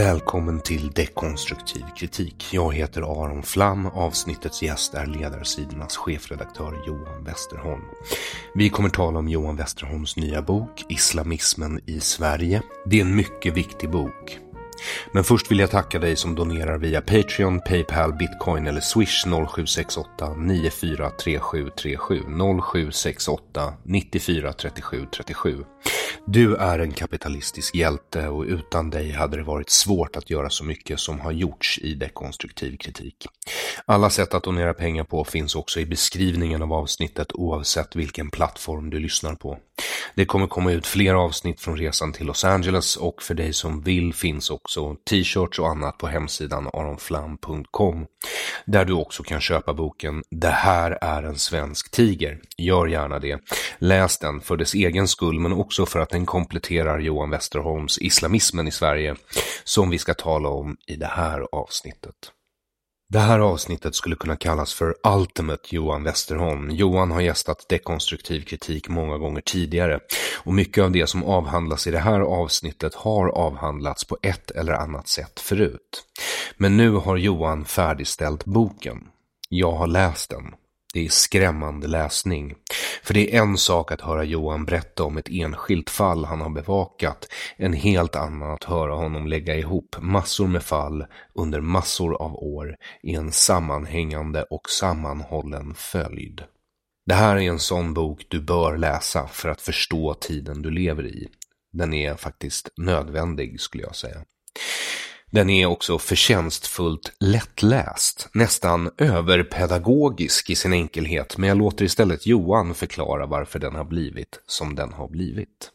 [0.00, 2.48] Välkommen till Dekonstruktiv kritik.
[2.52, 3.86] Jag heter Aron Flam.
[3.86, 7.82] Avsnittets gäst är Ledarsidornas chefredaktör Johan Westerholm.
[8.54, 12.62] Vi kommer tala om Johan Westerholms nya bok Islamismen i Sverige.
[12.86, 14.38] Det är en mycket viktig bok.
[15.12, 20.34] Men först vill jag tacka dig som donerar via Patreon, Paypal, Bitcoin eller Swish 0768
[20.34, 22.22] 943737
[22.72, 25.64] 0768 943737.
[26.26, 30.64] Du är en kapitalistisk hjälte och utan dig hade det varit svårt att göra så
[30.64, 33.26] mycket som har gjorts i dekonstruktiv kritik.
[33.86, 38.90] Alla sätt att donera pengar på finns också i beskrivningen av avsnittet oavsett vilken plattform
[38.90, 39.58] du lyssnar på.
[40.14, 43.82] Det kommer komma ut fler avsnitt från resan till Los Angeles och för dig som
[43.82, 44.69] vill finns också
[45.08, 48.06] t-shirts och annat på hemsidan aronflam.com
[48.64, 52.40] där du också kan köpa boken Det här är en svensk tiger.
[52.58, 53.38] Gör gärna det.
[53.78, 58.68] Läs den för dess egen skull men också för att den kompletterar Johan Westerholms Islamismen
[58.68, 59.16] i Sverige
[59.64, 62.32] som vi ska tala om i det här avsnittet.
[63.12, 66.70] Det här avsnittet skulle kunna kallas för Ultimate Johan Westerholm.
[66.70, 70.00] Johan har gästat dekonstruktiv kritik många gånger tidigare
[70.44, 74.72] och mycket av det som avhandlas i det här avsnittet har avhandlats på ett eller
[74.72, 76.04] annat sätt förut.
[76.56, 78.98] Men nu har Johan färdigställt boken.
[79.48, 80.54] Jag har läst den.
[80.94, 82.54] Det är skrämmande läsning.
[83.02, 86.50] För det är en sak att höra Johan berätta om ett enskilt fall han har
[86.50, 92.34] bevakat, en helt annan att höra honom lägga ihop massor med fall under massor av
[92.34, 96.42] år i en sammanhängande och sammanhållen följd.
[97.06, 101.06] Det här är en sån bok du bör läsa för att förstå tiden du lever
[101.06, 101.28] i.
[101.72, 104.24] Den är faktiskt nödvändig skulle jag säga.
[105.32, 112.74] Den är också förtjänstfullt lättläst, nästan överpedagogisk i sin enkelhet, men jag låter istället Johan
[112.74, 115.70] förklara varför den har blivit som den har blivit.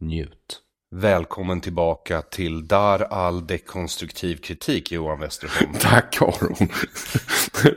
[0.00, 0.62] Njut.
[0.94, 5.72] Välkommen tillbaka till Dar all dekonstruktiv kritik, Johan Westerholm.
[5.80, 6.68] Tack Aron.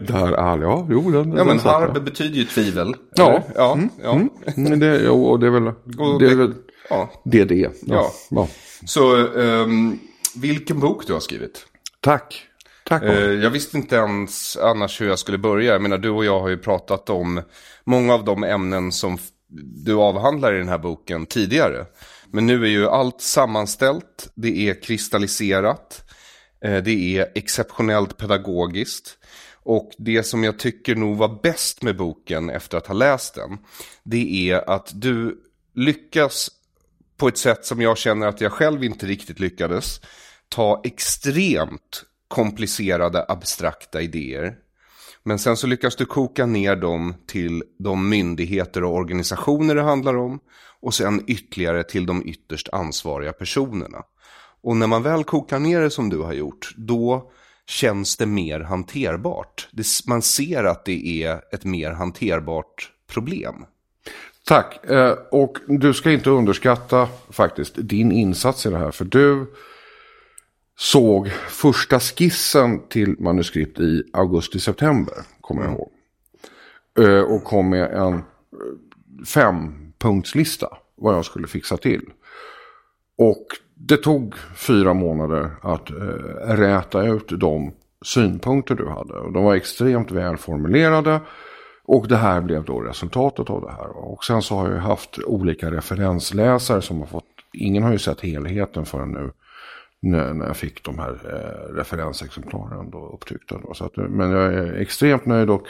[0.07, 1.12] Dar all, ja, jo.
[1.12, 2.96] Den, ja, men harb betyder ju tvivel.
[3.16, 3.44] Ja.
[3.56, 3.90] ja, mm.
[4.03, 4.22] ja.
[4.57, 4.80] Mm.
[4.80, 6.53] Det, och det är väl Och det, är väl
[6.90, 7.09] ja.
[7.24, 7.46] det.
[7.46, 7.56] det.
[7.56, 7.72] Ja.
[7.81, 8.12] Ja.
[8.30, 8.47] ja.
[8.86, 10.00] Så, ehm,
[10.41, 11.66] vilken bok du har skrivit.
[12.00, 12.45] Tack.
[12.85, 15.72] Tack Eh, jag visste inte ens annars hur jag skulle börja.
[15.72, 17.41] Jag menar, du och jag har ju pratat om
[17.83, 19.17] många av de ämnen som
[19.85, 21.86] du avhandlar i den här boken tidigare.
[22.31, 26.03] Men nu är ju allt sammanställt, det är kristalliserat,
[26.63, 29.18] eh, det är exceptionellt pedagogiskt.
[29.63, 33.57] Och det som jag tycker nog var bäst med boken efter att ha läst den,
[34.03, 35.38] det är att du
[35.75, 36.50] lyckas
[37.18, 40.01] på ett sätt som jag känner att jag själv inte riktigt lyckades
[40.50, 44.56] ta extremt komplicerade abstrakta idéer.
[45.24, 50.18] Men sen så lyckas du koka ner dem till de myndigheter och organisationer det handlar
[50.18, 50.40] om
[50.81, 54.04] och sen ytterligare till de ytterst ansvariga personerna.
[54.62, 57.31] Och när man väl kokar ner det som du har gjort, då
[57.68, 59.68] känns det mer hanterbart.
[59.72, 63.66] Det, man ser att det är ett mer hanterbart problem.
[64.46, 64.86] Tack.
[64.86, 68.92] Eh, och du ska inte underskatta faktiskt din insats i det här.
[68.92, 69.54] För du
[70.79, 75.13] såg första skissen till manuskript i augusti-september.
[75.41, 75.91] Kommer jag ihåg.
[76.99, 78.21] Eh, och kom med en eh,
[79.25, 80.77] fempunktslista.
[80.95, 82.01] Vad jag skulle fixa till.
[83.17, 83.45] Och
[83.75, 85.95] det tog fyra månader att eh,
[86.55, 87.73] räta ut de
[88.05, 89.13] synpunkter du hade.
[89.13, 91.19] Och de var extremt välformulerade.
[91.83, 93.97] Och det här blev då resultatet av det här.
[93.97, 98.21] Och sen så har jag haft olika referensläsare som har fått, ingen har ju sett
[98.21, 99.31] helheten förrän nu.
[100.01, 103.57] När, när jag fick de här eh, referensexemplaren då upptryckta.
[103.57, 103.74] Då.
[103.74, 105.63] Så att, eh, men jag är extremt nöjd och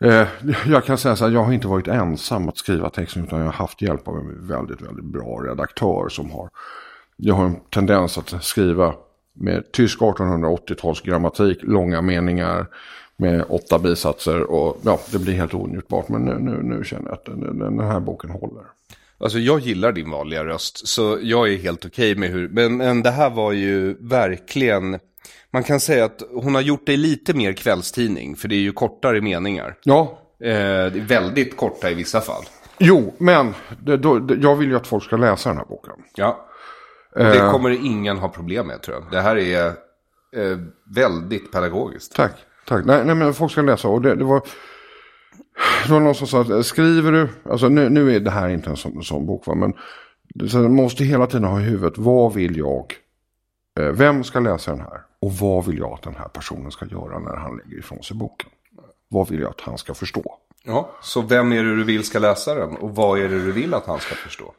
[0.00, 0.28] eh,
[0.66, 3.46] jag kan säga så här, jag har inte varit ensam att skriva texten utan jag
[3.46, 6.50] har haft hjälp av en väldigt, väldigt bra redaktör som har,
[7.16, 8.94] jag har en tendens att skriva
[9.32, 12.66] med tysk 1880-tals grammatik, långa meningar
[13.16, 16.08] med åtta bisatser och ja, det blir helt onjutbart.
[16.08, 18.64] Men nu, nu, nu känner jag att den, den här boken håller.
[19.20, 22.76] Alltså jag gillar din vanliga röst, så jag är helt okej okay med hur, men,
[22.76, 24.98] men det här var ju verkligen,
[25.52, 28.72] man kan säga att hon har gjort det lite mer kvällstidning, för det är ju
[28.72, 29.76] kortare meningar.
[29.82, 30.18] Ja.
[30.40, 32.42] Eh, det är väldigt korta i vissa fall.
[32.78, 35.94] Jo, men det, då, det, jag vill ju att folk ska läsa den här boken.
[36.14, 36.46] Ja.
[37.14, 37.52] Och det eh.
[37.52, 39.10] kommer ingen ha problem med tror jag.
[39.10, 39.66] Det här är
[40.36, 40.58] eh,
[40.96, 42.14] väldigt pedagogiskt.
[42.14, 42.32] Tack.
[42.66, 42.84] Tack.
[42.84, 43.88] Nej, nej men folk ska läsa.
[43.88, 44.42] Och det, det, var,
[45.86, 48.70] det var någon som sa att skriver du, alltså nu, nu är det här inte
[48.70, 49.74] en sån, sån bok va, men
[50.34, 52.94] du måste hela tiden ha i huvudet, vad vill jag,
[53.80, 55.00] eh, vem ska läsa den här?
[55.20, 58.16] Och vad vill jag att den här personen ska göra när han lägger ifrån sig
[58.16, 58.50] boken?
[59.08, 60.36] Vad vill jag att han ska förstå?
[60.64, 62.76] Ja, så vem är det du vill ska läsa den?
[62.76, 64.54] Och vad är det du vill att han ska förstå?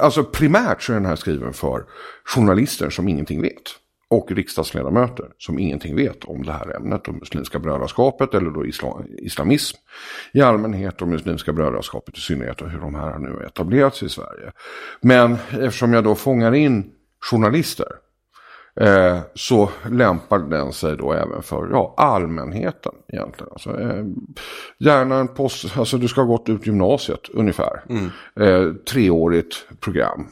[0.00, 1.84] Alltså primärt så är den här skriven för
[2.24, 3.62] journalister som ingenting vet
[4.12, 9.04] och riksdagsledamöter som ingenting vet om det här ämnet, om Muslimska brödraskapet eller då islam,
[9.18, 9.76] islamism
[10.32, 14.08] i allmänhet och Muslimska brödraskapet i synnerhet och hur de här har nu etablerats i
[14.08, 14.52] Sverige.
[15.00, 16.90] Men eftersom jag då fångar in
[17.30, 17.86] journalister
[18.80, 23.52] eh, så lämpar den sig då även för ja, allmänheten egentligen.
[23.52, 24.04] Alltså, eh,
[24.78, 27.84] gärna en post, alltså du ska ha gått ut gymnasiet ungefär.
[27.88, 28.10] Mm.
[28.40, 30.26] Eh, treårigt program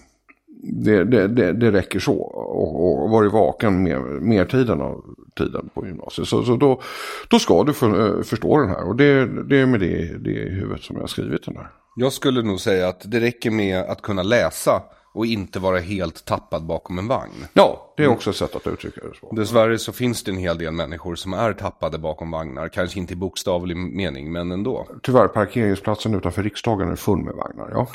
[0.63, 2.17] det, det, det, det räcker så.
[2.21, 5.05] Och, och varit vaken mer, mertiden av
[5.37, 6.29] tiden på gymnasiet.
[6.29, 6.81] Så, så då,
[7.29, 8.89] då ska du för, eh, förstå den här.
[8.89, 11.71] Och det, det är med det, det i huvudet som jag har skrivit den här.
[11.97, 16.25] Jag skulle nog säga att det räcker med att kunna läsa och inte vara helt
[16.25, 17.47] tappad bakom en vagn.
[17.53, 19.35] Ja, det är också ett sätt att uttrycka det så.
[19.35, 22.69] Dessvärre så finns det en hel del människor som är tappade bakom vagnar.
[22.69, 24.89] Kanske inte i bokstavlig mening, men ändå.
[25.03, 27.89] Tyvärr, parkeringsplatsen utanför riksdagen är full med vagnar, ja.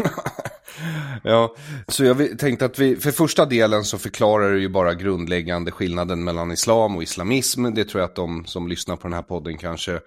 [1.24, 1.56] ja,
[1.88, 6.24] så jag tänkte att vi, för första delen så förklarar du ju bara grundläggande skillnaden
[6.24, 7.64] mellan islam och islamism.
[7.74, 10.00] Det tror jag att de som lyssnar på den här podden kanske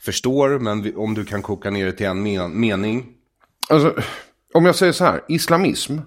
[0.00, 0.58] förstår.
[0.58, 3.06] Men om du kan koka ner det till en mening.
[3.68, 3.94] Alltså,
[4.54, 5.98] om jag säger så här, islamism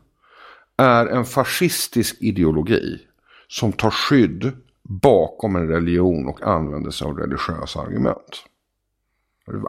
[0.77, 3.00] är en fascistisk ideologi
[3.48, 4.51] som tar skydd
[4.83, 8.44] bakom en religion och använder sig av religiösa argument.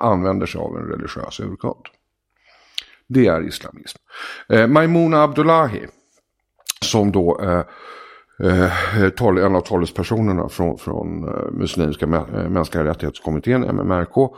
[0.00, 1.86] Använder sig av en religiös urkund.
[3.06, 3.98] Det är islamism.
[4.48, 5.86] Eh, Maimuna Abdullahi,
[6.82, 7.62] som då eh,
[8.48, 14.36] eh, en av talespersonerna från, från eh, Muslimska mä eh, mänskliga rättighetskommittén, MMRK,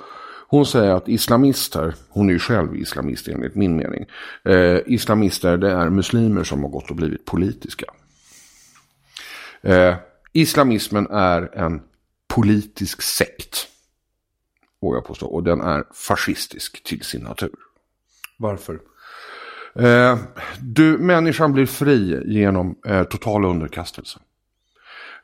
[0.51, 4.07] hon säger att islamister, hon är ju själv islamist enligt min mening.
[4.45, 7.87] Eh, islamister det är muslimer som har gått och blivit politiska.
[9.63, 9.95] Eh,
[10.33, 11.83] islamismen är en
[12.35, 13.67] politisk sekt.
[14.83, 15.27] Vågar jag påstå.
[15.27, 17.55] Och den är fascistisk till sin natur.
[18.37, 18.81] Varför?
[19.75, 20.19] Eh,
[20.61, 24.19] du, människan blir fri genom eh, total underkastelse.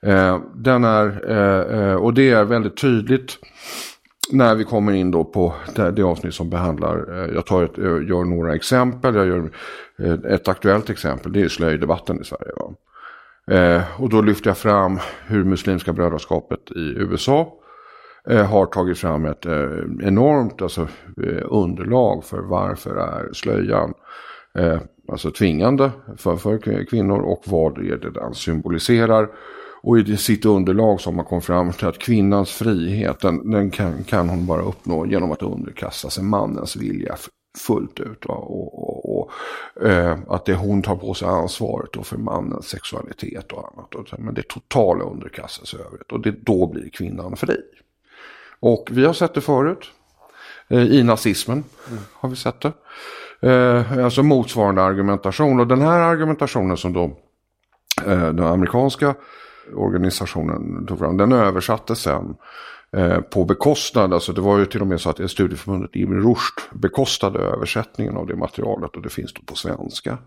[0.03, 3.39] Eh, den är, eh, eh, och det är väldigt tydligt
[4.31, 7.73] när vi kommer in då på det, det avsnitt som behandlar, eh, jag, tar ett,
[7.77, 9.51] jag gör några exempel, jag gör
[9.99, 12.53] eh, ett aktuellt exempel, det är slöjdebatten i Sverige.
[12.57, 12.75] Va?
[13.57, 17.53] Eh, och då lyfter jag fram hur Muslimska brödraskapet i USA
[18.31, 19.69] eh, har tagit fram ett eh,
[20.03, 20.89] enormt alltså,
[21.23, 23.95] eh, underlag för varför är slöjan
[25.09, 29.29] alltså tvingande för, för kvinnor och vad är det den symboliserar.
[29.85, 33.71] Och i sitt underlag så har man kommit fram till att kvinnans frihet den, den
[33.71, 37.17] kan, kan, hon bara uppnå genom att underkasta sig mannens vilja
[37.59, 38.25] fullt ut.
[38.25, 39.31] Och, och, och
[39.87, 43.95] eh, att det hon tar på sig ansvaret för mannens sexualitet och annat.
[43.95, 46.13] Och, men det är totala underkastelse övrigt.
[46.13, 47.57] Och det, då blir kvinnan fri.
[48.61, 49.91] Och vi har sett det förut.
[50.69, 52.03] Eh, I nazismen mm.
[52.13, 52.73] har vi sett det.
[53.51, 55.61] Eh, alltså motsvarande argumentation.
[55.61, 57.05] Och den här argumentationen som då
[58.07, 59.15] eh, den amerikanska
[59.75, 61.17] organisationen tog fram.
[61.17, 62.37] Den översattes sen
[62.97, 66.61] eh, på bekostnad, alltså det var ju till och med så att studieförbundet Ibn Rushd
[66.73, 70.19] bekostade översättningen av det materialet och det finns då på svenska.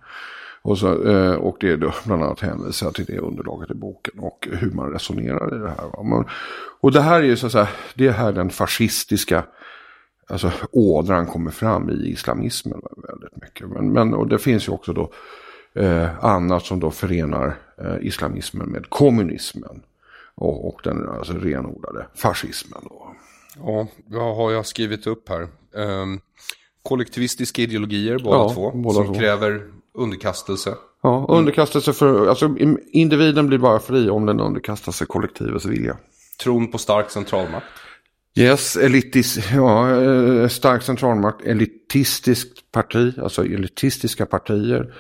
[0.62, 4.20] Och, så, eh, och det är då bland annat hänvisat till det underlaget i boken
[4.20, 6.26] och hur man resonerar i det här.
[6.82, 9.44] och det här är ju så att säga, det är här den fascistiska
[10.28, 13.70] alltså, ådran kommer fram i islamismen väldigt mycket.
[13.70, 15.12] Men, men och det finns ju också då
[15.78, 19.82] eh, annat som då förenar eh, islamismen med kommunismen.
[20.36, 22.82] Och, och den alltså, renodlade fascismen.
[22.84, 23.16] Då.
[23.56, 25.48] Ja, vad har jag skrivit upp här?
[25.72, 26.20] Um,
[26.84, 28.72] kollektivistiska ideologier båda ja, två.
[28.72, 29.14] Båda som två.
[29.14, 30.76] kräver underkastelse.
[31.04, 32.56] Ja, underkastelse för, alltså
[32.92, 35.98] individen blir bara fri om den underkastar sig kollektivets vilja.
[36.44, 37.66] Tron på stark centralmakt.
[38.38, 44.94] Yes, elitis, ja, eh, stark centralmakt, elitistiskt parti, alltså elitistiska partier.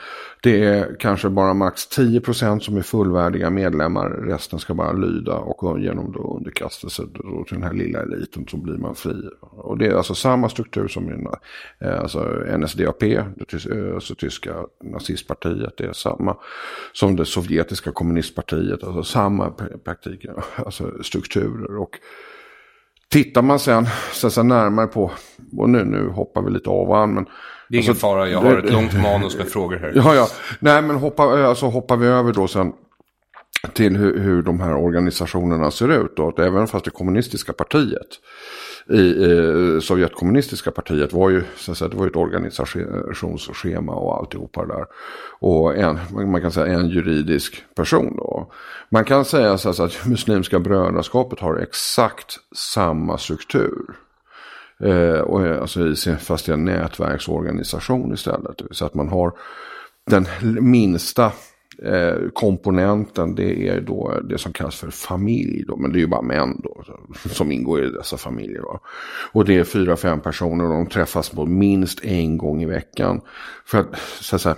[0.43, 5.79] Det är kanske bara max 10% som är fullvärdiga medlemmar, resten ska bara lyda och
[5.79, 9.29] genom då underkastelse då till den här lilla eliten så blir man fri.
[9.39, 11.25] Och det är alltså samma struktur som i
[11.85, 12.19] eh, alltså
[12.57, 16.37] NSDAP, det eh, alltså tyska nazistpartiet, det är samma
[16.93, 19.49] som det sovjetiska kommunistpartiet, alltså samma
[19.83, 20.25] praktik,
[20.55, 21.77] alltså strukturer.
[21.77, 21.99] och
[23.11, 25.11] Tittar man sen, sen, sen närmare på,
[25.57, 27.25] och nu, nu hoppar vi lite av an, men...
[27.69, 29.91] Det är ingen alltså, fara, jag har ett långt manus med frågor här.
[29.95, 30.27] Ja, ja.
[30.59, 32.73] Nej, men hoppa, alltså, hoppar vi över då sen
[33.73, 36.17] till hur, hur de här organisationerna ser ut.
[36.17, 38.07] Då, även fast det kommunistiska partiet
[38.89, 44.65] i eh, Sovjetkommunistiska partiet var ju, så att säga, det var ett organisationsschema och alltihopa
[44.65, 44.85] det där.
[45.39, 45.99] Och en,
[46.31, 48.51] man kan säga en juridisk person då.
[48.89, 53.85] Man kan säga så att Muslimska brödraskapet har exakt samma struktur.
[54.83, 58.61] Eh, och, eh, alltså i sin, fast i en nätverksorganisation istället.
[58.71, 59.33] Så att man har
[60.05, 60.27] den
[60.71, 61.31] minsta
[61.83, 65.63] Eh, komponenten det är då det som kallas för familj.
[65.67, 66.83] Då, men det är ju bara män då,
[67.29, 68.61] som ingår i dessa familjer.
[68.61, 68.79] Då.
[69.31, 73.21] Och det är fyra, fem personer och de träffas på minst en gång i veckan.
[73.65, 74.55] För att, så att säga,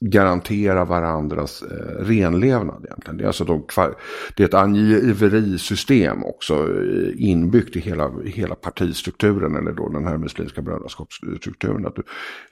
[0.00, 3.16] garantera varandras eh, renlevnad egentligen.
[3.16, 3.62] Det är, alltså de,
[4.36, 10.16] det är ett angiverisystem också eh, inbyggt i hela, hela partistrukturen eller då den här
[10.16, 11.86] muslimska brödraskapsstrukturen.
[11.86, 12.02] Att du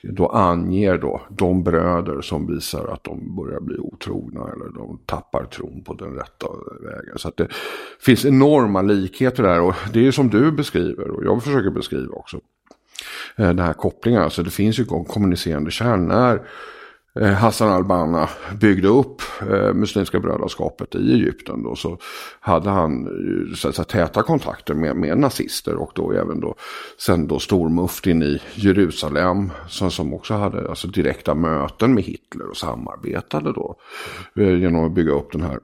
[0.02, 5.44] då anger då de bröder som visar att de börjar bli otrogna eller de tappar
[5.44, 6.46] tron på den rätta
[6.82, 7.18] vägen.
[7.18, 7.48] Så att det
[8.00, 12.36] finns enorma likheter där och det är som du beskriver och jag försöker beskriva också.
[13.36, 16.46] Eh, den här kopplingen, alltså det finns ju kommunicerande kärnor
[17.20, 18.28] Eh, Hassan al-Banna
[18.60, 21.98] byggde upp eh, Muslimska brödraskapet i Egypten då, så
[22.40, 23.08] hade han
[23.56, 26.54] så att säga, täta kontakter med, med nazister och då även då
[26.98, 32.56] sen då stormuftin i Jerusalem som, som också hade alltså, direkta möten med Hitler och
[32.56, 33.76] samarbetade då
[34.36, 35.58] eh, genom att bygga upp den här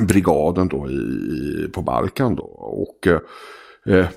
[0.00, 2.44] brigaden då i, på Balkan då.
[2.58, 3.20] Och Eh,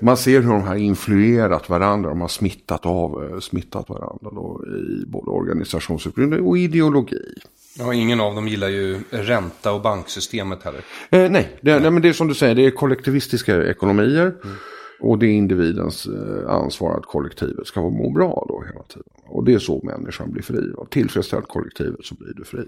[0.00, 4.64] man ser hur de har influerat varandra, de har smittat av eh, smittat varandra då,
[4.66, 7.34] i både organisationsutbildning och ideologi.
[7.78, 10.80] Ja, ingen av dem gillar ju ränta och banksystemet heller.
[11.10, 14.34] Eh, nej, det, nej, men det är som du säger, det är kollektivistiska ekonomier.
[14.44, 14.56] Mm.
[15.00, 19.08] Och det är individens eh, ansvar att kollektivet ska må bra då hela tiden.
[19.26, 20.72] Och det är så människan blir fri.
[20.90, 22.64] Tillfredsställt kollektivet så blir du fri.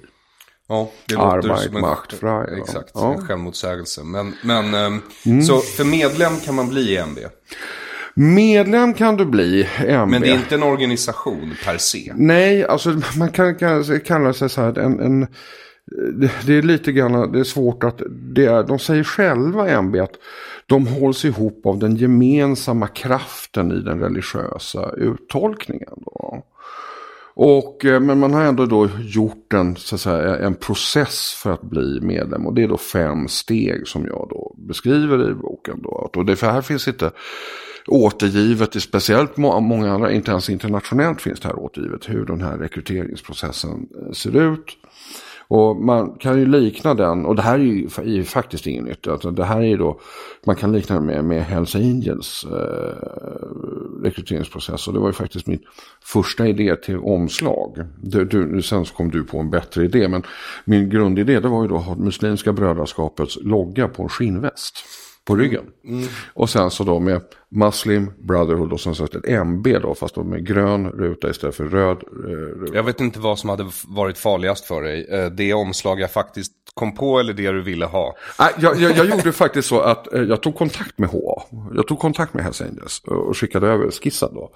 [0.69, 3.15] Ja, det låter Arbeit, som en, macht, frei, Exakt, ja.
[3.15, 4.05] en självmotsägelse.
[4.05, 5.43] Men, men ehm, mm.
[5.43, 7.19] så för medlem kan man bli i MB?
[8.15, 10.11] Medlem kan du bli MB.
[10.11, 12.13] Men det är inte en organisation per se?
[12.17, 15.27] Nej, alltså man kan, kan kalla sig så här en, en
[16.47, 18.03] det är lite grann, det är svårt att,
[18.35, 20.15] det är, de säger själva MB att
[20.67, 25.95] de hålls ihop av den gemensamma kraften i den religiösa uttolkningen.
[25.97, 26.43] Då.
[27.39, 31.53] Och, eh, men man har ändå då gjort en, så att säga, en process för
[31.53, 32.47] att bli medlem.
[32.47, 35.83] Och det är då fem steg som jag då beskriver i boken.
[35.83, 36.11] Då.
[36.15, 37.11] Och det, för här finns inte
[37.87, 42.09] återgivet i speciellt många andra, inte ens internationellt finns det här återgivet.
[42.09, 44.67] Hur den här rekryteringsprocessen eh, ser ut.
[45.49, 48.85] Och man kan ju likna den, och det här är ju, är ju faktiskt inget
[48.85, 49.07] nytt.
[49.09, 50.01] Alltså det här är ju då,
[50.47, 52.97] man kan likna den med, med Hells Angels eh,
[54.03, 54.89] rekryteringsprocess.
[54.89, 55.61] Och det var ju faktiskt min
[56.05, 57.85] första idé till omslag.
[58.03, 60.23] Du, du, sen så kom du på en bättre idé, men
[60.65, 64.85] min grundidé det var ju då att ha Muslimska brödraskapets logga på en skinnväst
[65.27, 65.65] på ryggen.
[65.85, 66.09] Mm.
[66.35, 70.25] Och sen så då med Muslim Brotherhood och sen så ett MB då fast då
[70.25, 72.31] med grön ruta istället för röd eh,
[72.61, 72.75] ruta.
[72.75, 75.07] Jag vet inte vad som hade varit farligast för dig.
[75.11, 78.15] Eh, det omslag jag faktiskt kom på eller det du ville ha?
[78.39, 81.43] Jag, jag, jag gjorde faktiskt så att eh, jag tog kontakt med HA.
[81.75, 84.51] Jag tog kontakt med Hells Angels och skickade över skissen då.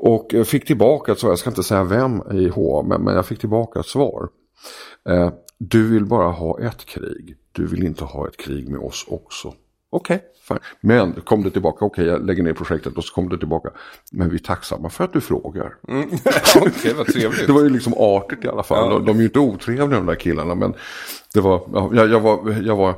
[0.00, 3.26] Och fick tillbaka ett svar, jag ska inte säga vem i HA, men, men jag
[3.26, 4.28] fick tillbaka ett svar.
[5.58, 9.54] Du vill bara ha ett krig, du vill inte ha ett krig med oss också.
[9.90, 13.28] Okej, okay, Men kom det tillbaka, okej okay, jag lägger ner projektet och så kom
[13.28, 13.70] det tillbaka.
[14.12, 15.74] Men vi är tacksamma för att du frågar.
[15.88, 16.08] Mm.
[16.56, 17.46] okej, okay, vad trevligt.
[17.46, 18.92] det var ju liksom artigt i alla fall.
[18.92, 18.98] Ja.
[18.98, 20.54] De, är ju inte otrevliga de där killarna.
[20.54, 20.74] Men
[21.34, 22.94] det var, ja, jag, jag var, jag var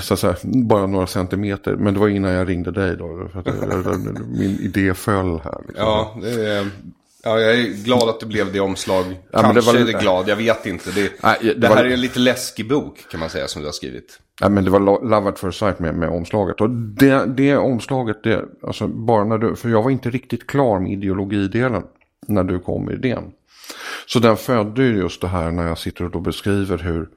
[0.00, 1.76] så säga, bara några centimeter.
[1.76, 3.28] Men det var innan jag ringde dig då.
[3.32, 5.62] För att min idé föll här.
[5.66, 5.86] Liksom.
[5.86, 6.66] Ja, det är,
[7.22, 9.04] ja, jag är glad att det blev det omslag.
[9.32, 10.90] Ja, Kanske det var, är det glad, jag vet inte.
[10.90, 13.62] Det, nej, det, det här var, är en lite läskig bok kan man säga som
[13.62, 14.18] du har skrivit.
[14.40, 16.60] Ja, men det var Love at first sight med, med omslaget.
[16.60, 20.80] Och det, det omslaget, det, alltså bara när du, för jag var inte riktigt klar
[20.80, 21.82] med ideologidelen
[22.26, 23.32] när du kom med idén.
[24.06, 27.08] Så den födde just det här när jag sitter och då beskriver hur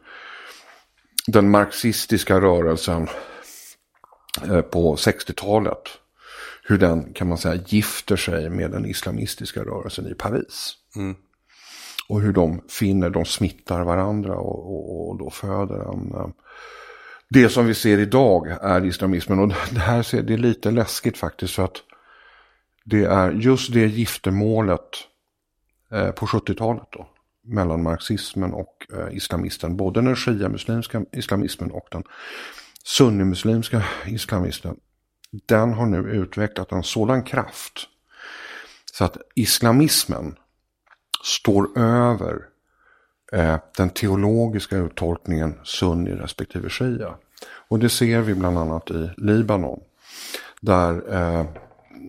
[1.28, 3.08] den marxistiska rörelsen
[4.50, 5.82] eh, på 60-talet.
[6.64, 10.76] Hur den kan man säga gifter sig med den islamistiska rörelsen i Paris.
[10.96, 11.16] Mm.
[12.08, 16.12] Och hur de finner, de smittar varandra och, och, och då föder en...
[16.14, 16.28] Eh,
[17.30, 21.18] det som vi ser idag är islamismen och det här ser, det är lite läskigt
[21.18, 21.78] faktiskt för att
[22.86, 24.90] det är just det giftermålet
[25.92, 27.08] eh, på 70-talet då
[27.44, 29.78] mellan marxismen och eh, islamisten.
[29.78, 32.04] Både den shia-muslimska islamismen och den
[32.84, 34.76] sunnimuslimska islamismen.
[35.46, 37.88] Den har nu utvecklat en sådan kraft
[38.94, 40.36] så att islamismen
[41.24, 42.46] står över
[43.32, 47.16] eh, den teologiska uttolkningen sunni respektive shia.
[47.68, 49.80] Och det ser vi bland annat i Libanon.
[50.62, 51.46] Där, eh,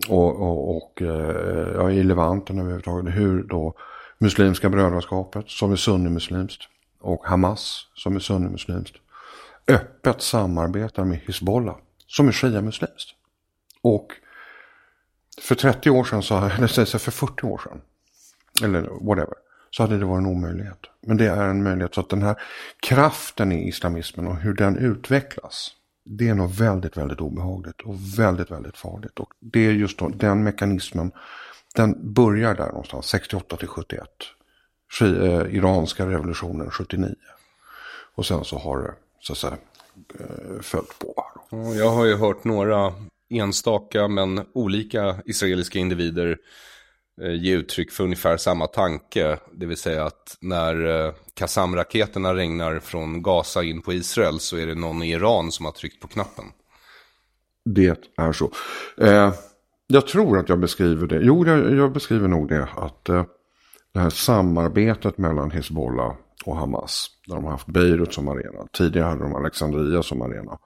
[0.09, 3.75] och, och, och eh, ja, i Levanten överhuvudtaget, hur då
[4.19, 6.63] Muslimska brödraskapet som är sunnimuslimskt
[7.01, 8.97] och Hamas som är sunnimuslimskt
[9.69, 13.15] öppet samarbetar med Hizbollah som är shia-muslimskt.
[13.83, 14.13] Och
[15.41, 17.81] för 30 år sedan, så, eller säg för 40 år sedan,
[18.63, 19.35] eller whatever,
[19.71, 20.79] så hade det varit en omöjlighet.
[21.01, 22.43] Men det är en möjlighet så att den här
[22.83, 25.71] kraften i islamismen och hur den utvecklas,
[26.05, 29.19] det är nog väldigt, väldigt obehagligt och väldigt, väldigt farligt.
[29.19, 31.13] Och det är just då, den mekanismen
[31.75, 34.09] den börjar där någonstans, 68 till 71.
[35.01, 35.07] Eh,
[35.57, 37.15] iranska revolutionen 79.
[38.15, 39.57] Och sen så har det så att säga
[40.21, 41.25] eh, följt på.
[41.79, 42.93] Jag har ju hört några
[43.31, 46.37] enstaka men olika israeliska individer
[47.23, 49.39] eh, ge uttryck för ungefär samma tanke.
[49.53, 54.67] Det vill säga att när eh, Qassam-raketerna regnar från Gaza in på Israel så är
[54.67, 56.45] det någon i Iran som har tryckt på knappen.
[57.65, 58.51] Det är så.
[58.99, 59.33] Eh,
[59.87, 61.21] jag tror att jag beskriver det.
[61.23, 62.69] Jo, jag, jag beskriver nog det.
[62.77, 63.25] Att eh,
[63.95, 66.15] det här samarbetet mellan Hezbollah
[66.45, 67.07] och Hamas.
[67.27, 68.67] Där de har haft Beirut som arena.
[68.73, 70.59] Tidigare hade de Alexandria som arena.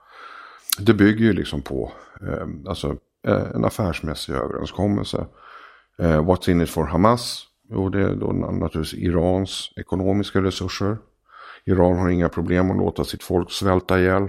[0.77, 5.25] Det bygger ju liksom på eh, alltså, eh, en affärsmässig överenskommelse.
[5.99, 7.45] Eh, what's in it for Hamas?
[7.69, 10.97] Jo, det är då naturligtvis Irans ekonomiska resurser.
[11.65, 14.27] Iran har inga problem att låta sitt folk svälta ihjäl.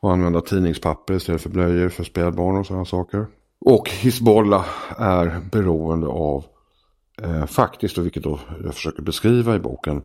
[0.00, 3.26] Och använda tidningspapper istället för blöjor för spädbarn och sådana saker.
[3.60, 4.66] Och Hizbollah
[4.98, 6.44] är beroende av
[7.22, 10.02] eh, faktiskt, och vilket då jag försöker beskriva i boken,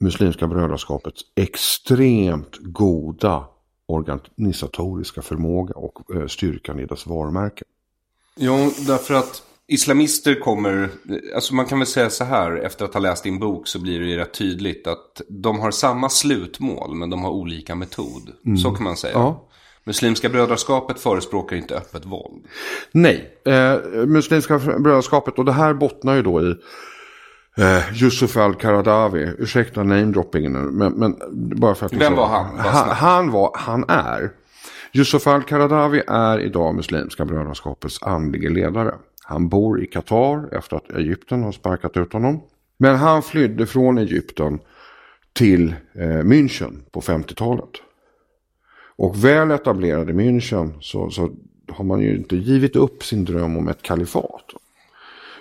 [0.00, 3.44] Muslimska brödraskapets extremt goda
[3.86, 7.64] organisatoriska förmåga och eh, styrkan i dess varumärke.
[8.36, 10.88] Jo, därför att islamister kommer,
[11.34, 14.00] alltså man kan väl säga så här, efter att ha läst din bok så blir
[14.00, 18.32] det ju rätt tydligt att de har samma slutmål men de har olika metod.
[18.46, 18.56] Mm.
[18.56, 19.12] Så kan man säga.
[19.14, 19.48] Ja.
[19.84, 22.44] Muslimska brödraskapet förespråkar inte öppet våld.
[22.92, 26.54] Nej, eh, Muslimska brödraskapet och det här bottnar ju då i
[27.56, 29.32] eh, Yusuf al-Qaradawi.
[29.38, 31.16] Ursäkta namedroppingen nu, men, men
[31.60, 31.92] bara för att...
[31.92, 32.58] Vem var han?
[32.58, 34.30] Han, han, var, han är.
[34.92, 38.94] Yusuf al-Qaradawi är idag Muslimska brödraskapets andlige ledare.
[39.24, 42.42] Han bor i Qatar efter att Egypten har sparkat ut honom.
[42.78, 44.58] Men han flydde från Egypten
[45.32, 47.70] till eh, München på 50-talet.
[48.96, 51.30] Och väl etablerad i München så, så
[51.68, 54.44] har man ju inte givit upp sin dröm om ett kalifat.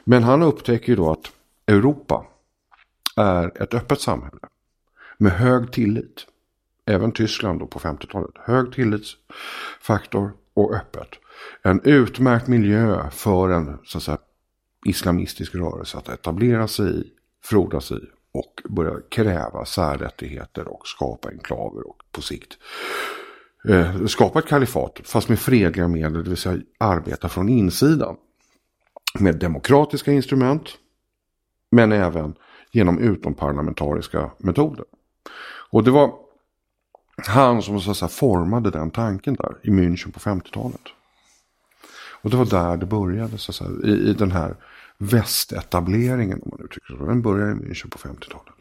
[0.03, 1.31] Men han upptäcker ju då att
[1.67, 2.25] Europa
[3.15, 4.39] är ett öppet samhälle
[5.17, 6.27] med hög tillit.
[6.85, 8.31] Även Tyskland då på 50-talet.
[8.35, 11.09] Hög tillitsfaktor och öppet.
[11.61, 14.17] En utmärkt miljö för en så att säga,
[14.85, 17.03] islamistisk rörelse att etablera sig i,
[17.43, 17.99] frodas i
[18.31, 22.57] och börja kräva särrättigheter och skapa enklaver och på sikt
[23.69, 28.15] eh, skapa ett kalifat fast med fredliga medel, det vill säga arbeta från insidan.
[29.19, 30.69] Med demokratiska instrument
[31.75, 32.35] men även
[32.71, 34.85] genom utomparlamentariska metoder.
[35.71, 36.13] Och det var
[37.27, 40.81] han som så att säga, formade den tanken där i München på 50-talet.
[42.21, 44.55] Och det var där det började så att säga, i, i den här
[44.97, 47.05] västetableringen om man uttrycker så.
[47.05, 48.53] Den började i München på 50-talet.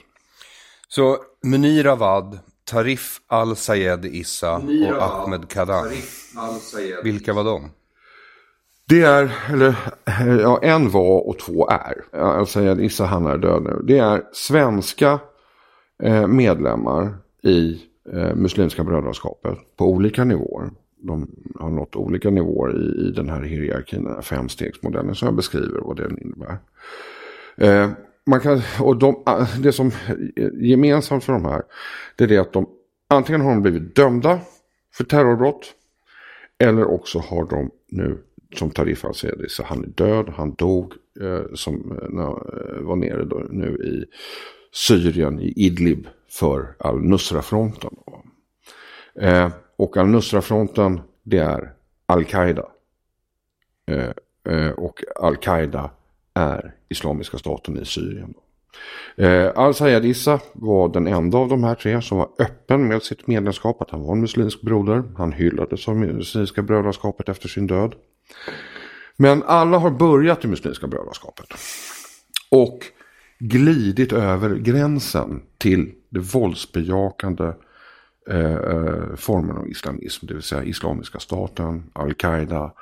[0.88, 5.90] Så Munir Avad Tarif al-Sayed Issa och Ahmed Kadan.
[7.02, 7.70] Vilka var de?
[8.88, 9.76] Det är, eller
[10.40, 12.04] ja, en var och två är.
[12.12, 13.80] Jag säger att Issa han är död nu.
[13.84, 15.18] Det är svenska
[16.02, 20.70] eh, medlemmar i eh, Muslimska brödraskapet på olika nivåer.
[20.96, 25.34] De har nått olika nivåer i, i den här hierarkin, den här femstegsmodellen som jag
[25.34, 26.58] beskriver vad den innebär.
[27.56, 27.90] Eh,
[28.26, 29.86] man kan, och de, eh, det som
[30.36, 31.62] är gemensamt för de här,
[32.16, 32.66] det är det att de
[33.08, 34.40] antingen har de blivit dömda
[34.96, 35.72] för terrorbrott
[36.58, 38.18] eller också har de nu
[38.58, 43.24] som Tarif al-Sedi, så han är död, han dog eh, som eh, eh, var nere
[43.24, 44.04] då, nu i
[44.72, 47.96] Syrien, i Idlib, för al-Nusra-fronten.
[49.20, 51.72] Eh, och al-Nusra-fronten, det är
[52.06, 52.68] al-Qaida.
[53.86, 54.10] Eh,
[54.54, 55.90] eh, och al-Qaida
[56.34, 58.34] är Islamiska staten i Syrien.
[59.16, 63.26] Eh, Al-Sayed Issa var den enda av de här tre som var öppen med sitt
[63.26, 65.02] medlemskap, att han var en muslimsk broder.
[65.16, 67.94] Han hyllades av Muslimska brödraskapet efter sin död.
[69.16, 71.46] Men alla har börjat i Muslimska brödraskapet.
[72.50, 72.78] Och
[73.38, 77.52] glidit över gränsen till det våldsbejakande
[78.30, 80.26] eh, eh, formen av islamism.
[80.26, 82.72] Det vill säga Islamiska staten, Al-Qaida,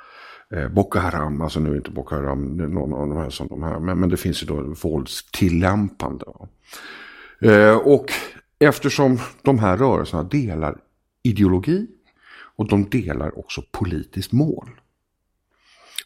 [0.51, 3.63] eh, Boko Haram, alltså nu är inte Boko Haram någon av de här som de
[3.63, 6.25] här, men, men det finns ju då våldstillämpande.
[7.41, 8.05] Eh, och
[8.59, 10.77] eftersom de här rörelserna delar
[11.23, 11.87] ideologi
[12.55, 14.69] och de delar också politiskt mål.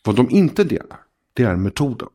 [0.04, 1.00] Vad de inte delar,
[1.34, 2.10] det är metoden.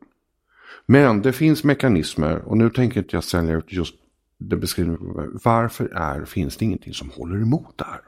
[0.86, 3.94] Men det finns mekanismer och nu tänker inte jag sälja ut just
[4.38, 5.40] det beskrivningen.
[5.44, 8.00] Varför är, finns det ingenting som håller emot det här?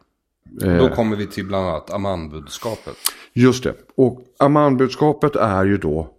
[0.78, 2.96] Då kommer vi till bland annat Aman-budskapet.
[3.32, 3.74] Just det.
[3.94, 6.10] Och Aman-budskapet är ju då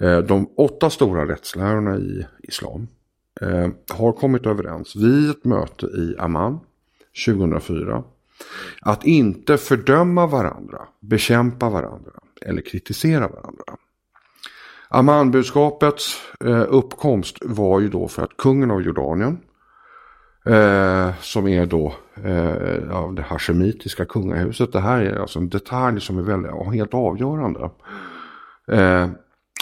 [0.00, 2.88] eh, de åtta stora rättslärarna i islam.
[3.40, 6.60] Eh, har kommit överens vid ett möte i Amman
[7.26, 8.02] 2004.
[8.80, 13.64] Att inte fördöma varandra, bekämpa varandra eller kritisera varandra.
[14.88, 19.38] Ammanbudskapets eh, uppkomst var ju då för att kungen av Jordanien
[20.46, 21.94] Eh, som är då
[22.24, 24.72] eh, av det hashemitiska kungahuset.
[24.72, 27.70] Det här är alltså en detalj som är väldigt, helt avgörande.
[28.68, 29.08] Eh,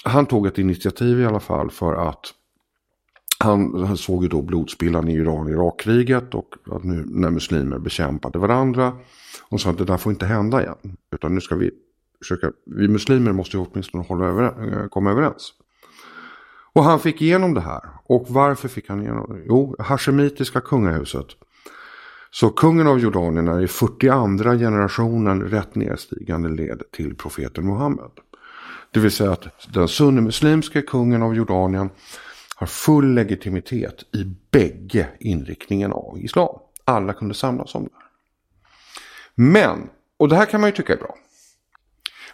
[0.05, 2.21] han tog ett initiativ i alla fall för att
[3.39, 8.93] han, han såg ju då blodspillan i Iran-Irak-kriget och att nu när muslimer bekämpade varandra.
[9.49, 10.97] Och sa att det där får inte hända igen.
[11.13, 11.71] Utan nu ska vi
[12.23, 15.53] försöka, vi muslimer måste ju åtminstone hålla över, eh, komma överens.
[16.73, 17.81] Och han fick igenom det här.
[18.05, 19.43] Och varför fick han igenom det?
[19.47, 21.27] Jo, Hashemitiska kungahuset.
[22.31, 28.11] Så kungen av Jordanien är i 42 generationen rätt nedstigande led till profeten Muhammed.
[28.91, 31.91] Det vill säga att den sunnimuslimske kungen av Jordanien
[32.57, 36.59] har full legitimitet i bägge inriktningen av islam.
[36.85, 37.91] Alla kunde samlas om det.
[39.35, 41.15] Men, och det här kan man ju tycka är bra.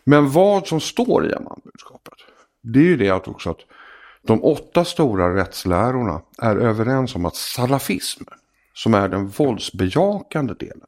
[0.08, 2.14] Men vad som står i Amman-budskapet.
[2.62, 3.60] Det är ju det att också att
[4.22, 8.24] de åtta stora rättslärorna är överens om att salafism,
[8.74, 10.86] som är den våldsbejakande delen,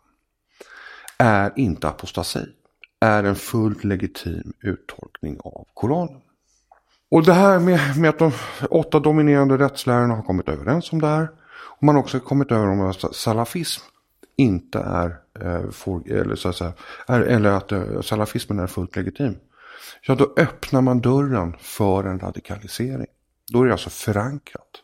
[1.18, 2.46] är inte apostasi,
[3.00, 6.20] är en fullt legitim uttolkning av Koranen.
[7.10, 8.32] Och det här med, med att de
[8.70, 11.28] åtta dominerande rättslärarna har kommit överens om det här.
[11.78, 13.82] Och man har också kommit överens om att salafism
[14.36, 16.72] inte är, eh, for, eller, så att säga,
[17.06, 19.38] är, eller att eh, salafismen är fullt legitim.
[20.02, 23.06] Ja, då öppnar man dörren för en radikalisering.
[23.52, 24.82] Då är det alltså förankrat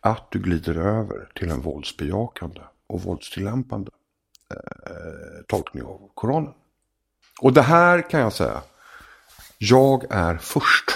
[0.00, 3.90] att du glider över till en våldsbejakande och våldstillämpande
[4.54, 6.52] eh, tolkning av Koranen.
[7.40, 8.62] Och det här kan jag säga,
[9.58, 10.90] jag är först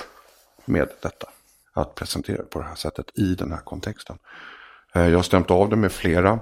[0.65, 1.29] med detta.
[1.73, 4.19] Att presentera det på det här sättet i den här kontexten.
[4.95, 6.41] Eh, jag har stämt av det med flera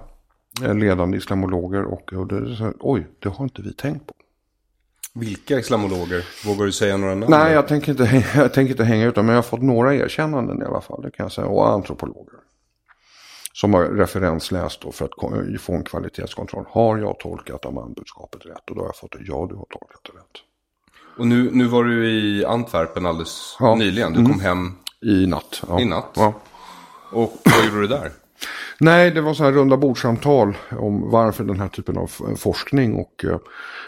[0.61, 4.15] ledande islamologer och, och det, oj, det har inte vi tänkt på.
[5.15, 6.25] Vilka islamologer?
[6.47, 7.31] Vågar du säga några namn?
[7.31, 9.27] Nej, jag tänker, inte, jag tänker inte hänga ut dem.
[9.27, 11.03] Men jag har fått några erkännanden i alla fall.
[11.03, 11.47] Det kan jag säga.
[11.47, 12.39] Och antropologer.
[13.53, 16.65] Som har referensläst för att få en kvalitetskontroll.
[16.69, 18.71] Har jag tolkat Amman-budskapet rätt?
[18.71, 19.19] Och då har jag fått det.
[19.19, 20.43] Ja, du har tolkat det rätt.
[21.19, 23.75] Och nu, nu var du i Antwerpen alldeles ja.
[23.75, 24.13] nyligen.
[24.13, 24.41] Du kom mm.
[24.41, 24.73] hem.
[25.01, 25.63] I natt.
[25.69, 25.81] Ja.
[25.81, 26.13] I natt.
[26.15, 26.35] Ja.
[27.13, 28.11] Och vad gjorde du där?
[28.81, 33.25] Nej, det var så här runda bordsamtal om varför den här typen av forskning och
[33.25, 33.39] eh,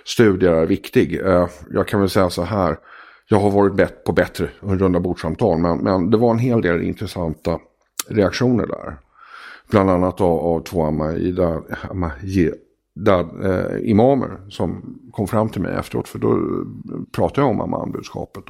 [0.05, 1.21] studier är viktig.
[1.21, 2.77] Eh, jag kan väl säga så här.
[3.29, 6.83] Jag har varit bet på bättre runda bordsamtal men, men det var en hel del
[6.83, 7.59] intressanta
[8.09, 8.97] reaktioner där.
[9.71, 16.09] Bland annat av, av två Amajida, Amajida eh, imamer som kom fram till mig efteråt.
[16.09, 16.39] För då
[17.13, 18.45] pratade jag om Amman-budskapet.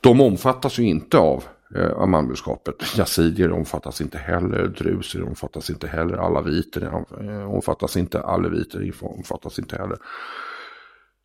[0.00, 1.44] De omfattas ju inte av
[1.76, 2.98] eh, Amman-budskapet.
[2.98, 6.82] Yazidier omfattas inte heller, druser omfattas inte heller, alaviter
[7.20, 9.98] eh, omfattas inte, aleviter omfattas inte heller.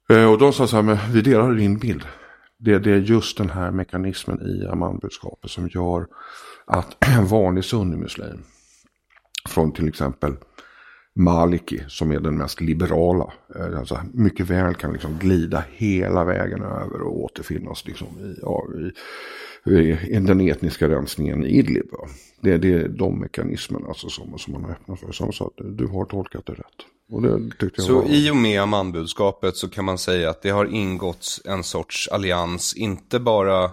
[0.10, 2.04] Eh, och de sa så här, men vi delar din bild.
[2.58, 6.08] Det, det är just den här mekanismen i Amman-budskapet som gör
[6.66, 8.44] att en vanlig sunnimuslim
[9.50, 10.36] från till exempel
[11.16, 13.34] Maliki som är den mest liberala.
[13.56, 18.64] Eh, alltså mycket väl kan liksom glida hela vägen över och återfinnas liksom i, ja,
[19.66, 21.86] i, i den etniska rensningen i Idlib.
[22.42, 25.12] Det, det är de mekanismerna alltså som, som man öppnar för.
[25.12, 27.76] Som sa att du har tolkat det rätt.
[27.78, 28.10] Så var...
[28.10, 32.74] i och med Amman-budskapet så kan man säga att det har ingått en sorts allians,
[32.76, 33.72] inte bara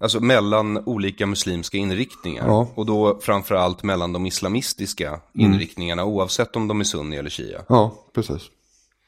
[0.00, 2.46] Alltså mellan olika muslimska inriktningar.
[2.46, 2.68] Ja.
[2.74, 5.20] Och då framförallt mellan de islamistiska mm.
[5.34, 7.62] inriktningarna oavsett om de är sunni eller shia.
[7.68, 8.42] Ja, precis.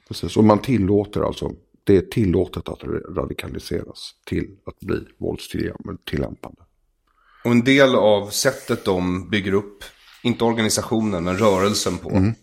[0.08, 0.36] precis.
[0.36, 1.50] Och man tillåter alltså,
[1.84, 2.84] det är tillåtet att
[3.16, 6.62] radikaliseras till att bli våldstillämpande.
[7.44, 9.84] Och en del av sättet de bygger upp,
[10.22, 12.10] inte organisationen men rörelsen på.
[12.10, 12.34] Mm.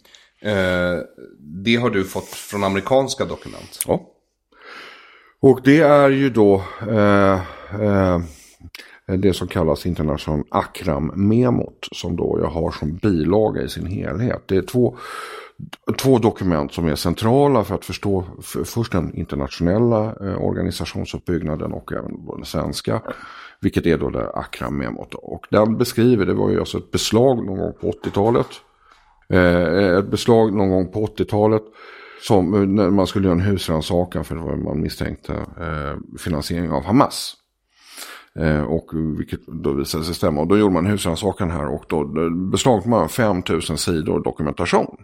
[0.42, 1.04] Eh,
[1.40, 3.80] det har du fått från amerikanska dokument.
[3.88, 4.14] Ja.
[5.40, 7.42] Och det är ju då eh,
[7.82, 8.20] eh,
[9.08, 14.44] Eh, det som kallas international Akram-memot som då jag har som bilaga i sin helhet.
[14.46, 14.98] Det är två,
[15.98, 21.92] två dokument som är centrala för att förstå för, först den internationella eh, organisationsuppbyggnaden och
[21.94, 23.02] även den svenska.
[23.60, 25.14] Vilket är då det Akram-memot.
[25.14, 28.48] Och den beskriver, det var ju alltså ett beslag någon gång på 80-talet.
[29.30, 31.64] Eh, ett beslag någon gång på 80-talet.
[32.22, 36.84] Som eh, när man skulle göra en husrannsakan för vad man misstänkte eh, finansiering av
[36.84, 37.36] Hamas.
[38.38, 40.42] Eh, och vilket då visade sig stämma.
[40.42, 44.98] Och då gjorde man husrannsakan här och då beslagtog man 5000 sidor dokumentation.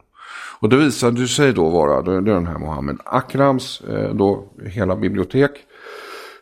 [0.59, 4.95] Och det visade sig då vara, det är den här Mohammed Akrams, eh, då hela
[4.95, 5.51] bibliotek.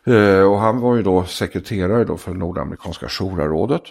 [0.04, 3.82] Eh, och han var ju då sekreterare då för Nordamerikanska Shura-rådet.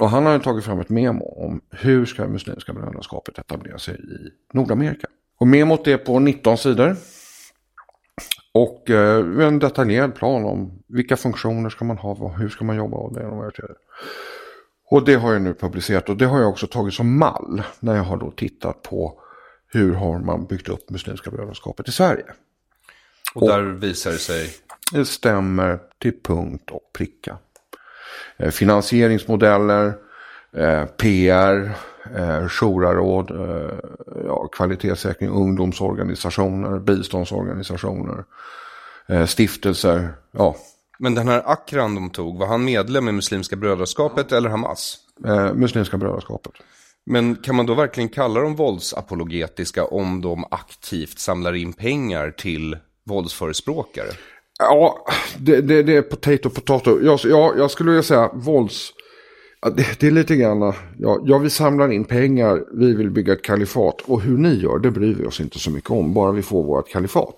[0.00, 4.30] Och han hade tagit fram ett memo om hur ska Muslimska brödraskapet etablera sig i
[4.52, 5.06] Nordamerika.
[5.38, 6.96] Och memot är på 19 sidor.
[8.54, 12.96] Och eh, en detaljerad plan om vilka funktioner ska man ha, hur ska man jobba
[12.96, 13.74] och det och det.
[14.90, 17.96] Och det har jag nu publicerat och det har jag också tagit som mall när
[17.96, 19.20] jag har då tittat på
[19.66, 22.24] hur har man byggt upp Muslimska brödraskapet i Sverige.
[23.34, 24.50] Och, och där visar det sig?
[24.92, 27.38] Det stämmer till punkt och pricka.
[28.36, 29.94] Eh, finansieringsmodeller,
[30.56, 31.72] eh, PR,
[32.16, 33.78] eh, jouraråd, eh,
[34.24, 38.24] ja, kvalitetssäkring, ungdomsorganisationer, biståndsorganisationer,
[39.08, 40.08] eh, stiftelser.
[40.30, 40.56] Ja.
[40.98, 44.98] Men den här Akran de tog, var han medlem i Muslimska brödraskapet eller Hamas?
[45.26, 46.52] Eh, Muslimska brödraskapet.
[47.06, 52.76] Men kan man då verkligen kalla dem våldsapologetiska om de aktivt samlar in pengar till
[53.06, 54.10] våldsförespråkare?
[54.58, 55.06] Ja,
[55.38, 56.98] det, det, det är potato potato.
[57.02, 58.92] Jag, jag, jag skulle vilja säga vålds
[59.70, 63.42] det, det, är lite grann, ja, ja vi samlar in pengar, vi vill bygga ett
[63.42, 66.42] kalifat och hur ni gör det bryr vi oss inte så mycket om, bara vi
[66.42, 67.36] får vårt kalifat.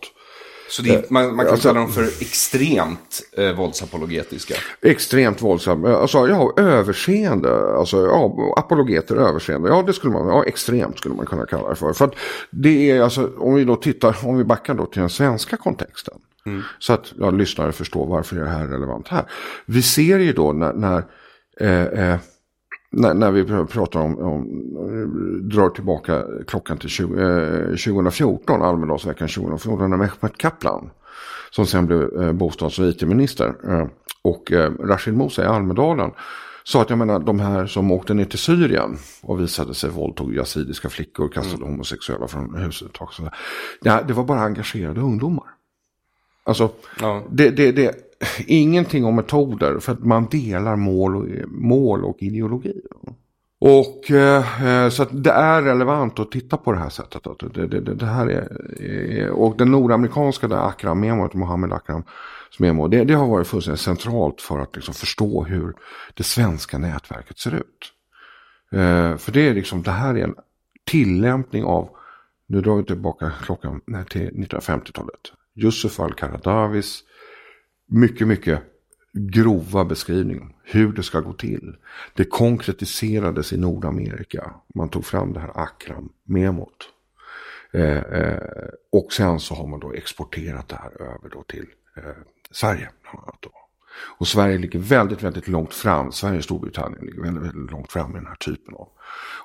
[0.68, 4.54] Så är, man, man, kan alltså, kalla dem för extremt eh, våldsapologetiska?
[4.82, 10.98] Extremt våldsamma, alltså ja, överseende, alltså ja, apologeter, överseende, ja det skulle man, ja extremt
[10.98, 11.92] skulle man kunna kalla det för.
[11.92, 12.14] För att
[12.50, 16.14] det är alltså, om vi då tittar, om vi backar då till den svenska kontexten.
[16.46, 16.62] Mm.
[16.78, 19.24] Så att ja, lyssnare förstår varför är det här relevant här.
[19.66, 21.04] Vi ser ju då när, när
[21.60, 22.18] Eh, eh,
[22.90, 29.90] när, när, vi pratar om, om, drar tillbaka klockan till 20, eh, 2014, Almedalsveckan 2014,
[29.90, 30.90] när Mehmet Kaplan,
[31.50, 33.86] som sen blev eh, bostads och it-minister, eh,
[34.22, 36.10] och eh, Rashid Musa i Almedalen,
[36.64, 40.34] sa att jag menar de här som åkte ner till Syrien och visade sig våldtog
[40.34, 41.68] yazidiska flickor, kastade mm.
[41.68, 42.90] homosexuella från huset.
[43.80, 45.46] Ja, det var bara engagerade ungdomar.
[46.44, 47.22] Alltså, ja.
[47.30, 48.05] det, det, det,
[48.46, 52.80] ingenting om metoder för att man delar mål och, mål och ideologi.
[53.58, 57.22] Och eh, så att det är relevant att titta på det här sättet.
[57.54, 62.04] Det, det, det här är, och den nordamerikanska där Akram-memot, Mohammed Akram
[62.58, 65.74] memo, det, det har varit fullständigt centralt för att liksom förstå hur
[66.14, 67.92] det svenska nätverket ser ut.
[68.72, 70.34] Eh, för det är liksom, det här är en
[70.84, 71.88] tillämpning av,
[72.46, 75.20] nu drar vi tillbaka klockan till 1950-talet.
[75.54, 77.02] Yusuf al-Qaradavis
[77.86, 78.62] mycket, mycket
[79.16, 81.76] grova beskrivning hur det ska gå till.
[82.14, 84.54] Det konkretiserades i Nordamerika.
[84.74, 86.88] Man tog fram det här Akram-memot.
[87.70, 92.02] Eh, eh, och sen så har man då exporterat det här över då till eh,
[92.50, 92.90] Sverige.
[94.18, 96.12] Och Sverige ligger väldigt, väldigt långt fram.
[96.12, 98.88] Sverige och Storbritannien ligger väldigt, väldigt långt fram i den här typen av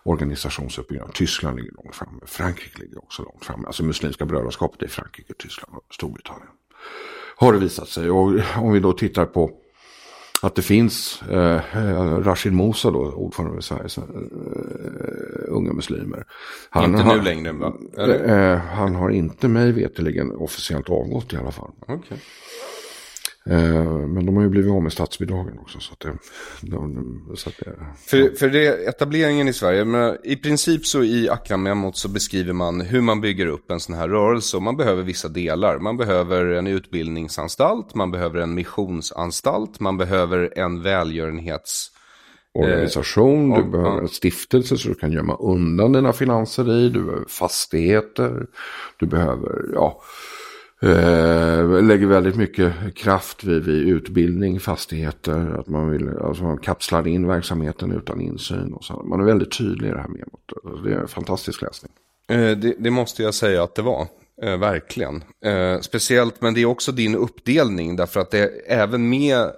[0.03, 1.13] organisationsuppbyggnad.
[1.13, 2.21] Tyskland ligger långt fram.
[2.25, 3.65] Frankrike ligger också långt fram.
[3.65, 6.49] Alltså Muslimska brödraskapet är Frankrike, Tyskland och Storbritannien
[7.41, 8.09] har det visat sig.
[8.09, 9.51] Och om vi då tittar på
[10.41, 11.61] att det finns eh,
[12.19, 14.03] Rashid Musa då, ordförande för Sveriges eh,
[15.47, 16.25] unga muslimer.
[16.69, 17.73] Han inte har, nu längre va?
[17.97, 21.71] Eh, han har inte mig veterligen officiellt avgått i alla fall.
[21.81, 22.17] Okay.
[23.49, 25.79] Eh, men de har ju blivit av med statsbidragen också.
[25.79, 26.13] Så att det,
[26.61, 27.75] de, så att det,
[28.05, 32.81] för, för det, etableringen i Sverige, men i princip så i Akram-memot så beskriver man
[32.81, 34.57] hur man bygger upp en sån här rörelse.
[34.57, 35.79] Och man behöver vissa delar.
[35.79, 41.91] Man behöver en utbildningsanstalt, man behöver en missionsanstalt, man behöver en välgörenhets
[42.53, 47.03] organisation, eh, du behöver en stiftelse så du kan gömma undan dina finanser i, du
[47.03, 48.45] behöver fastigheter,
[48.97, 50.01] du behöver, ja,
[50.83, 57.07] Eh, lägger väldigt mycket kraft vid, vid utbildning, fastigheter, att man vill, alltså man kapslar
[57.07, 58.73] in verksamheten utan insyn.
[58.73, 58.93] Och så.
[58.93, 60.83] Man är väldigt tydlig i det här memot.
[60.83, 61.91] Det är en fantastisk läsning.
[62.31, 64.07] Eh, det, det, måste jag säga att det var.
[64.41, 65.23] Eh, verkligen.
[65.45, 69.49] Eh, speciellt, men det är också din uppdelning därför att det är även med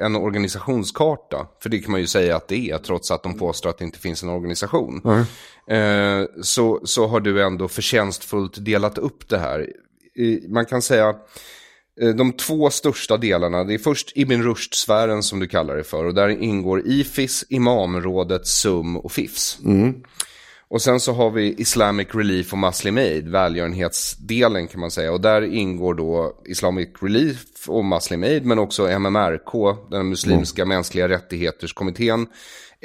[0.00, 1.46] en organisationskarta.
[1.62, 3.84] För det kan man ju säga att det är, trots att de påstår att det
[3.84, 5.02] inte finns en organisation.
[5.04, 6.26] Mm.
[6.42, 9.66] så, så har du ändå förtjänstfullt delat upp det här
[10.48, 11.14] man kan säga
[12.00, 16.04] eh, de två största delarna, det är först Ibn Rushd-sfären som du kallar det för.
[16.04, 19.58] Och där ingår IFIS, Imamrådet, SUM och FIFS.
[19.64, 20.02] Mm.
[20.72, 25.12] Och sen så har vi Islamic Relief och Muslim Aid, välgörenhetsdelen kan man säga.
[25.12, 30.76] Och där ingår då Islamic Relief och Muslim Aid, men också MMRK, den muslimska mm.
[30.76, 32.26] mänskliga rättighetskommittén,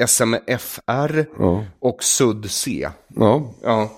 [0.07, 1.65] SMFR ja.
[1.79, 2.89] och SUDC.
[3.07, 3.53] Ja.
[3.63, 3.89] ja.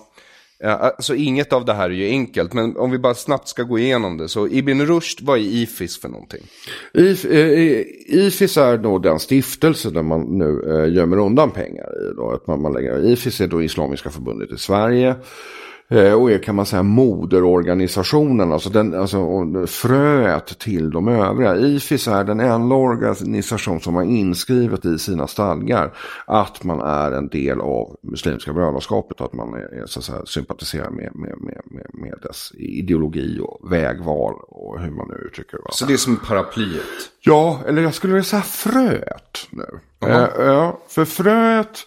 [0.64, 3.78] Alltså inget av det här är ju enkelt, men om vi bara snabbt ska gå
[3.78, 4.28] igenom det.
[4.28, 6.42] Så Ibn Rushd, vad är IFIS för någonting?
[6.92, 11.84] IF, eh, eh IFIS är då den stiftelse där man nu eh, gömmer undan pengar
[11.84, 12.14] i.
[12.16, 15.16] Då, att man, man lägger, IFIS är då Islamiska förbundet i Sverige.
[15.92, 21.56] Eh, och är kan man säga moderorganisationen, alltså, den, alltså fröet till de övriga.
[21.56, 25.92] IFIS är den enda organisation som har inskrivet i sina stadgar
[26.26, 30.90] att man är en del av Muslimska brödraskapet att man är, så att säga, sympatiserar
[30.90, 35.62] med, med, med, med, dess ideologi och vägval och hur man nu uttrycker det.
[35.70, 36.84] Så det är som paraplyet?
[37.20, 39.62] Ja, eller jag skulle vilja säga fröet nu.
[39.62, 40.40] Uh -huh.
[40.40, 41.86] eh, ja, för fröet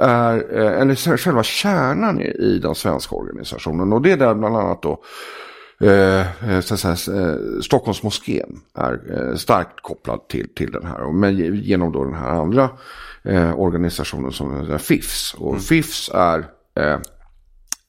[0.00, 3.92] är, eh, eller själva kärnan i, den svenska organisationen.
[3.92, 5.02] Och det är där bland annat då
[5.80, 11.12] Eh, eh så säga, eh, Stockholmsmoskén är eh, starkt kopplad till, till den här.
[11.12, 12.70] Men genom då den här andra
[13.22, 15.34] eh, organisationen som är FIFS.
[15.34, 15.60] Och mm.
[15.60, 16.38] FIFS är
[16.74, 16.98] eh,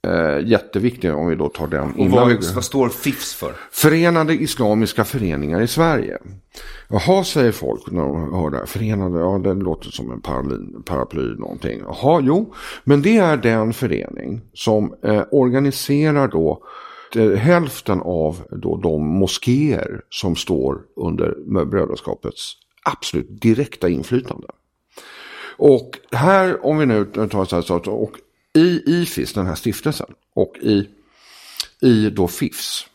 [0.08, 1.92] eh, jätteviktig om vi då tar den.
[1.92, 3.54] Och vad, vad står FIFS för?
[3.72, 6.18] Förenade Islamiska Föreningar i Sverige.
[6.88, 8.66] Jaha, säger folk när de hör det här.
[8.66, 11.82] Förenade, ja det låter som en paraply, paraply någonting.
[11.86, 12.54] Jaha, jo.
[12.84, 16.64] Men det är den förening som eh, organiserar då
[17.16, 24.48] eh, hälften av då de moskéer som står under brödraskapets absolut direkta inflytande.
[25.58, 28.12] Och här, om vi nu tar så här, och
[28.60, 30.89] i IFIS, den här stiftelsen, och i,
[31.82, 32.88] i då FIFS,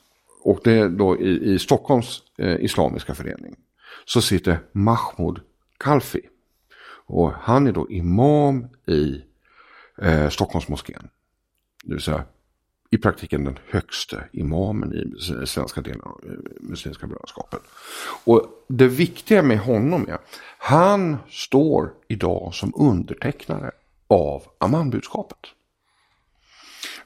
[0.43, 3.57] och det är då i, i Stockholms eh, Islamiska förening,
[4.05, 5.41] så sitter Mahmoud
[5.79, 6.21] Kalfi.
[7.07, 9.23] Och han är då imam i
[10.03, 11.09] eh, Stockholmsmoskén.
[11.85, 12.25] Det vill säga
[12.91, 17.61] i praktiken den högste imamen i svenska delen av eh, Muslimska brödraskapet.
[18.25, 20.19] Och det viktiga med honom är,
[20.59, 23.71] han står idag som undertecknare
[24.09, 25.39] av Ammanbudskapet.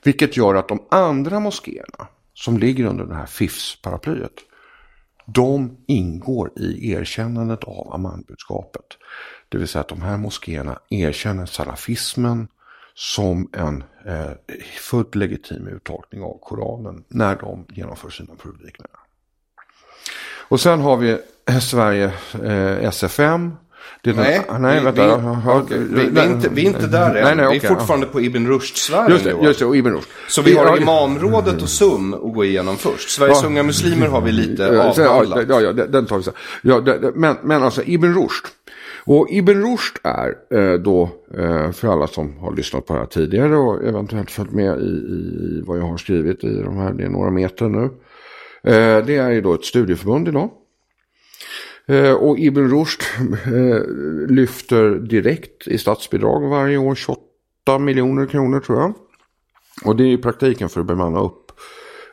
[0.03, 4.33] Vilket gör att de andra moskéerna som ligger under det här FIFS-paraplyet
[5.35, 8.85] de ingår i erkännandet av Ammanbudskapet.
[9.49, 12.49] Det vill säga att de här moskéerna erkänner salafismen
[12.95, 14.31] som en eh,
[14.81, 19.01] fullt legitim uttolkning av Koranen när de genomför sina predikningar.
[20.49, 23.57] Och sen har vi eh, Sverige eh, SFM
[24.03, 25.07] det nej, nej, vi, vänta.
[25.45, 25.79] Vi, okay.
[25.79, 27.25] vi, vi, är inte, vi är inte där än.
[27.25, 29.11] Nej, nej, okay, vi är fortfarande på Ibn Rushd-sfären.
[29.11, 30.09] Just det, just det, och Ibn Rushd.
[30.29, 33.11] Så vi har Imamrådet och SUM att gå igenom först.
[33.11, 33.49] Sveriges ja.
[33.49, 35.45] unga muslimer har vi lite avhandlat.
[35.49, 36.35] Ja, ja, den tar vi sen.
[36.63, 36.83] Ja,
[37.15, 38.47] men, men alltså Ibn Rushd.
[39.09, 43.07] Och Ibn Rushd är eh, då, eh, för alla som har lyssnat på det här
[43.07, 47.05] tidigare och eventuellt följt med i, i vad jag har skrivit i de här, det
[47.05, 47.85] är några meter nu.
[48.63, 50.51] Eh, det är ju då ett studieförbund idag.
[51.89, 53.03] Eh, och Ibn Rushd
[53.47, 53.83] eh,
[54.29, 58.95] lyfter direkt i statsbidrag varje år 28 miljoner kronor tror jag.
[59.85, 61.53] Och det är i praktiken för att bemanna upp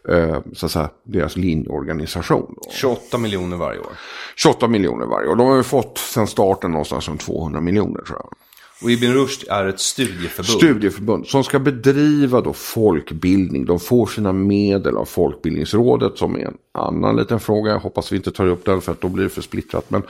[0.09, 2.55] eh, så att säga, deras linjeorganisation.
[2.71, 3.91] 28 miljoner varje år?
[4.35, 5.35] 28 miljoner varje år.
[5.35, 8.33] De har ju fått sedan starten någonstans runt 200 miljoner tror jag.
[8.81, 10.57] Och Ibn Rushd är ett studieförbund.
[10.57, 13.65] Studieförbund som ska bedriva då folkbildning.
[13.65, 17.71] De får sina medel av Folkbildningsrådet som är en annan liten fråga.
[17.71, 19.91] Jag hoppas vi inte tar upp den för att då blir det för splittrat.
[19.91, 20.03] Men,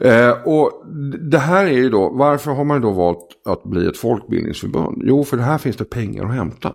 [0.00, 0.84] eh, och
[1.30, 5.02] det här är ju då, varför har man då valt att bli ett folkbildningsförbund?
[5.04, 6.74] Jo, för det här finns det pengar att hämta.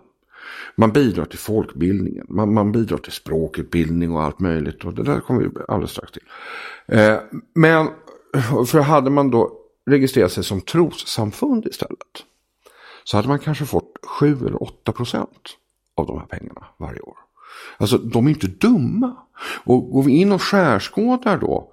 [0.76, 4.84] Man bidrar till folkbildningen, man, man bidrar till språkutbildning och allt möjligt.
[4.84, 6.22] Och det där kommer vi alldeles strax till.
[6.86, 7.16] Eh,
[7.54, 7.88] men
[8.66, 12.24] för hade man då registrerat sig som trossamfund istället.
[13.04, 15.56] Så hade man kanske fått 7 eller 8 procent
[15.94, 17.16] av de här pengarna varje år.
[17.76, 19.16] Alltså de är inte dumma.
[19.64, 21.72] Och går vi in och skärskådar då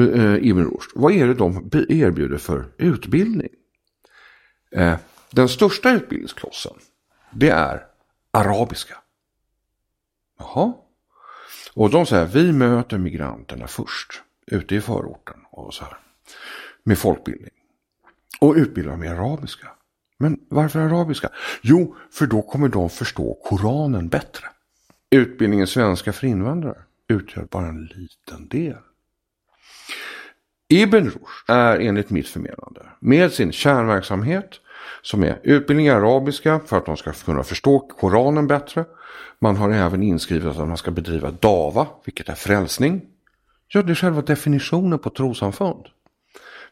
[0.00, 3.48] eh, Ibn Rushd, vad är det de erbjuder för utbildning?
[4.70, 4.96] Eh,
[5.30, 6.76] den största utbildningsklossen,
[7.30, 7.86] det är
[8.30, 8.94] arabiska.
[10.38, 10.72] Jaha.
[11.74, 15.98] Och de säger, vi möter migranterna först, ute i förorten och så här.
[16.88, 17.50] Med folkbildning.
[18.40, 19.68] Och utbildar dem i arabiska.
[20.18, 21.28] Men varför arabiska?
[21.62, 24.46] Jo, för då kommer de förstå Koranen bättre.
[25.10, 26.78] Utbildningen svenska för invandrare
[27.08, 28.76] utgör bara en liten del.
[30.68, 34.50] Ibn Rushd är enligt mitt förmenande med sin kärnverksamhet
[35.02, 38.84] som är utbildning i arabiska för att de ska kunna förstå Koranen bättre.
[39.38, 43.02] Man har även inskrivet att man ska bedriva dava, vilket är frälsning.
[43.68, 45.86] Ja, det är själva definitionen på trossamfund.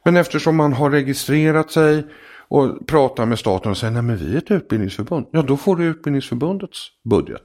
[0.06, 2.06] Men eftersom man har registrerat sig
[2.48, 5.26] och pratar med staten och säger nej men vi är ett utbildningsförbund.
[5.30, 7.42] Ja, då får du utbildningsförbundets budget.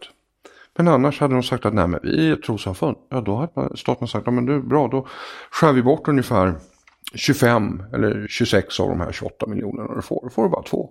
[0.77, 2.97] Men annars hade de sagt att nej men vi är ett trossamfund.
[3.09, 5.07] Ja, då hade staten sagt ja men det är bra, då
[5.51, 6.53] skär vi bort ungefär
[7.15, 10.21] 25 eller 26 av de här 28 miljonerna du får.
[10.23, 10.89] Då får du bara två.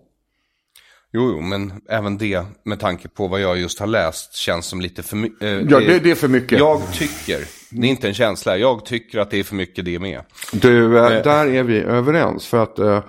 [1.12, 4.80] Jo, jo, men även det med tanke på vad jag just har läst känns som
[4.80, 5.42] lite för mycket.
[5.42, 6.58] Eh, ja, det, det, är för mycket.
[6.58, 7.38] Jag tycker,
[7.70, 10.20] det är inte en känsla, jag tycker att det är för mycket det med.
[10.52, 11.22] Du, eh, eh.
[11.22, 12.46] där är vi överens.
[12.46, 13.02] För att eh,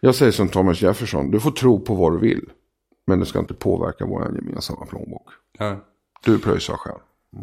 [0.00, 2.44] jag säger som Thomas Jefferson, du får tro på vad du vill.
[3.06, 5.28] Men det ska inte påverka vår gemensamma plånbok.
[5.58, 5.76] Ja.
[6.24, 6.98] Du pröjsar själv.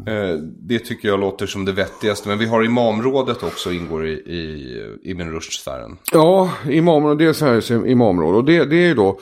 [0.08, 2.30] Eh, det tycker jag låter som det vettigaste.
[2.30, 5.98] Men vi har imamrådet också ingår i, i Ibn Rushd-sfären.
[6.12, 8.36] Ja, imamrådet, det är Sveriges imamråd.
[8.36, 9.20] Och det, det är ju då,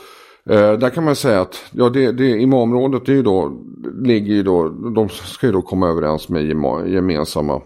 [0.49, 3.61] eh, där kan man säga att ja, det, det, imamrådet är ju då,
[4.01, 6.45] ligger ju då, de ska ju då komma överens med
[6.87, 7.61] gemensamma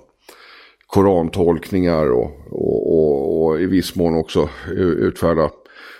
[0.87, 5.49] korantolkningar och, och, och, och i viss mån också utfärda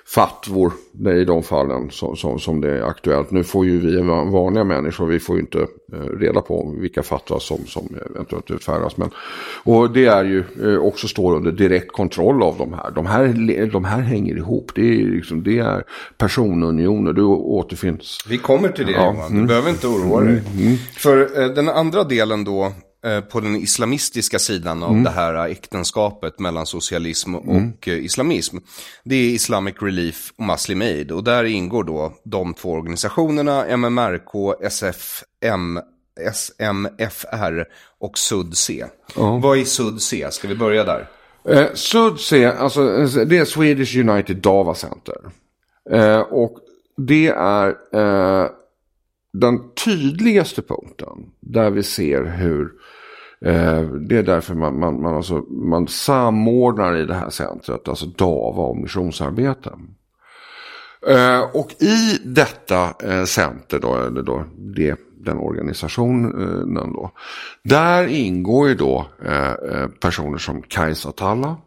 [0.08, 0.74] fatvor
[1.22, 3.32] i de fallen som, som, som, det är aktuellt.
[3.32, 4.02] Nu får ju vi
[4.32, 5.60] vanliga människor, vi får ju inte
[5.94, 8.98] eh, reda på vilka fatwas som, som eventuellt utfärdas.
[8.98, 9.10] Men,
[9.64, 12.92] och det är ju eh, också står under direkt kontroll av de här.
[12.92, 15.84] De här, de här hänger ihop, det är, liksom, det är
[16.18, 18.18] personunioner, du återfinns.
[18.30, 19.14] Vi kommer till det ja.
[19.14, 19.48] Johan, du mm.
[19.48, 20.42] behöver inte oroa dig.
[20.54, 20.66] Mm.
[20.66, 20.78] Mm.
[20.78, 22.72] För eh, den andra delen då
[23.32, 25.04] på den islamistiska sidan av mm.
[25.04, 27.74] det här äktenskapet mellan socialism och mm.
[27.86, 28.58] Eh, islamism.
[29.04, 34.62] Det är Islamic Relief och Muslim Aid och där ingår då de två organisationerna MMRK,
[34.62, 35.80] SFM,
[36.34, 37.66] SMFR
[38.00, 38.86] och SUDC.
[39.16, 39.42] Oh.
[39.42, 40.32] Vad är SUDC?
[40.32, 41.08] Ska vi börja där?
[41.50, 42.84] Eh, SUDC, alltså
[43.26, 45.18] det är Swedish United Dava Center.
[45.92, 46.58] Eh, och
[46.98, 48.50] det är eh,
[49.34, 52.95] den tydligaste punkten där vi ser hur Eh,
[53.46, 58.06] Eh, det är därför man, man, man, alltså, man samordnar i det här centret, alltså
[58.06, 59.70] DAVA och missionsarbete.
[61.08, 67.12] Eh, och i detta eh, center, då, eller då, det, den organisationen då,
[67.64, 69.06] där ingår ju då
[70.00, 71.58] personer som Kajsa Talla.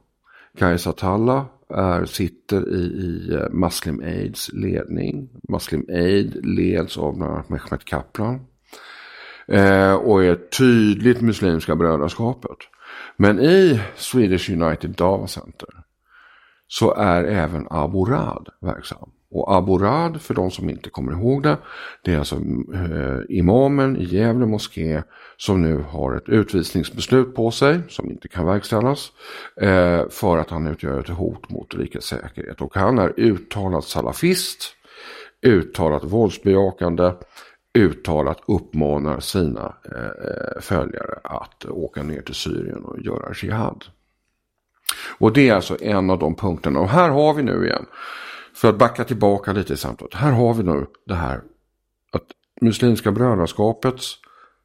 [0.58, 5.28] Kajsa Talla är, sitter i, i Muslim Aids ledning.
[5.48, 8.40] Muslim Aid leds av bland annat Mehmet Kaplan
[9.48, 12.58] eh, och är tydligt muslimska brödraskapet.
[13.16, 15.68] Men i Swedish United Dava Center
[16.68, 19.10] så är även Aborad verksam.
[19.30, 21.56] Och Aborad, för de som inte kommer ihåg det,
[22.04, 22.36] det är alltså
[22.74, 25.02] eh, imamen i Gävle moské
[25.36, 29.12] som nu har ett utvisningsbeslut på sig som inte kan verkställas
[29.60, 32.60] eh, för att han utgör ett hot mot rikets säkerhet.
[32.60, 34.74] Och han är uttalat salafist,
[35.46, 37.12] uttalat våldsbejakande
[37.78, 43.84] uttalat uppmanar sina eh, följare att åka ner till Syrien och göra jihad.
[45.18, 46.80] Och det är alltså en av de punkterna.
[46.80, 47.86] Och här har vi nu igen,
[48.54, 50.14] för att backa tillbaka lite i samtalet.
[50.14, 51.42] Här har vi nu det här
[52.12, 52.24] att
[52.60, 54.00] Muslimska brödraskapet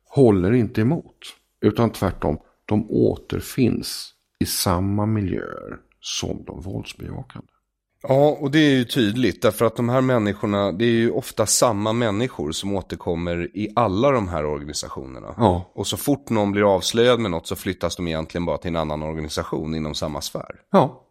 [0.10, 1.18] håller inte emot.
[1.62, 7.53] Utan tvärtom, de återfinns i samma miljöer som de våldsbejakande.
[8.08, 11.46] Ja, och det är ju tydligt därför att de här människorna, det är ju ofta
[11.46, 15.34] samma människor som återkommer i alla de här organisationerna.
[15.38, 15.72] Ja.
[15.76, 18.76] Och så fort någon blir avslöjad med något så flyttas de egentligen bara till en
[18.76, 20.56] annan organisation inom samma sfär.
[20.72, 21.04] Ja.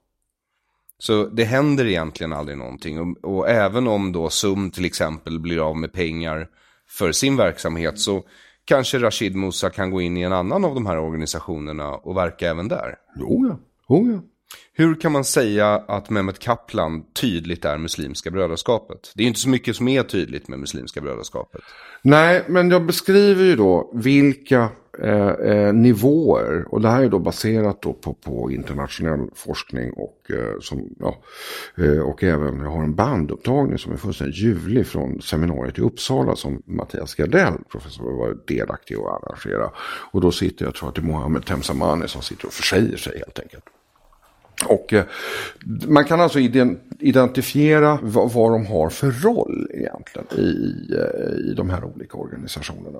[0.98, 3.00] Så det händer egentligen aldrig någonting.
[3.00, 6.48] Och, och, även om då SUM till exempel blir av med pengar
[6.88, 8.22] för sin verksamhet så
[8.64, 12.50] kanske Rashid Musa kan gå in i en annan av de här organisationerna och verka
[12.50, 12.96] även där.
[13.16, 14.31] Jo ja, jo ja.
[14.74, 19.12] Hur kan man säga att Mehmet Kaplan tydligt är Muslimska brödraskapet?
[19.14, 21.60] Det är inte så mycket som är tydligt med Muslimska brödraskapet.
[22.02, 26.64] Nej, men jag beskriver ju då vilka eh, eh, nivåer.
[26.68, 31.18] Och det här är då baserat då på, på internationell forskning och, eh, som, ja,
[31.76, 36.36] eh, och även, jag har en bandupptagning som är fullständigt ljuvlig från seminariet i Uppsala
[36.36, 39.70] som Mattias Gardell, professor, var delaktig och arrangera.
[40.12, 43.18] Och då sitter jag, tror att det är Mohammed Temsamani som sitter och försäger sig
[43.18, 43.64] helt enkelt.
[44.64, 45.04] Och eh,
[45.86, 46.38] man kan alltså
[46.98, 52.98] identifiera vad, vad, de har för roll egentligen i, eh, i de här olika organisationerna.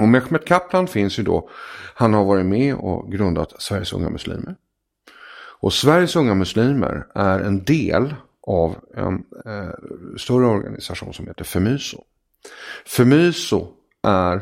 [0.00, 1.48] Och Mehmet Kaplan finns ju då,
[1.94, 4.54] han har varit med och grundat Sveriges Unga Muslimer.
[5.58, 8.14] Och Sveriges Unga Muslimer är en del
[8.46, 9.70] av en eh,
[10.16, 12.04] större organisation som heter Femyso.
[12.86, 13.68] Femyso
[14.02, 14.40] är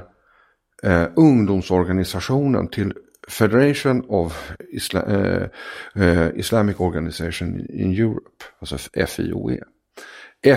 [0.83, 2.95] eh, ungdomsorganisationen till
[3.29, 5.49] Federation of Isla eh,
[5.95, 9.59] eh, Islamic Organization in Europe, alltså FIOE.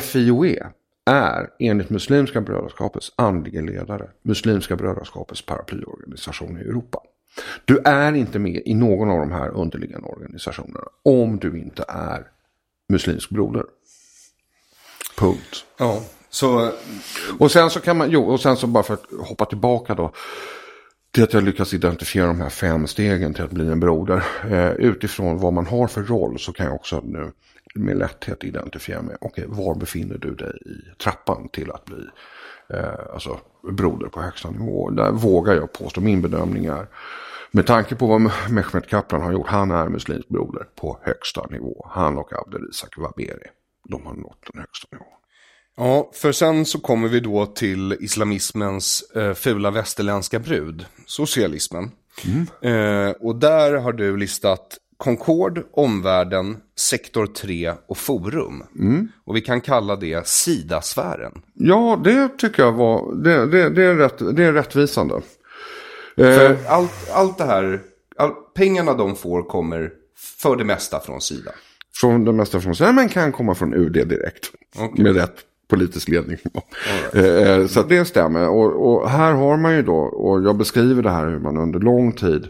[0.01, 0.71] FIOE
[1.05, 6.99] är enligt Muslimska brödraskapets andlige ledare Muslimska brödraskapets paraplyorganisation i Europa.
[7.65, 12.27] Du är inte med i någon av de här underliggande organisationerna om du inte är
[12.89, 13.63] muslimsk broder.
[15.17, 15.65] Punkt.
[15.77, 16.71] Ja, så...
[17.39, 20.11] Och sen så kan man, jo, och sen så bara för att hoppa tillbaka då.
[21.17, 24.23] Till att jag lyckas identifiera de här fem stegen till att bli en broder.
[24.51, 27.31] Eh, utifrån vad man har för roll så kan jag också nu
[27.75, 29.15] med lätthet identifiera mig.
[29.21, 32.03] Okej, okay, var befinner du dig i trappan till att bli
[32.69, 33.39] eh, alltså,
[33.71, 34.89] broder på högsta nivå?
[34.89, 36.87] Där vågar jag påstå min bedömning är
[37.51, 41.87] med tanke på vad Mehmet Kaplan har gjort, han är muslimsk broder på högsta nivå.
[41.89, 43.47] Han och Abdel Isak Waberi,
[43.89, 45.07] de har nått den högsta nivån.
[45.77, 51.91] Ja, för sen så kommer vi då till islamismens eh, fula västerländska brud, socialismen.
[52.25, 52.47] Mm.
[52.61, 58.63] Eh, och där har du listat Concord, Omvärlden, Sektor 3 och Forum.
[58.79, 59.07] Mm.
[59.25, 61.41] Och vi kan kalla det Sida-sfären.
[61.53, 65.21] Ja, det tycker jag var, det, det, det, är, rätt, det är rättvisande.
[66.15, 66.57] För eh.
[66.67, 67.81] allt, allt det här,
[68.17, 69.91] all, pengarna de får kommer
[70.41, 71.51] för det mesta från Sida.
[71.93, 74.51] Från det mesta från Sida, men kan komma från UD direkt.
[74.75, 75.03] Okay.
[75.03, 76.37] Med rätt politisk ledning.
[77.13, 77.71] Right.
[77.71, 78.49] Så det stämmer.
[78.49, 81.79] Och, och, här har man ju då, och jag beskriver det här hur man under
[81.79, 82.47] lång tid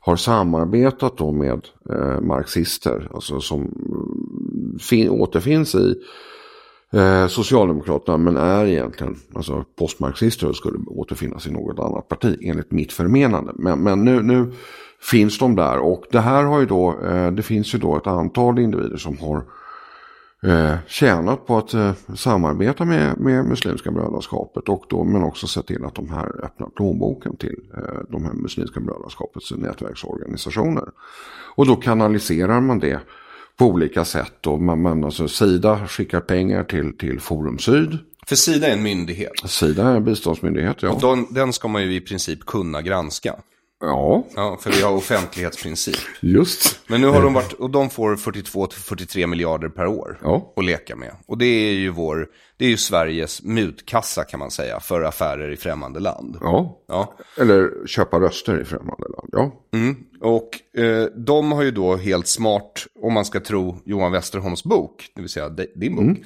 [0.00, 3.74] har samarbetat då med eh, marxister, alltså som
[4.80, 5.94] fin, återfinns i
[6.92, 12.70] eh, Socialdemokraterna men är egentligen alltså postmarxister och skulle återfinnas i något annat parti enligt
[12.70, 13.52] mitt förmenande.
[13.54, 14.52] Men, men nu, nu
[15.00, 18.06] finns de där och det här har ju då, eh, det finns ju då ett
[18.06, 19.44] antal individer som har
[20.42, 25.66] eh, tjänat på att eh, samarbeta med, med Muslimska brödraskapet och då, men också sett
[25.66, 30.84] till att de här öppnar plånboken till eh, de här Muslimska brödraskapets nätverksorganisationer.
[31.54, 33.00] Och då kanaliserar man det
[33.56, 34.46] på olika sätt.
[34.46, 37.98] Och man, man, alltså, Sida skickar pengar till, till Forum Syd.
[38.26, 39.32] För Sida är en myndighet.
[39.44, 40.90] Sida är en biståndsmyndighet, ja.
[40.90, 43.34] Och den, den ska man ju i princip kunna granska.
[43.80, 44.24] Ja.
[44.34, 45.96] Ja, för vi har offentlighetsprincip.
[46.20, 46.80] Just.
[46.86, 50.52] Men nu har de varit, och de får 42-43 miljarder per år ja.
[50.56, 51.14] att leka med.
[51.26, 55.50] Och det är ju vår, det är ju Sveriges mutkassa kan man säga, för affärer
[55.50, 56.36] i främmande land.
[56.40, 57.14] Ja, ja.
[57.36, 59.52] eller köpa röster i främmande land, ja.
[59.78, 59.96] Mm.
[60.20, 65.10] Och eh, de har ju då helt smart, om man ska tro Johan Westerholms bok,
[65.14, 66.04] det vill säga din bok.
[66.04, 66.24] Mm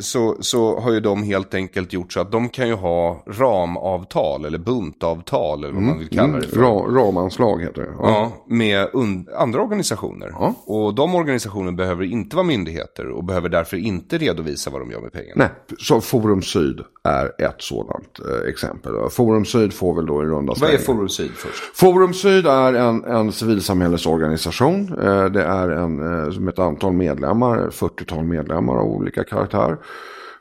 [0.00, 4.44] så, så har ju de helt enkelt gjort så att de kan ju ha ramavtal
[4.44, 6.60] eller buntavtal eller vad mm, man vill kalla det för.
[6.60, 7.88] Ra, ramanslag heter det.
[7.98, 8.88] Ja, ja med
[9.36, 10.28] andra organisationer.
[10.38, 10.54] Ja.
[10.66, 15.00] Och de organisationerna behöver inte vara myndigheter och behöver därför inte redovisa vad de gör
[15.00, 15.34] med pengarna.
[15.36, 18.92] Nej, så Forum Syd är ett sådant eh, exempel.
[19.10, 21.76] Forum Syd får väl då i runda Vad är Forum Syd först?
[21.76, 24.98] Forum Syd är en, en civilsamhällesorganisation.
[25.02, 29.76] Eh, det är en, eh, ett antal medlemmar, 40-tal medlemmar av olika karaktär.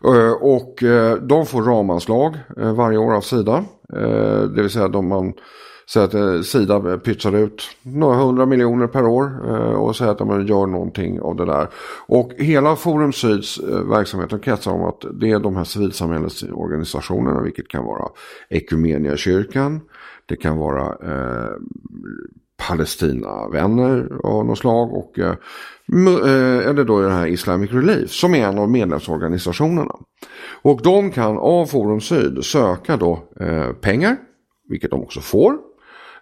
[0.05, 3.65] Eh, och eh, de får ramanslag eh, varje år av Sida.
[4.55, 5.33] Det vill säga de man
[5.85, 10.11] så att eh, Sida eh, pytsar ut några hundra miljoner per år eh, och säger
[10.11, 11.67] att man gör någonting av det där.
[12.07, 13.59] Och hela Forum Syds
[13.89, 18.09] verksamhet kretsar om att det är de här civilsamhällesorganisationerna, vilket kan vara
[18.49, 19.81] Ekumeniakyrkan,
[20.25, 21.51] det kan vara eh,
[22.67, 25.35] Palestinavänner av något slag och eh,
[26.69, 29.95] eller då den här Islamic Relief som är en av medlemsorganisationerna.
[30.61, 34.17] Och de kan av Forum Syd söka då eh, pengar,
[34.69, 35.57] vilket de också får,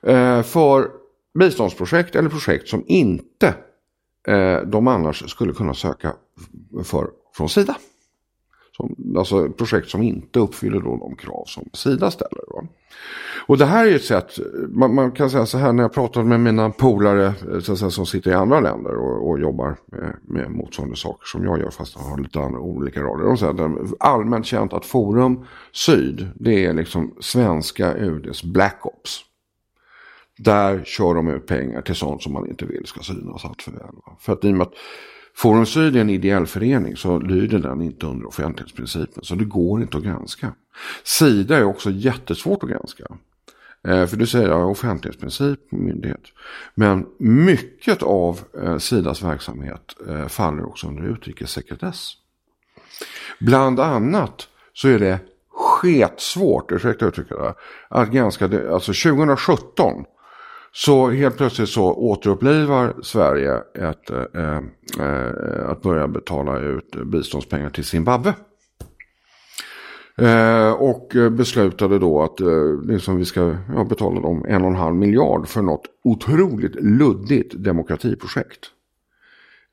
[0.08, 0.92] Eh, för
[1.40, 3.54] biståndsprojekt eller projekt som inte
[4.28, 6.14] eh, de annars skulle kunna söka
[6.84, 7.76] för från Sida.
[8.78, 12.54] Som, alltså projekt som inte uppfyller då de krav som Sida ställer.
[12.54, 12.68] Va?
[13.48, 14.40] Och det här är ett sätt,
[14.70, 17.92] man, man, kan säga så här när jag pratar med mina polare eh, så säga,
[17.92, 21.70] som sitter i andra länder och, och jobbar med, med motsvarande saker som jag gör
[21.70, 23.26] fast de har lite andra olika roller.
[23.26, 28.44] De säger att det är allmänt känt att Forum Syd, det är liksom svenska UDs
[28.44, 29.26] Black Ops.
[30.44, 33.96] Där kör de ut pengar till sånt som man inte vill ska synas alltför väl.
[34.20, 34.74] För att i och med att
[35.36, 39.24] Forum Syd är en ideell förening så lyder den inte under offentlighetsprincipen.
[39.24, 40.54] Så det går inte att granska.
[41.04, 43.06] Sida är också jättesvårt att granska.
[43.88, 46.24] Eh, för du säger ja, offentlighetsprincip, myndighet.
[46.76, 52.14] Men mycket av eh, Sidas verksamhet eh, faller också under utrikessekretess.
[53.40, 55.20] Bland annat så är det
[55.50, 57.38] sketsvårt, ursäkta uttrycket,
[57.90, 58.74] att granska det.
[58.74, 60.06] Alltså 2017
[60.74, 64.58] så helt plötsligt så återupplivar Sverige ett, eh,
[65.00, 68.34] eh, att börja betala ut biståndspengar till Zimbabwe.
[70.18, 74.76] Eh, och beslutade då att eh, liksom vi ska ja, betala dem en och en
[74.76, 78.60] halv miljard för något otroligt luddigt demokratiprojekt.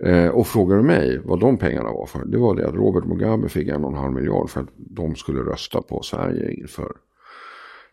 [0.04, 3.04] Eh, och frågar du mig vad de pengarna var för, det var det att Robert
[3.04, 6.92] Mugabe fick en och en halv miljard för att de skulle rösta på Sverige inför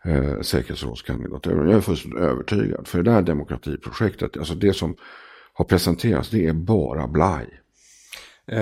[0.08, 1.70] eh, säkerhetsrådskandidaturen.
[1.70, 2.88] Jag är fullständigt övertygad.
[2.88, 4.96] För det där demokratiprojektet, alltså det som
[5.54, 7.46] har presenterats, det är bara blaj.
[8.52, 8.62] Eh,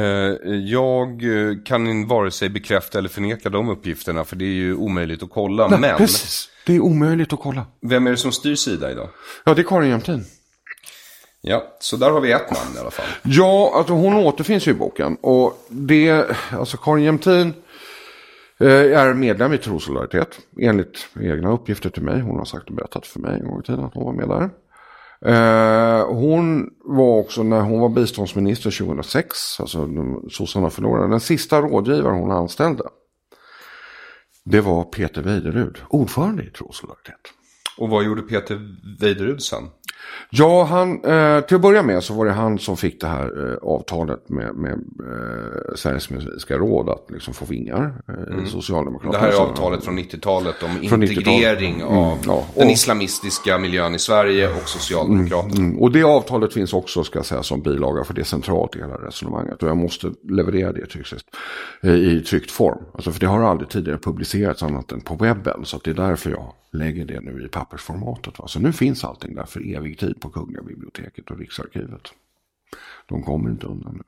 [0.66, 1.22] jag
[1.66, 5.68] kan vare sig bekräfta eller förneka de uppgifterna för det är ju omöjligt att kolla.
[5.68, 7.66] Nej, men Precis, det är omöjligt att kolla.
[7.82, 9.10] vem är det som styr Sida idag?
[9.44, 10.26] Ja, det är Karin Jämtin.
[11.42, 13.06] Ja, så där har vi ett namn i alla fall.
[13.24, 15.18] Ja, alltså hon återfinns ju i boken.
[15.22, 17.54] Och det, alltså Karin Jämtin eh,
[18.64, 20.40] Eh, är medlem i Trosolidaritet.
[20.60, 22.22] Enligt egna uppgifter till mig.
[22.22, 24.30] Hon har sagt och berättat för mig en gång i tiden att hon var med
[24.30, 24.50] där.
[25.26, 29.90] Eh, hon var också när hon var biståndsminister 2006, alltså
[30.32, 32.84] sossarna förlorade, den sista rådgivaren hon anställde.
[34.46, 37.22] Det var Peter Weiderud, ordförande i Trosolidaritet.
[37.78, 38.60] Och vad gjorde Peter
[39.00, 39.64] Weiderud sen?
[40.30, 43.52] Ja, han, eh, till att börja med så var det han som fick det här
[43.52, 47.94] eh, avtalet med, med eh, Sveriges Muslimska Råd att liksom få vingar.
[48.08, 49.18] Eh, Det Socialdemokraterna.
[49.24, 51.10] här är avtalet från 90-talet om Från 90-talet.
[51.18, 52.44] integrering Mm, av ja.
[52.56, 55.56] den Och- islamistiska miljön i Sverige och Socialdemokraterna.
[55.66, 58.76] Mm, och det avtalet finns också ska jag säga som bilaga för det är centralt
[58.76, 59.64] i hela resonemanget.
[59.64, 61.14] Och jag måste leverera det tryckt,
[61.84, 62.84] i tryckt form.
[62.94, 65.66] Alltså för det har aldrig tidigare publicerats annat än på webben.
[65.66, 68.40] Så det är därför jag lägger det nu i pappersformatet.
[68.40, 68.48] Va?
[68.48, 72.02] Så nu finns allting där för evig tid på Kungliga biblioteket och Riksarkivet.
[73.06, 74.04] De kommer inte undan nu.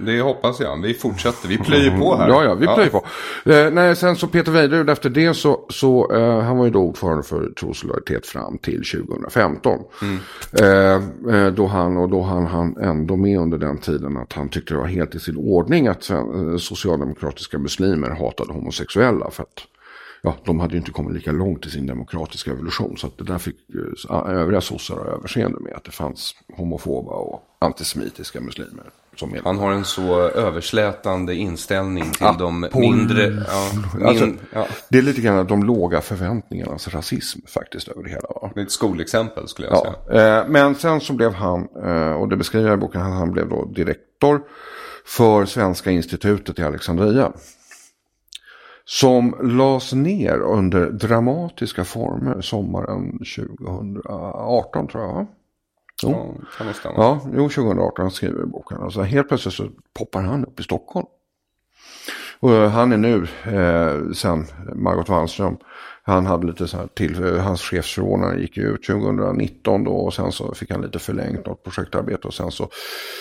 [0.00, 0.82] Det hoppas jag.
[0.82, 1.48] Vi fortsätter.
[1.48, 2.28] Vi plöjer på här.
[2.38, 3.04] Ja, ja, vi plöjer på.
[3.50, 6.80] Eh, nej, sen så Peter Weiderud efter det så, så eh, han var ju då
[6.80, 9.80] ordförande för Trosolidaritet fram till 2015.
[10.60, 10.66] Eh,
[11.34, 14.74] eh, då han, och då han, han ändå med under den tiden att han tyckte
[14.74, 19.30] det var helt i sin ordning att eh, socialdemokratiska muslimer hatade homosexuella.
[19.30, 19.66] För att
[20.22, 22.96] ja, de hade ju inte kommit lika långt i sin demokratiska evolution.
[22.96, 23.56] Så att det där fick
[24.10, 28.84] eh, övriga sossar överseende med att det fanns homofoba och antisemitiska muslimer.
[29.16, 29.52] Som medlemmar.
[29.54, 33.22] Han har en så överslätande inställning till Ja, de mindre...
[33.48, 38.08] Ja, min, Alltså, ja, Det är lite grann de låga förväntningarnas rasism faktiskt över det
[38.08, 38.28] hela.
[38.42, 38.50] Va?
[38.54, 39.94] det är ett skolexempel skulle jag Ja.
[40.10, 40.38] säga.
[40.40, 43.32] Eh, men sen så blev han, eh, och det beskriver jag i boken, han, han
[43.32, 44.40] blev då direktor
[45.06, 47.32] för Svenska institutet i Alexandria.
[48.90, 55.26] Som lades ner under dramatiska former sommaren 2018 tror jag.
[56.02, 56.10] Jo.
[56.10, 56.94] Ja, kan stämma.
[56.96, 58.82] Ja, jo 2018 han skriver boken.
[58.82, 59.68] Alltså, helt plötsligt så
[59.98, 61.06] poppar han upp i Stockholm.
[62.40, 65.56] Och eh, han är nu, eh, sen Margot Wallström,
[66.08, 70.32] han hade lite så här till, hans chefsförordnande gick ju ut 2019 då och sen
[70.32, 72.68] så fick han lite förlängt något projektarbete och sen så.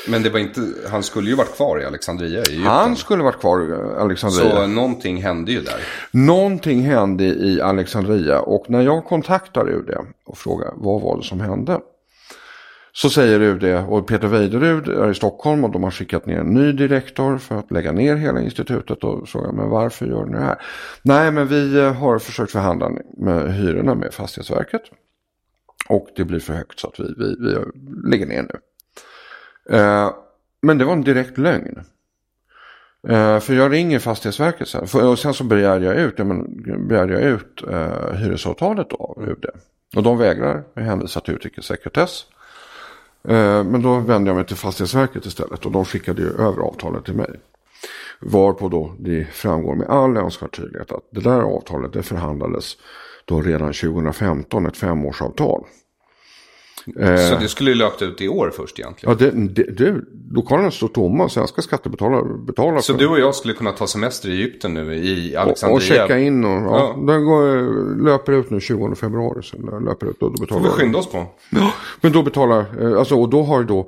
[0.08, 2.64] Men det var inte, han skulle ju varit kvar i Alexandria i Egypten.
[2.64, 4.52] Han skulle varit kvar i Alexandria.
[4.52, 5.80] Så någonting hände ju där.
[6.12, 11.40] Någonting hände i Alexandria och när jag kontaktar UD och frågar vad var det som
[11.40, 11.80] hände.
[12.98, 16.54] Så säger UD och Peter Weiderud är i Stockholm och de har skickat ner en
[16.54, 20.44] ny direktor för att lägga ner hela institutet och frågar men varför gör ni det
[20.44, 20.62] här?
[21.02, 24.82] Nej men vi eh, har försökt förhandla med hyrorna med Fastighetsverket.
[25.90, 27.56] Och det blir för högt så att vi, vi, vi
[28.10, 28.60] lägger ner nu.
[29.78, 30.12] Eh,
[30.62, 31.80] men det var en direkt lögn.
[33.08, 34.88] Eh, för jag ringer Fastighetsverket sen.
[34.88, 38.96] För, och sen så begär jag ut, ja, men, begär jag ut eh, hyresavtalet då
[38.96, 39.46] av UD.
[39.96, 42.26] Och de vägrar med hänvisar till utrikessekretess.
[43.28, 47.06] Eh, men då vände jag mig till Fastighetsverket istället och de skickade ju över avtalet
[47.06, 47.40] till mig.
[48.20, 52.78] Varpå då det framgår med all önskvärd tydlighet att det där avtalet det förhandlades
[53.26, 55.64] då redan 2015, ett femårsavtal.
[56.96, 59.18] Så det skulle ju löpt ut i år först egentligen.
[59.20, 61.30] Ja, det, det, det, lokalerna står tomma.
[61.30, 64.96] Svenska skattebetalare betalar Så för du och jag skulle kunna ta semester i Egypten nu
[64.96, 65.76] i och, Alexandria?
[65.76, 66.46] och checka in.
[66.46, 67.14] Och, ja, Ja.
[67.14, 69.44] Den går, löper ut nu 20 februari.
[69.44, 71.26] Så den löper ut, och då får betalar vi skynda oss på.
[71.50, 73.88] Ja, men då betalar, eh, alltså, och då har då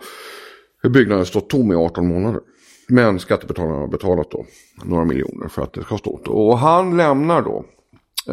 [0.89, 2.41] byggnaden stått tom i 18 månader.
[2.87, 4.45] Men skattebetalarna har betalat då
[4.83, 6.19] några miljoner för att det ska stå.
[6.25, 7.65] Och han lämnar då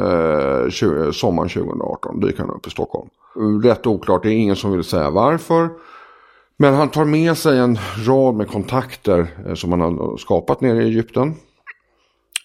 [0.01, 3.09] eh, 20, sommaren 2018, dyker han upp i Stockholm.
[3.37, 5.71] Eh, rätt oklart, det är ingen som vill säga varför.
[6.57, 10.83] Men han tar med sig en rad med kontakter eh, som han har skapat nere
[10.83, 11.35] i Egypten.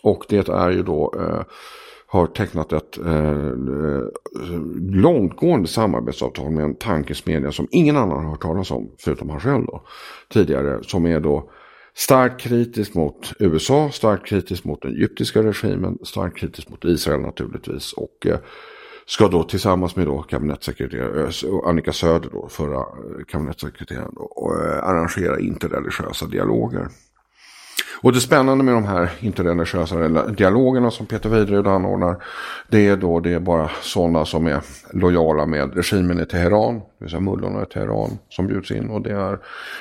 [0.03, 1.43] Och det är ju då, eh,
[2.07, 4.03] har tecknat ett eh, eh,
[4.91, 9.65] långtgående samarbetsavtal med en tankesmedja som ingen annan har hört talas om, förutom han själv
[9.65, 9.81] då,
[10.33, 10.83] tidigare.
[10.83, 11.49] Som är då
[11.93, 17.93] starkt kritisk mot USA, starkt kritisk mot den egyptiska regimen, starkt kritisk mot Israel naturligtvis.
[17.93, 18.37] Och eh,
[19.11, 24.65] ska då tillsammans med då kabinettssekreterare eh, Annika Söder, då, förra eh, kabinettssekreteraren, då, och,
[24.65, 26.87] eh, arrangera interreligiösa dialoger.
[28.01, 32.23] Och det spännande med de här interreligiösa dialogerna som Peter Widrud anordnar,
[32.69, 34.61] det är då det är bara sådana som är
[34.93, 38.89] lojala med regimen i Teheran, det vill säga mullorna i Teheran som bjuds in.
[38.89, 39.39] Och det är,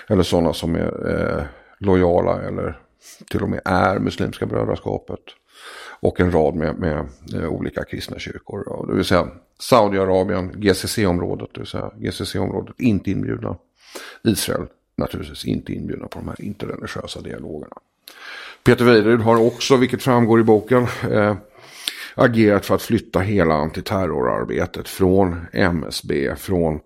[0.08, 1.44] eller sådana som är eh,
[1.78, 2.78] lojala eller
[3.30, 5.20] till och med är Muslimska brödraskapet.
[6.00, 8.86] Och en rad med, med eh, olika kristna kyrkor.
[8.86, 9.28] Det vill säga
[9.58, 13.56] Saudiarabien, GCC-området, det vill säga GCC-området inte inbjudna.
[14.24, 17.76] Israel naturligtvis inte inbjudna på de här interreligiösa dialogerna.
[18.64, 21.36] Peter Weiderud har också, vilket framgår i boken, eh,
[22.14, 26.80] agerat för att flytta hela antiterrorarbetet från MSB, från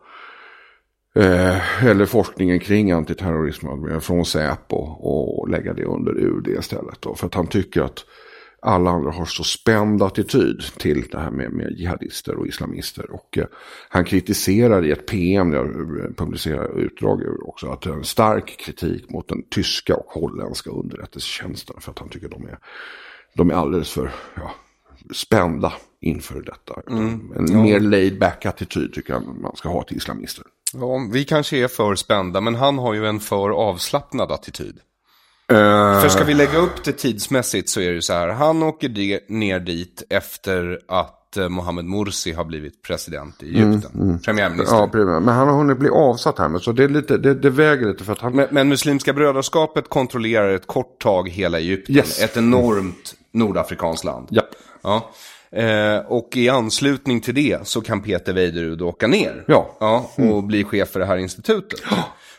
[1.14, 3.66] eh, eller forskningen kring antiterrorism
[4.00, 7.00] från Säpo och lägga det under UD istället.
[7.00, 8.04] Då, för att han tycker att
[8.64, 13.10] alla andra har så spänd attityd till det här med, med jihadister och islamister.
[13.10, 13.46] Och eh,
[13.88, 15.66] han kritiserar i ett PM, jag
[16.16, 20.70] publicerar utdrag ur också, att det är en stark kritik mot den tyska och holländska
[20.70, 21.76] underrättelsetjänsten.
[21.80, 22.58] För att han tycker de är,
[23.34, 24.54] de är alldeles för ja,
[25.14, 26.82] spända inför detta.
[27.36, 30.44] en mer laid back attityd tycker jag man ska ha till islamister.
[30.72, 34.80] Ja, vi kanske är för spända, men han har ju en för avslappnad attityd.
[35.52, 38.28] Eh, För ska vi lägga upp det tidsmässigt så är det ju så här.
[38.28, 44.20] Han åker ner dit efter att eh, Mohammed Morsi har blivit president i Egypten.
[44.24, 44.76] Premiärminister.
[44.76, 45.06] Ja, precis.
[45.06, 46.48] men han har hunnit bli avsatt här.
[46.48, 48.36] Men så det, är lite, det, det väger lite för att han...
[48.36, 51.94] Men, men Muslimska brödraskapet kontrollerar ett kort tag hela Egypten.
[51.96, 52.22] Yes.
[52.22, 54.28] Ett enormt nordafrikanskt land.
[54.30, 54.42] Ja.
[54.82, 55.10] Ja.
[55.60, 59.44] Eh, och i anslutning till det så kan Peter Weiderud åka ner.
[59.46, 59.76] Ja.
[59.80, 61.80] Ja, och bli chef för det här institutet.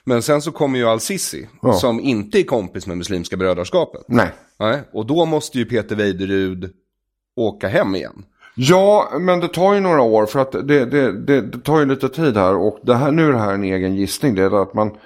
[0.06, 1.48] Men sen så kommer ju Al-Sisi,
[1.82, 4.02] som inte är kompis med Muslimska brödraskapet.
[4.08, 4.30] Nej.
[4.60, 6.74] Nej, och då måste ju Peter Weiderud
[7.36, 8.26] åka hem igen.
[8.56, 11.86] Ja, men det tar ju några år för att det, det, det, det tar ju
[11.86, 12.56] lite tid här.
[12.56, 14.36] Och det här, nu är det här en egen gissning.
[14.36, 14.98] Det är att man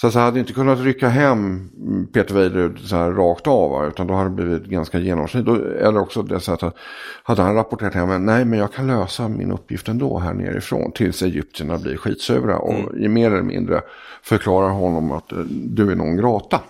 [0.00, 1.68] så säga, hade inte kunnat rycka hem
[2.12, 3.86] Peter Weiderud så här rakt av.
[3.86, 5.46] Utan då hade det blivit ganska genomsnittligt.
[5.60, 6.76] Då- Eller också det så att
[7.22, 8.24] hade han rapporterat hem.
[8.26, 10.92] Nej, men jag kan lösa min uppgift ändå här nerifrån.
[10.92, 12.58] Tills egyptierna blir skitsura.
[12.58, 13.80] Och i mer eller mindre
[14.22, 16.60] förklarar honom att eh, du är någon grata.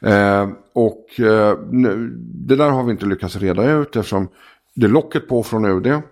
[0.00, 4.28] Eh, och eh, nu, det där har vi inte lyckats reda ut eftersom
[4.74, 6.02] det är locket på från UD.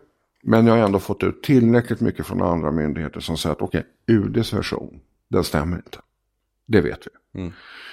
[0.43, 3.85] Men jag har ändå fått ut tillräckligt mycket från andra myndigheter som säger att okej,
[4.07, 5.99] UDs version, den stämmer inte.
[6.69, 7.12] Det vet vi.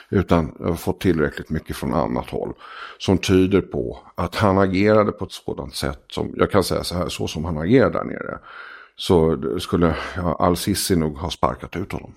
[0.10, 2.54] Utan jag har fått tillräckligt mycket från annat håll.
[2.98, 6.96] Som tyder på att han agerade på ett sådant sätt som, jag kan säga så
[6.96, 8.40] här, så som han agerade där nere.
[8.96, 12.14] Så skulle ja, Al-Sisi nog ha sparkat ut honom.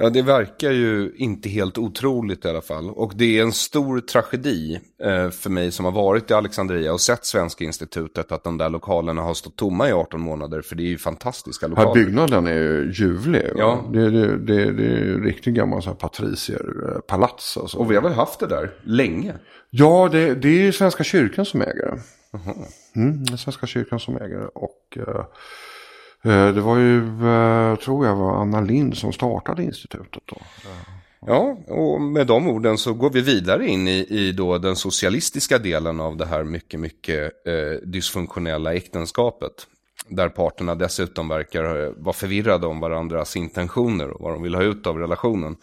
[0.00, 2.90] Ja, det verkar ju inte helt otroligt i alla fall.
[2.90, 7.00] Och det är en stor tragedi eh, för mig som har varit i Alexandria och
[7.00, 10.62] sett Svenska institutet att de där lokalerna har stått tomma i 18 månader.
[10.62, 11.94] För det är ju fantastiska Här lokaler.
[11.94, 13.42] byggnaden är ju ljuvlig.
[13.42, 13.50] va?
[13.56, 13.84] Ja.
[13.92, 17.56] Det, det, det, det är ju riktigt gammal här patricierpalats.
[17.56, 17.78] Alltså.
[17.78, 19.34] Och vi har väl haft det där länge.
[19.70, 22.00] Ja, det, det är ju Svenska kyrkan som äger det.
[22.96, 24.46] Mm, det är Svenska kyrkan som äger det.
[24.54, 25.24] Och eh, eh,
[26.22, 26.98] det var ju,
[27.28, 30.36] eh, tror jag, var Anna Lind som startade institutet då.
[31.26, 35.58] Ja, och med de orden så går vi vidare in i, i då den socialistiska
[35.58, 39.52] delen av det här mycket, mycket eh, dysfunktionella äktenskapet.
[40.08, 44.62] Där parterna dessutom verkar eh, vara förvirrade om varandras intentioner och vad de vill ha
[44.62, 45.56] ut av relationen.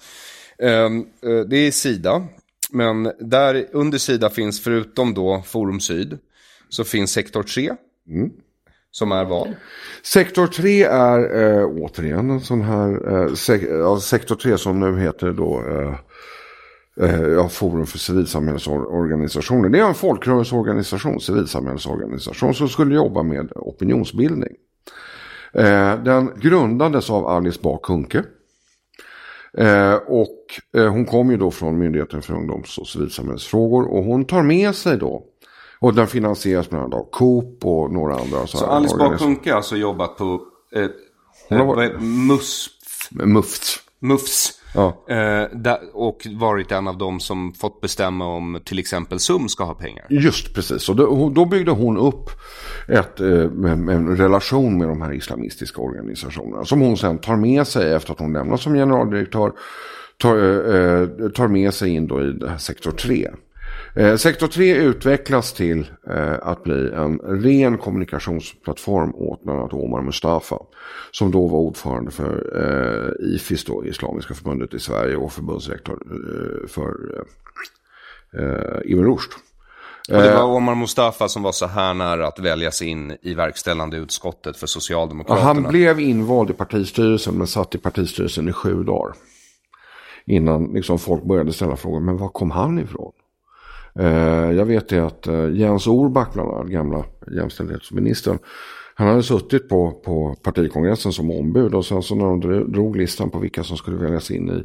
[0.59, 2.27] Ehm, eh, det är Sida,
[2.71, 6.17] men där under Sida finns förutom då Forum Syd,
[6.69, 7.75] så finns Sektor 3.
[8.91, 9.55] Som är vad?
[10.03, 14.99] Sektor 3 är eh, återigen en sån här, eh, sek- ja, sektor 3 som nu
[14.99, 15.95] heter då eh,
[17.09, 19.69] eh, ja, Forum för civilsamhällesorganisationer.
[19.69, 22.53] Det är en folkrörelseorganisation, Civilsamhällesorganisation.
[22.53, 24.53] som skulle jobba med opinionsbildning.
[25.53, 28.23] Eh, den grundades av Alice Bah Kuhnke.
[29.57, 30.37] Eh, och
[30.77, 33.83] eh, hon kom ju då från Myndigheten för ungdoms och civilsamhällesfrågor.
[33.87, 35.23] och hon tar med sig då
[35.79, 38.47] och den finansieras bland annat av Coop och några andra.
[38.47, 40.41] Så Alice Bah Kuhnke har alltså jobbat på
[40.75, 40.87] eh,
[41.49, 42.01] hon har varit...
[42.01, 43.11] MUSF.
[43.11, 43.63] MUFT.
[43.99, 44.53] MUFS.
[44.75, 45.05] Ja.
[45.09, 49.73] Eh, och varit en av dem som fått bestämma om till exempel SUM ska ha
[49.73, 50.05] pengar.
[50.09, 52.29] Just precis, och då, då byggde hon upp
[52.87, 56.65] ett, eh, en relation med de här islamistiska organisationerna.
[56.65, 59.51] Som hon sen tar med sig efter att hon lämnar som generaldirektör.
[60.17, 63.29] Tar, eh, tar med sig in då i sektor 3.
[63.97, 70.01] Eh, sektor 3 utvecklas till eh, att bli en ren kommunikationsplattform åt bland annat Omar
[70.01, 70.57] Mustafa.
[71.11, 76.67] Som då var ordförande för eh, IFIS, då, Islamiska förbundet i Sverige och förbundsrektor eh,
[76.67, 79.31] för eh, eh Ibn Rushd.
[80.09, 83.97] Och det var Omar Mustafa som var så här nära att väljas in i verkställande
[83.97, 85.47] utskottet för Socialdemokraterna.
[85.47, 89.15] Han blev invald i partistyrelsen men satt i partistyrelsen i sju dagar.
[90.25, 93.11] Innan liksom folk började ställa frågor, men var kom han ifrån?
[93.99, 98.39] Eh, jag vet det att eh, Jens Orback, bland annat, gamla jämställdhetsministern,
[98.95, 103.29] han hade suttit på, på partikongressen som ombud och sen så när de drog listan
[103.29, 104.63] på vilka som skulle väljas in i,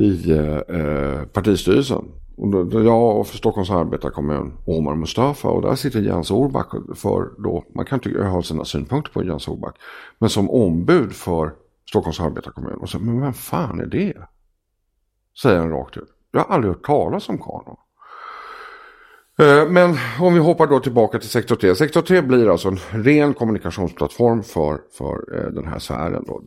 [0.00, 2.04] i eh, eh partistyrelsen.
[2.36, 6.70] Och då, då jag och för Stockholms arbetarkommun Omar Mustafa och där sitter Jens Orback
[6.94, 9.76] för då, man kan tycka, ha sina synpunkter på Jens Orback,
[10.18, 11.52] men som ombud för
[11.88, 12.78] Stockholms arbetarkommun.
[12.78, 14.14] Och så, men vem fan är det?
[15.42, 16.08] Säger han rakt ut.
[16.30, 17.76] Jag har aldrig hört talas om karln.
[19.42, 21.74] Eh, men om vi hoppar då tillbaka till sektor 3.
[21.74, 26.24] Sektor 3 blir alltså en ren kommunikationsplattform för, för eh, den här sfären.
[26.26, 26.42] Då.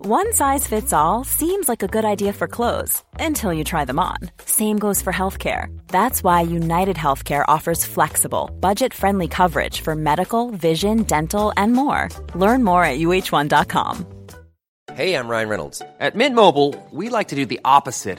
[0.00, 3.98] One size fits all seems like a good idea for clothes until you try them
[3.98, 4.30] on.
[4.44, 5.66] Same goes for healthcare.
[5.88, 12.08] That's why United Healthcare offers flexible, budget-friendly coverage for medical, vision, dental and more.
[12.34, 14.06] Learn more at uh1.com.
[14.94, 15.82] Hey, I'm Ryan Reynolds.
[16.00, 18.18] At Mint Mobile, we like to do the opposite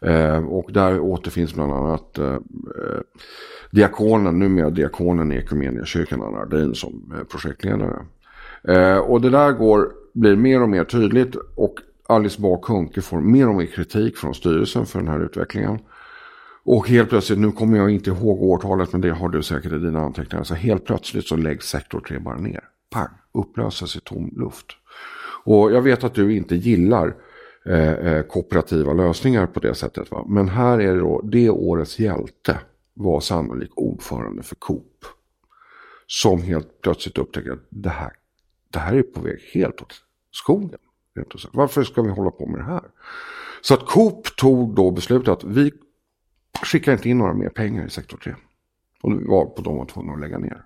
[0.00, 3.00] Eh, och där återfinns bland annat eh, eh
[3.70, 8.06] diakonen, numera diakonen i Equmeniakyrkan, Anna Ardin som eh, projektledare.
[8.68, 11.74] Eh, och det där går, blir mer och mer tydligt och
[12.06, 15.78] Alice Bah Kuhnke får mer och mer kritik från styrelsen för den här utvecklingen.
[16.64, 19.78] Och helt plötsligt, nu kommer jag inte ihåg årtalet men det har du säkert i
[19.78, 20.44] dina anteckningar.
[20.44, 22.60] Så helt plötsligt så läggs sektor 3 bara ner.
[22.90, 24.66] Pang, upplöses i tom luft.
[25.44, 27.14] Och jag vet att du inte gillar
[27.66, 30.10] Eh, eh, kooperativa lösningar på det sättet.
[30.10, 30.24] Va?
[30.28, 32.58] Men här är det då, det årets hjälte
[32.94, 35.04] var sannolikt ordförande för Coop.
[36.06, 38.12] Som helt plötsligt upptäcker att det här,
[38.70, 39.94] det här är på väg helt åt
[40.30, 40.78] skogen.
[41.52, 42.82] Varför ska vi hålla på med det här?
[43.60, 45.72] Så att Coop tog då beslutet att vi
[46.62, 48.34] skickar inte in några mer pengar i sektor 3.
[49.02, 50.64] Och det var på de var tvungna att lägga ner.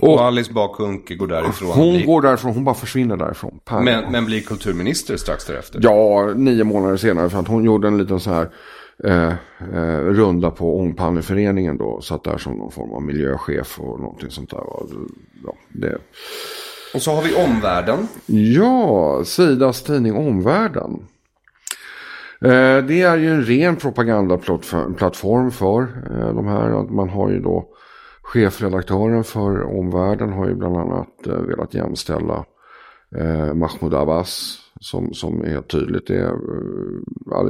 [0.00, 1.70] Och, och Alice Bakunke går därifrån.
[1.70, 2.06] Hon blir...
[2.06, 3.60] går därifrån, hon bara försvinner därifrån.
[3.70, 5.80] Men, men blir kulturminister strax därefter?
[5.82, 7.30] Ja, nio månader senare.
[7.30, 8.50] För att hon gjorde en liten så här
[9.04, 9.32] eh,
[9.74, 12.00] eh, runda på Ångpanneföreningen då.
[12.00, 14.62] Satt där som någon form av miljöchef och någonting sånt där.
[15.44, 15.98] Ja, det...
[16.94, 18.08] Och så har vi Omvärlden.
[18.26, 21.02] Ja, Sidas tidning Omvärlden.
[22.44, 26.92] Eh, det är ju en ren propagandaplattform för eh, de här.
[26.92, 27.68] Man har ju då
[28.32, 32.44] Chefredaktören för Omvärlden har ju bland annat eh, velat jämställa
[33.16, 36.32] eh, Mahmoud Abbas som, som är tydligt är,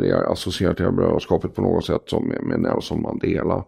[0.05, 3.65] eh, associerat till brödraskapet på något sätt som med, med Nelson Mandela.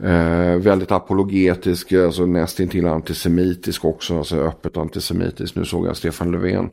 [0.00, 5.56] Eh, väldigt apologetisk, alltså nästintill antisemitisk också, alltså öppet antisemitisk.
[5.56, 6.70] Nu såg jag Stefan Löfven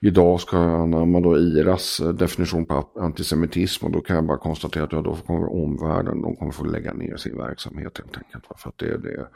[0.00, 4.84] Idag ska anamma då IRAs eh, definition på antisemitism och då kan jag bara konstatera
[4.84, 8.44] att ja, då kommer omvärlden, de kommer få lägga ner sin verksamhet helt enkelt.
[8.56, 9.28] För att det, det,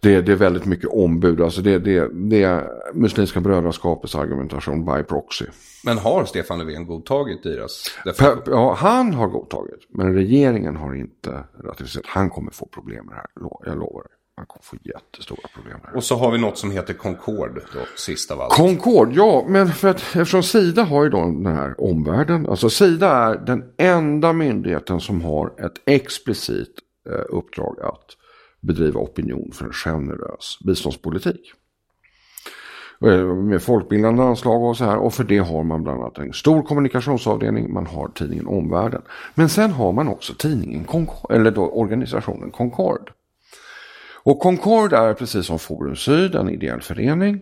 [0.00, 5.02] det, det är väldigt mycket ombud, alltså det, det, det är Muslimska brödraskapets argumentation by
[5.02, 5.46] proxy.
[5.84, 8.42] Men har Stefan Löfven godtagit IRAs definition?
[8.46, 12.06] Ja, han har godtagit, men regeringen har inte ratificerat.
[12.06, 13.26] Han kommer få problem med det här,
[13.66, 14.06] jag lovar.
[14.36, 15.78] Han kommer få jättestora problem.
[15.84, 15.96] Här.
[15.96, 18.52] Och så har vi något som heter Concord då, sist av allt.
[18.52, 22.46] Concord, ja, men för att, eftersom Sida har ju då den här omvärlden.
[22.48, 26.78] Alltså Sida är den enda myndigheten som har ett explicit
[27.08, 28.16] eh, uppdrag att
[28.60, 31.52] bedriva opinion för en generös biståndspolitik.
[33.04, 34.96] Eh, med folkbildande anslag och så här.
[34.96, 37.72] Och för det har man bland annat en stor kommunikationsavdelning.
[37.72, 39.02] Man har tidningen Omvärlden.
[39.34, 43.10] Men sen har man också tidningen Concord, eller då organisationen Concord.
[44.24, 47.40] Och Concord är precis som Forum Syd en ideell förening.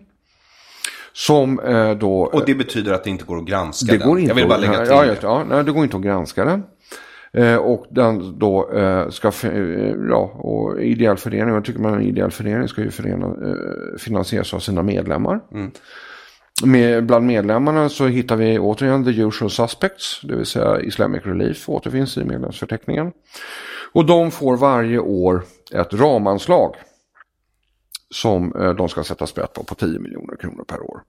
[1.13, 2.21] Som eh, då...
[2.21, 4.07] Och det betyder att det inte går att granska det den?
[4.07, 5.17] Går inte jag vill bara lägga till ja, det.
[5.21, 6.63] Ja, nej, det går inte att granska den.
[7.33, 9.31] Eh, och den då eh, ska,
[10.09, 13.35] ja, och ideell förening, jag tycker man en ideell förening ska ju förena,
[13.99, 15.39] finansieras av sina medlemmar.
[15.51, 15.71] Mm.
[16.65, 21.69] Med, bland medlemmarna så hittar vi återigen the usual suspects, det vill säga Islamic Relief
[21.69, 23.11] återfinns i medlemsförteckningen.
[23.93, 26.75] Och de får varje år ett ramanslag
[28.09, 31.03] som eh, de ska sätta sprätt på, på 10 miljoner kronor per år.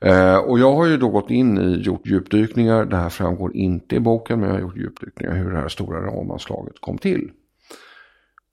[0.00, 3.96] Eh, och jag har ju då gått in i, gjort djupdykningar, det här framgår inte
[3.96, 7.30] i boken, men jag har gjort djupdykningar hur det här stora ramanslaget kom till.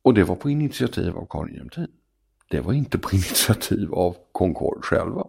[0.02, 1.88] Och det var på initiativ av Karin Jämtin.
[2.50, 5.28] Det var inte på initiativ av Concord själva.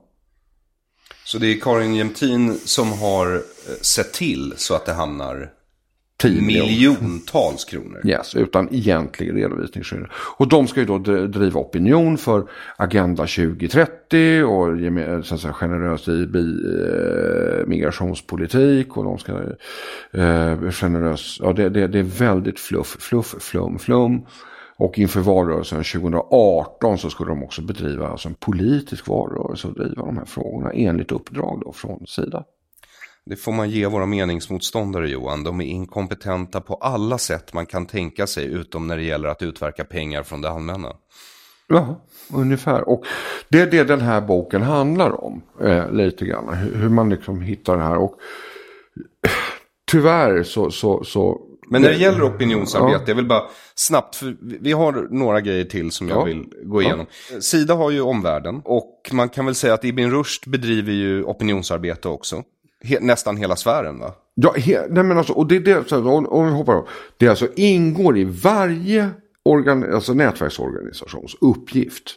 [1.25, 3.41] Så det är Karin Jämtin som har eh,
[3.83, 5.53] sett till så att det hamnar
[6.23, 6.69] 10 miljoner.
[6.69, 8.07] miljontals kronor.
[8.07, 10.13] Yes, utan egentlig redovisningsskyldighet.
[10.37, 14.79] Och de ska ju då dr- driva opinion för Agenda 2030 och
[15.25, 19.33] så att säga, generös eh, migrationspolitik och de ska
[20.13, 24.27] eh, generös, ja det, det, det är väldigt fluff, fluff, flum, flum.
[24.77, 30.07] Och inför valrörelsen 2018 så skulle de också bedriva alltså en politisk valrörelse och driva
[30.07, 32.45] de här frågorna enligt uppdrag då från Sida.
[33.29, 35.45] Det får man ge våra meningsmotståndare Johan.
[35.45, 39.43] De är inkompetenta på alla sätt man kan tänka sig utom när det gäller att
[39.43, 40.93] utverka pengar från det allmänna.
[41.67, 42.01] Ja,
[42.33, 42.89] ungefär.
[42.89, 43.05] Och
[43.49, 45.43] det är det den här boken handlar om.
[45.61, 46.55] Eh, lite grann.
[46.55, 47.97] Hur, hur, man liksom hittar det här.
[47.97, 48.15] Och
[49.91, 50.71] tyvärr så...
[50.71, 53.09] så, så Men när det gäller opinionsarbete, ja.
[53.09, 53.43] jag vill bara
[53.75, 56.25] snabbt, för vi har några grejer till som jag ja.
[56.25, 57.07] vill gå igenom.
[57.33, 57.41] Ja.
[57.41, 62.09] Sida har ju omvärlden och man kan väl säga att Ibn Rushd bedriver ju opinionsarbete
[62.09, 62.43] också.
[62.85, 64.15] He, nästan hela sfären va?
[64.35, 66.89] Ja, he, nej men alltså, och det, det, så, om, om vi hoppar av.
[67.17, 69.11] Det alltså ingår i varje
[69.43, 72.15] organ, alltså nätverksorganisations uppgift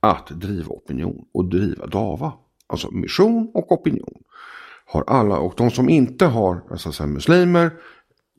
[0.00, 2.32] att driva opinion och driva DAVA.
[2.66, 4.14] Alltså mission och opinion.
[4.86, 7.70] Har alla, och de som inte har alltså, så muslimer,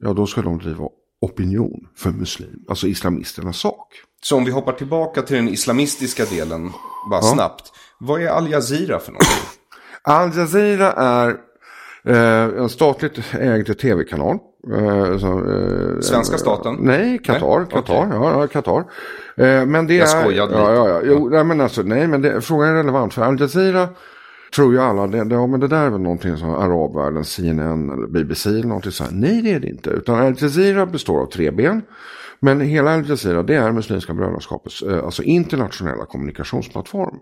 [0.01, 0.89] ja då ska de driva
[1.21, 3.93] opinion för muslim, alltså islamisternas sak.
[4.24, 6.71] Så om vi hoppar tillbaka till den islamistiska delen,
[7.09, 7.34] bara ja.
[7.34, 7.71] snabbt.
[7.99, 9.49] Vad är Al Jazeera för någonting?
[10.03, 11.38] Al Jazeera är
[12.05, 14.39] en statligt ägd tv-kanal.
[14.71, 16.77] Eh, så, eh, Svenska staten?
[16.79, 17.65] Nej, Qatar.
[17.65, 18.17] Qatar, okay.
[18.17, 18.83] ja, Qatar.
[19.37, 20.71] Eh, men det jag är, skojade ja, lite.
[20.71, 21.01] ja, ja.
[21.05, 23.13] Jo, nej, men alltså, nej, men det, frågan är relevant.
[23.13, 23.89] För Al Jazeera
[24.55, 27.89] tror ju alla, det, det, ja, men det där är väl någonting som arabvärlden, CNN
[27.89, 29.11] eller BBC eller någonting sånt.
[29.13, 29.89] Nej, det är det inte.
[29.89, 31.81] Utan Al Jazeera består av tre ben.
[32.39, 37.19] Men hela Al Jazeera, det är Muslimska brödraskapets eh, alltså internationella kommunikationsplattform.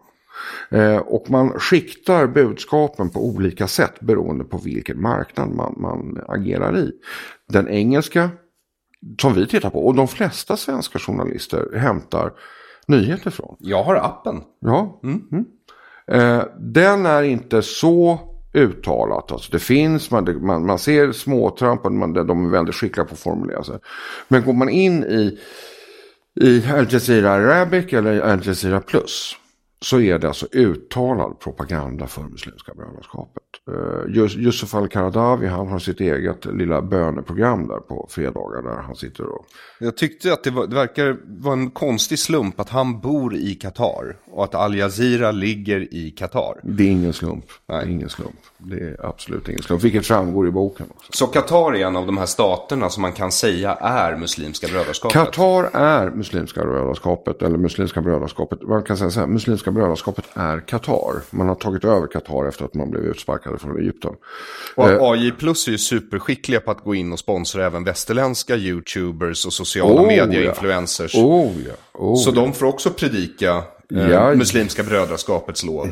[0.69, 6.77] Eh, och man skiktar budskapen på olika sätt beroende på vilken marknad man, man agerar
[6.77, 6.91] i.
[7.49, 8.29] Den engelska,
[9.21, 12.34] som vi tittar på, och de flesta svenska journalister hämtar
[12.88, 13.55] nyheter från.
[13.59, 14.41] Jag har appen.
[14.59, 14.99] Ja.
[15.03, 15.21] Mm.
[15.32, 15.45] Mm.
[16.07, 18.19] Eh, den är inte så
[18.53, 19.32] uttalat.
[19.32, 23.19] Alltså det finns, man, man, man ser småtramp, man, de är väldigt skickliga på att
[23.19, 23.79] formulera sig.
[24.27, 25.39] Men går man in i,
[26.41, 29.36] i Al Jazeera Arabic eller Al Jazeera Plus
[29.86, 33.43] så är det alltså uttalad propaganda för Muslimska brödraskapet.
[33.70, 39.26] Uh, Yusuf al-Qaradawi han har sitt eget lilla böneprogram där på fredagar där han sitter
[39.26, 39.45] och...
[39.80, 43.55] Jag tyckte att det, var, det verkar vara en konstig slump att han bor i
[43.55, 46.59] Qatar och att Al Jazeera ligger i Qatar.
[46.64, 47.45] Det är ingen slump.
[47.66, 47.86] Nej.
[47.86, 48.36] Det är ingen slump.
[48.57, 51.12] Det är absolut ingen slump, vilket framgår i boken också.
[51.12, 55.14] Så Qatar är en av de här staterna som man kan säga är Muslimska brödraskapet?
[55.14, 58.62] Qatar är Muslimska brödraskapet, eller Muslimska brödraskapet.
[58.62, 61.22] Man kan säga så här, Muslimska brödraskapet är Qatar.
[61.30, 63.03] Man har tagit över Qatar efter att man blev
[63.52, 64.12] utsparkade från Egypten.
[64.76, 68.56] Och eh, AJ Plus är ju superskickliga på att gå in och sponsra även västerländska
[68.56, 71.16] YouTubers och sociala oh, medieinfluencers.
[71.16, 71.22] Ja.
[71.22, 71.74] Oh, ja.
[71.93, 73.64] Oh, så de får också predika
[73.95, 74.36] eh, ja.
[74.36, 75.91] Muslimska brödraskapets lov.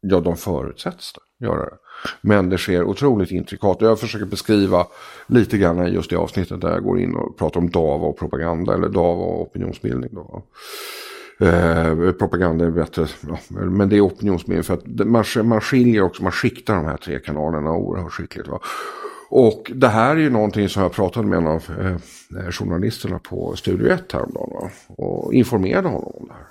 [0.00, 1.76] Ja, de förutsätts det, göra det.
[2.20, 3.76] Men det sker otroligt intrikat.
[3.80, 4.86] Jag försöker beskriva
[5.26, 8.18] lite grann i just det avsnittet där jag går in och pratar om DAVA och
[8.18, 10.10] propaganda eller DAVA och opinionsbildning.
[10.14, 10.42] Då.
[11.40, 16.22] Eh, propaganda är bättre, ja, men det är opinionsbildning för att man, man skiljer också,
[16.22, 18.48] man skiktar de här tre kanalerna oerhört skickligt.
[18.48, 18.60] Va?
[19.30, 23.56] Och det här är ju någonting som jag pratade med en av eh, journalisterna på
[23.56, 24.70] Studio 1 häromdagen va?
[24.88, 26.46] och informerade honom om det här.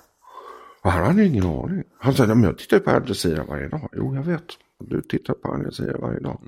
[0.81, 1.83] Och han hade ju ingen aning.
[1.99, 3.89] Han sa, men jag tittar ju på Al Jazeera varje dag.
[3.93, 4.45] Jo, jag vet.
[4.87, 6.39] Du tittar på Al Jazeera varje dag.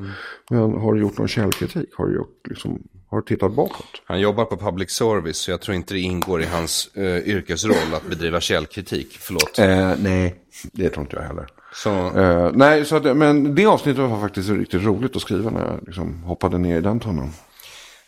[0.49, 1.89] Men har du gjort någon källkritik?
[1.93, 4.01] Har du, gjort, liksom, har du tittat bakåt?
[4.05, 7.93] Han jobbar på public service så jag tror inte det ingår i hans eh, yrkesroll
[7.93, 9.17] att bedriva källkritik.
[9.19, 9.59] Förlåt.
[9.59, 10.35] Eh, nej,
[10.71, 11.47] det tror inte jag heller.
[11.73, 15.65] Så, Eh, nej, så att, men det avsnittet var faktiskt riktigt roligt att skriva när
[15.65, 17.29] jag liksom hoppade ner i den tunneln.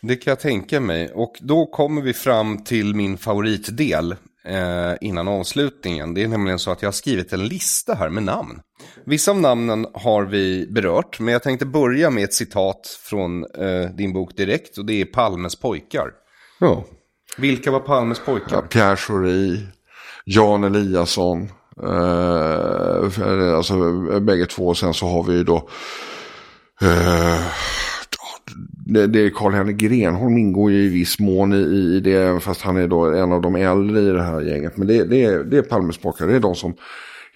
[0.00, 1.10] det kan jag tänka mig.
[1.14, 4.16] Och då kommer vi fram till min favoritdel
[4.48, 6.14] eh, innan avslutningen.
[6.14, 8.60] Det är nämligen så att jag har skrivit en lista här med namn.
[9.04, 13.90] Vissa av namnen har vi berört, men jag tänkte börja med ett citat från eh,
[13.96, 14.78] din bok direkt.
[14.78, 16.10] Och det är Palmes pojkar.
[16.60, 16.84] Ja.
[17.36, 18.56] Vilka var Palmes pojkar?
[18.56, 19.66] Ja, Pierre Schori,
[20.24, 21.48] Jan Eliasson.
[21.82, 24.74] Eh, alltså bägge två.
[24.74, 25.68] Sen så har vi ju då.
[26.80, 27.40] Eh,
[28.88, 32.42] det, Karl-Henrik Grenholm ingår ju i viss mån i, det.
[32.42, 34.76] Fast han är då en av de äldre i det här gänget.
[34.76, 36.26] Men det, det, är, det är Palmes pojkar.
[36.26, 36.74] Det är de som.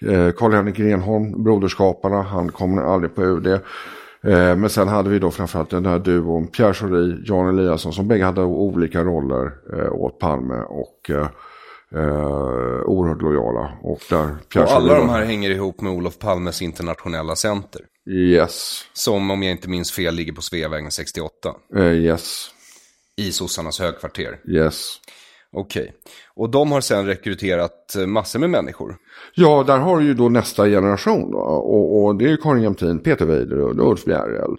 [0.01, 2.21] Eh, Karl-Henrik Grenholm, Broderskaparna.
[2.21, 3.47] Han kommer aldrig på UD.
[3.47, 8.07] Eh, men sen hade vi då framförallt den här duon Pierre Schori, Jan Eliasson som
[8.07, 11.27] bägge hade olika roller eh, åt Palme och eh,
[12.85, 13.71] oerhört lojala.
[13.81, 17.81] Och där Pierre Och alla Schori de här hänger ihop med Olof Palmes internationella center.
[18.09, 21.55] Yes, Som om jag inte minns fel ligger på Sveavägen 68.
[21.75, 22.49] eh, yes,
[23.17, 24.39] I sossarnas högkvarter.
[24.47, 24.99] yes.
[25.55, 25.93] Okej.
[26.35, 28.95] Och de har sen rekryterat eh, massor med människor.
[29.35, 31.37] Ja, där har du ju då nästa generation då.
[31.37, 34.55] Och, och det är ju Karin Jämtin, Peter Weider och Ulf Bjerrell.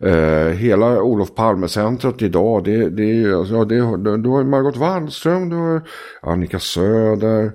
[0.00, 3.74] Eh, hela Olof Palme-centret idag, det, det är ju, alltså, ja, det,
[4.22, 5.82] du, har Margot Wallström, du har
[6.22, 7.52] Annika Söder.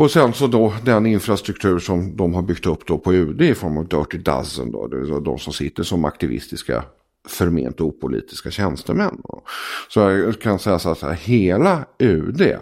[0.00, 3.54] Och sen så då den infrastruktur som de har byggt upp då på UD i
[3.54, 4.86] form av Dirty Dozen då.
[4.86, 6.84] Det de som sitter som aktivistiska
[7.28, 9.20] förment opolitiska tjänstemän.
[9.24, 9.42] då.
[9.88, 12.56] Så jag kan säga så här, hela UD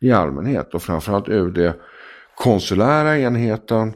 [0.00, 1.72] i allmänhet och framförallt UD
[2.36, 3.94] konsulära enheten,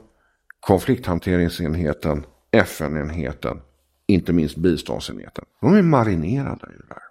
[0.61, 3.61] konflikthanteringsenheten, FN-enheten,
[4.07, 5.45] inte minst biståndsenheten.
[5.61, 7.03] De är marinerade i det där.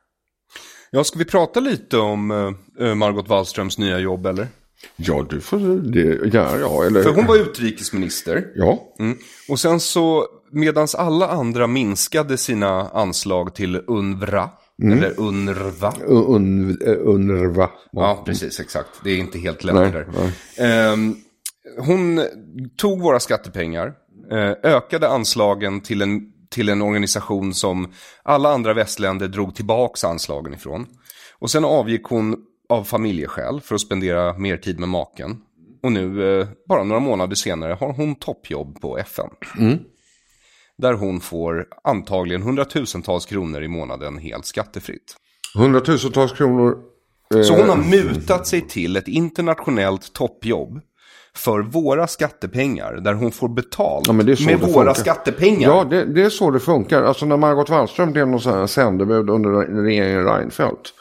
[0.92, 2.32] Ja, ska vi prata lite om
[2.80, 4.48] eh, Margot Wallströms nya jobb eller?
[4.96, 6.34] Ja, du får det.
[6.34, 7.04] Ja, ja, eller...
[7.04, 8.48] För hon var utrikesminister.
[8.56, 9.18] Ja, Mm.
[9.50, 14.50] Och sen så, medans alla andra minskade sina anslag till UNRWA,
[14.84, 15.94] eller UNRWA.
[16.06, 17.70] un, UNRWA.
[17.92, 18.90] Ja, precis, exakt.
[19.04, 20.08] Det är inte helt lätt Nej, där.
[20.58, 21.16] Ehm,
[21.78, 22.22] hon
[22.78, 23.94] tog våra skattepengar,
[24.32, 30.54] eh, ökade anslagen till en, till en organisation som alla andra västländer drog tillbaka anslagen
[30.54, 30.86] ifrån.
[31.40, 32.36] Och sen avgick hon
[32.70, 35.38] av familjeskäl för att spendera mer tid med maken.
[35.84, 39.30] Och nu, eh, bara några månader senare, har hon toppjobb på FN.
[40.78, 45.16] Där hon får antagligen hundratusentals kronor i månaden helt skattefritt.
[45.58, 46.78] Hundratusentals kronor.
[47.36, 50.82] eh, Så hon har mutat sig till ett internationellt toppjobb
[51.36, 54.26] för våra skattepengar, där hon får betalt Ja, med
[54.60, 54.94] våra funkar.
[54.94, 55.70] skattepengar.
[55.70, 57.04] Ja, det, det är så det funkar.
[57.04, 59.50] Alltså när Margot Wallström blev någon sån här sändebud under
[59.84, 60.94] regeringen Reinfeldt.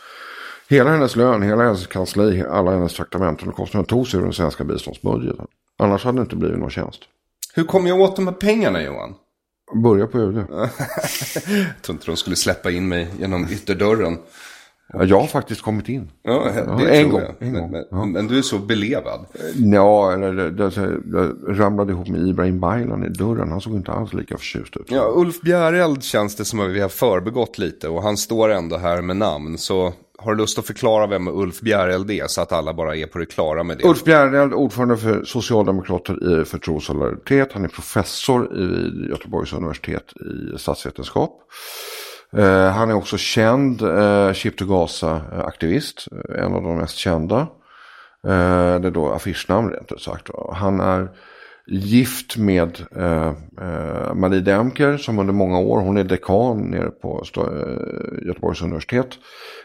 [0.70, 4.64] Hela hennes lön, hela hennes kansli, alla hennes traktamenten och kostnader togs ur den svenska
[4.64, 5.46] biståndsbudgeten.
[5.78, 7.00] Annars hade det inte blivit någon tjänst.
[7.54, 9.14] Hur kom jag åt de här pengarna Johan?
[9.82, 10.36] Börja på UD.
[10.48, 14.18] Jag tror inte de skulle släppa in mig genom ytterdörren.
[14.92, 16.10] Ja, jag har faktiskt kommit in.
[16.22, 18.04] Ja, Ja, en gång, en gång, men, ja.
[18.04, 19.26] men du är så belevad.
[19.56, 23.50] Ja, eller det, det, det ramlade ihop med Ibrahim Baylan i dörren.
[23.50, 24.86] Han såg inte alls lika förtjust ut.
[24.88, 28.76] Ja, Ulf Bjäreld känns det som att vi har förbegått lite och han står ändå
[28.76, 29.58] här med namn.
[29.58, 33.06] Så har du lust att förklara vem Ulf Bjäreld är så att alla bara är
[33.06, 33.84] på det klara med det?
[33.84, 37.52] Ulf Bjereld, ordförande för Socialdemokrater i för tro och solidaritet.
[37.52, 41.40] Han är professor vid Göteborgs universitet i statsvetenskap.
[42.36, 46.96] Eh, han är också känd eh, Chip to Gaza-aktivist, eh, eh, en av de mest
[46.96, 47.38] kända.
[48.26, 50.28] Eh, det är då affischnamn rent ut sagt.
[50.52, 51.08] Han är
[51.70, 57.24] gift med eh, eh, Marie Demker som under många år, hon är dekan nere på
[57.36, 59.08] eh, Göteborgs universitet.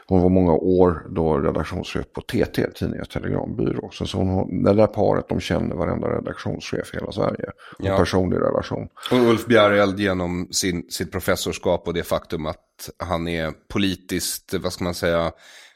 [0.07, 3.89] Hon var många år då redaktionschef på TT, Tidningens Telegrambyrå.
[3.91, 7.45] Så, så hon, det där paret, de känner varenda redaktionschef i hela Sverige.
[7.79, 7.97] Och Ja.
[7.97, 8.87] personlig relation.
[9.11, 14.73] Och Ulf Bjäreld genom sin, sitt professorskap och det faktum att han är politiskt, vad
[14.73, 15.31] ska man säga,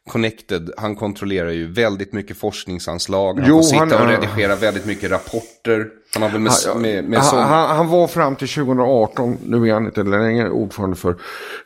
[0.07, 0.69] connected.
[0.77, 3.39] Han kontrollerar ju väldigt mycket forskningsanslag.
[3.39, 5.87] Han Jo, får sitta han och redigera väldigt mycket rapporter.
[6.13, 9.69] Han har väl med, Han, med, med han, han, han var fram till 2018, nu
[9.69, 11.15] är han inte längre ordförande för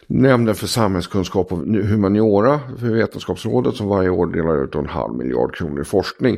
[0.08, 5.56] Nämnden för samhällskunskap och humaniora för Vetenskapsrådet som varje år delar ut en halv miljard
[5.56, 6.38] kronor i forskning.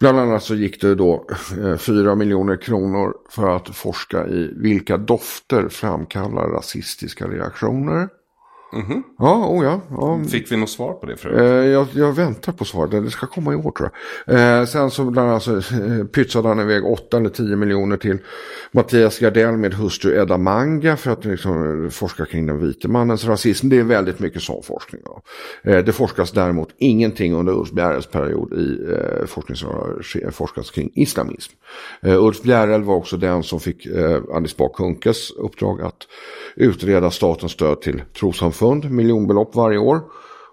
[0.00, 1.26] Bland annat så gick det då
[1.64, 8.08] eh, fyra miljoner kronor för att forska i vilka dofter framkallar rasistiska reaktioner.
[8.72, 9.02] Mm-hmm.
[9.18, 10.24] Ja, oh ja, ja.
[10.30, 11.38] Fick vi något svar på det förut?
[11.38, 13.90] Eh, jag, jag, väntar på svaret, det ska komma i år tror
[14.26, 14.60] jag.
[14.60, 15.62] Eh, sen så bland alltså,
[16.12, 18.18] pytsade han iväg 8 eller 10 miljoner till
[18.70, 23.68] Mattias Gardell med hustru Edda Manga för att liksom, forska kring den vite mannens rasism.
[23.68, 25.02] Det är väldigt mycket sån forskning.
[25.62, 30.70] Eh, det forskas däremot ingenting under Ulf Bjärrels period i eh, forskning som har forskats
[30.70, 31.52] kring islamism.
[32.02, 36.06] Ulf Bjärrel var också den som fick eh, Alice Bah Kunkes uppdrag att
[36.56, 40.00] utreda statens stöd till trossamfund, miljonbelopp varje år.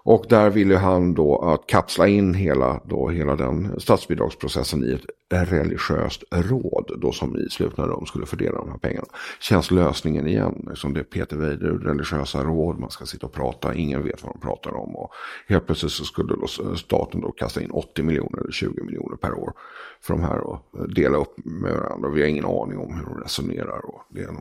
[0.02, 5.04] Och där ville han då att kapsla in hela, då, hela den statsbidragsprocessen i ett
[5.50, 9.06] religiöst råd då som i slutna rum skulle fördela de här pengarna.
[9.40, 13.74] Känns lösningen igen, liksom det är Peter Weider, religiösa råd, man ska sitta och prata,
[13.74, 15.10] ingen vet vad de pratar om och
[15.48, 16.46] helt plötsligt så skulle då
[16.76, 19.52] staten då kasta in 80 miljoner eller 20 miljoner per år
[20.00, 20.60] för de här och
[20.94, 22.08] dela upp med varandra.
[22.08, 24.40] Vi har ingen aning om hur de resonerar och det ena.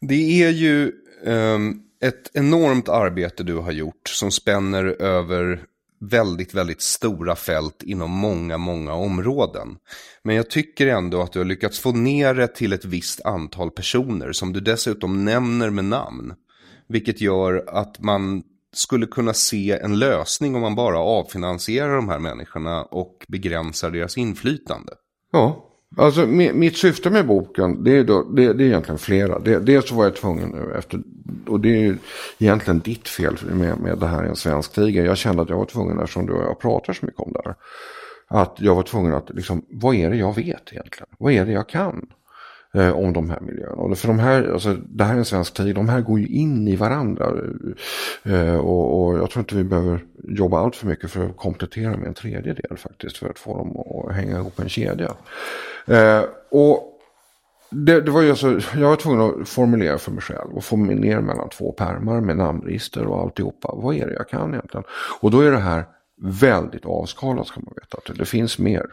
[0.00, 0.92] Det är ju
[1.24, 5.62] um ett enormt arbete du har gjort som spänner över
[6.00, 9.76] väldigt, väldigt stora fält inom många, många områden.
[10.22, 13.70] Men jag tycker ändå att du har lyckats få ner det till ett visst antal
[13.70, 16.34] personer som du dessutom nämner med namn.
[16.88, 18.42] Vilket gör att man
[18.72, 24.18] skulle kunna se en lösning om man bara avfinansierar de här människorna och begränsar deras
[24.18, 24.92] inflytande.
[25.32, 29.38] Ja, Alltså mitt syfte med boken, det är, då, det, det är egentligen flera.
[29.38, 31.00] Det, dels så var jag tvungen nu efter,
[31.46, 31.98] och det är ju
[32.38, 35.04] egentligen ditt fel med, med det här i en svensk tiger.
[35.04, 37.40] Jag kände att jag var tvungen, eftersom du och jag pratar så mycket om det
[37.44, 37.54] här,
[38.28, 41.08] att jag var tvungen att, liksom, vad är det jag vet egentligen?
[41.18, 42.06] Vad är det jag kan?
[42.74, 43.74] Eh, om de här miljöerna.
[43.74, 46.26] Och för de här, alltså, det här är en svensk tid, de här går ju
[46.26, 47.32] in i varandra.
[48.22, 51.96] Eh, och, och, jag tror inte vi behöver jobba allt för mycket för att komplettera
[51.96, 53.18] med en tredje del faktiskt.
[53.18, 55.12] För att få dem att hänga ihop en kedja.
[55.86, 56.94] Eh, och
[57.70, 60.76] det, det, var ju alltså, jag var tvungen att formulera för mig själv och få
[60.76, 63.74] ner mellan två pärmar med namnregister och alltihopa.
[63.76, 64.84] Vad är det jag kan egentligen?
[65.20, 65.84] Och då är det här
[66.22, 68.12] väldigt avskalat ska man veta.
[68.18, 68.86] Det finns mer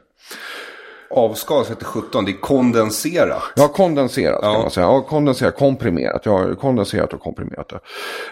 [1.09, 3.43] avskalat heter 17, det är kondenserat.
[3.55, 4.53] Ja, kondenserat ja.
[4.53, 4.85] kan man säga.
[4.85, 6.21] Ja, kondenserat, komprimerat.
[6.25, 7.73] Ja, kondenserat och komprimerat.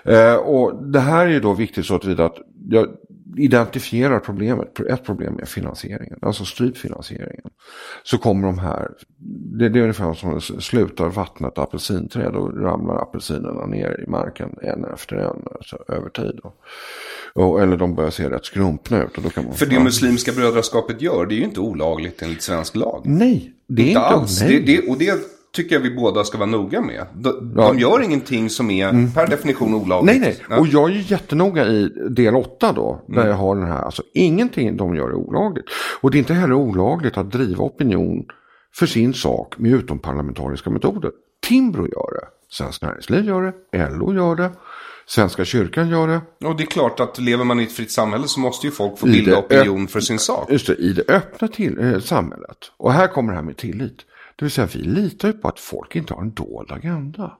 [0.03, 2.37] Eh, och det här är ju då viktigt så att att
[2.69, 2.87] jag
[3.37, 4.79] identifierar problemet.
[4.79, 7.49] Ett problem är finansieringen, alltså strypfinansieringen.
[8.03, 8.91] Så kommer de här,
[9.59, 14.85] det, det är ungefär som slutar vattnet apelsinträd och ramlar apelsinerna ner i marken en
[14.93, 16.39] efter en alltså, över tid.
[17.33, 19.17] Och, eller de börjar se rätt skrumpna ut.
[19.17, 22.41] Och då kan man, För det muslimska brödraskapet gör, det är ju inte olagligt enligt
[22.41, 23.01] svensk lag.
[23.05, 24.39] Nej, det är inte, inte alls.
[24.39, 25.19] Det, det, och det
[25.53, 27.05] tycker jag vi båda ska vara noga med.
[27.13, 27.67] De, ja.
[27.67, 29.11] de gör ingenting som är mm.
[29.11, 30.05] per definition olagligt.
[30.05, 30.45] Nej, nej.
[30.49, 30.59] Ja.
[30.59, 33.03] Och jag är ju jättenoga i del 8 då.
[33.07, 33.27] Där mm.
[33.27, 33.81] jag har den här.
[33.81, 35.65] Alltså ingenting de gör är olagligt.
[36.01, 38.25] Och det är inte heller olagligt att driva opinion
[38.75, 41.11] för sin sak med utomparlamentariska metoder.
[41.47, 42.27] Timbro gör det.
[42.49, 43.89] Svenskt Näringsliv gör det.
[43.89, 44.51] LO gör det.
[45.05, 46.47] Svenska kyrkan gör det.
[46.47, 48.99] Och det är klart att lever man i ett fritt samhälle så måste ju folk
[48.99, 50.51] få bilda opinion för sin sak.
[50.51, 52.57] Just det, i det öppna till, eh, samhället.
[52.77, 54.05] Och här kommer det här med tillit.
[54.35, 57.37] Det vill säga vi litar ju på att folk inte har en dold agenda.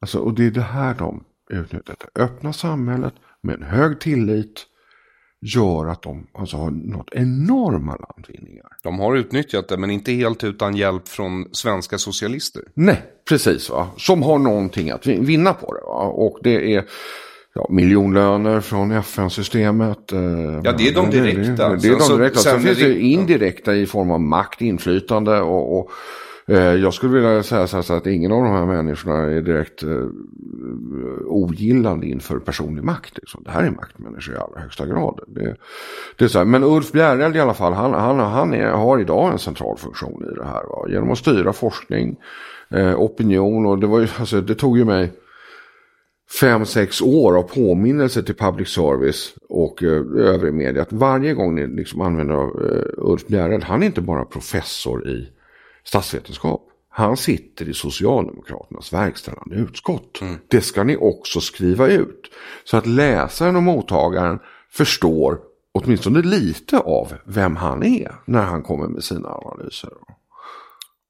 [0.00, 1.96] Alltså, och det är det här de utnyttjar.
[2.14, 4.66] Det öppna samhället med en hög tillit
[5.40, 8.66] gör att de alltså, har nått enorma landvinningar.
[8.82, 12.62] De har utnyttjat det men inte helt utan hjälp från svenska socialister.
[12.74, 13.70] Nej, precis.
[13.70, 13.88] Va?
[13.96, 15.80] Som har någonting att vinna på det.
[15.80, 16.02] Va?
[16.02, 16.84] Och det är
[17.54, 20.12] ja, miljonlöner från FN-systemet.
[20.12, 20.20] Eh,
[20.64, 21.68] ja, det är de direkta.
[21.76, 22.38] Det, är de direkta.
[22.38, 25.90] Sen, sen finns det indirekta i form av makt, inflytande och, och
[26.46, 30.06] Eh, jag skulle vilja säga så att ingen av de här människorna är direkt eh,
[31.26, 33.16] ogillande inför personlig makt.
[33.16, 33.42] Liksom.
[33.44, 35.20] Det här är maktmänniskor i allra högsta grad.
[35.26, 35.56] Det,
[36.18, 36.44] det är så här.
[36.44, 40.28] Men Ulf Bjereld i alla fall, han, han, han är, har idag en central funktion
[40.32, 40.62] i det här.
[40.68, 40.86] Va?
[40.88, 42.16] Genom att styra forskning,
[42.70, 45.12] eh, opinion och det, var ju, alltså, det tog ju mig
[46.40, 50.82] fem, sex år av påminnelse till public service och eh, övrig media.
[50.82, 55.28] Att varje gång ni liksom använder eh, Ulf Bjereld, han är inte bara professor i
[55.84, 56.70] statsvetenskap.
[56.88, 60.20] Han sitter i Socialdemokraternas verkställande utskott.
[60.20, 60.36] Mm.
[60.48, 62.30] Det ska ni också skriva ut.
[62.64, 64.38] Så att läsaren och mottagaren
[64.70, 65.40] förstår
[65.72, 69.90] åtminstone lite av vem han är när han kommer med sina analyser.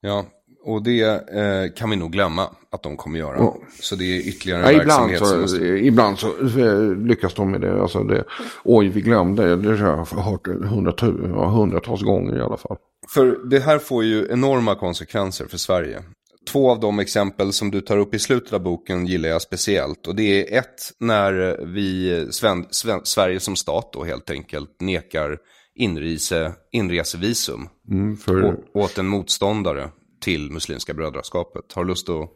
[0.01, 0.27] Ja,
[0.65, 3.37] och det eh, kan vi nog glömma att de kommer göra.
[3.39, 3.57] Ja.
[3.81, 5.65] Så det är ytterligare en ja, verksamhet ibland så, måste...
[5.65, 6.29] Ibland så
[6.61, 7.83] eh, lyckas de med det.
[7.83, 8.25] Alltså det.
[8.65, 9.57] Oj, vi glömde.
[9.57, 12.77] Det har jag hört hundratals gånger i alla fall.
[13.09, 16.03] För det här får ju enorma konsekvenser för Sverige.
[16.49, 20.07] Två av de exempel som du tar upp i slutet av boken gillar jag speciellt.
[20.07, 25.39] Och det är ett när vi, Sven, Sven, Sverige som stat då helt enkelt, nekar
[25.75, 28.57] inrese, inresevisum mm, för...
[28.75, 29.89] åt en motståndare
[30.25, 31.73] till Muslimska brödraskapet.
[31.73, 32.31] Har du lust att...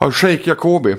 [0.00, 0.96] Ja, Sheikh Jacobi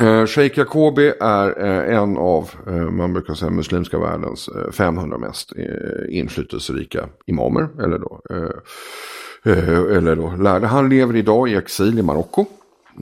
[0.00, 5.18] Eh, Sheikh Jacobi är eh, en av, eh, man brukar säga muslimska världens eh, 500
[5.18, 7.68] mest eh, inflytelserika imamer.
[7.82, 10.66] Eller då, eh, eller då lärde.
[10.66, 12.46] Han lever idag i exil i Marocko.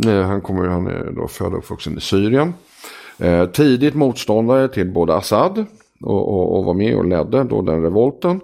[0.05, 2.55] Han, kommer, han är då född och uppvuxen i Syrien.
[3.53, 5.65] Tidigt motståndare till både Assad
[6.01, 8.41] och, och, och var med och ledde då den revolten.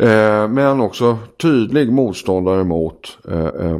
[0.00, 3.78] Eh, men också tydlig motståndare mot eh, eh,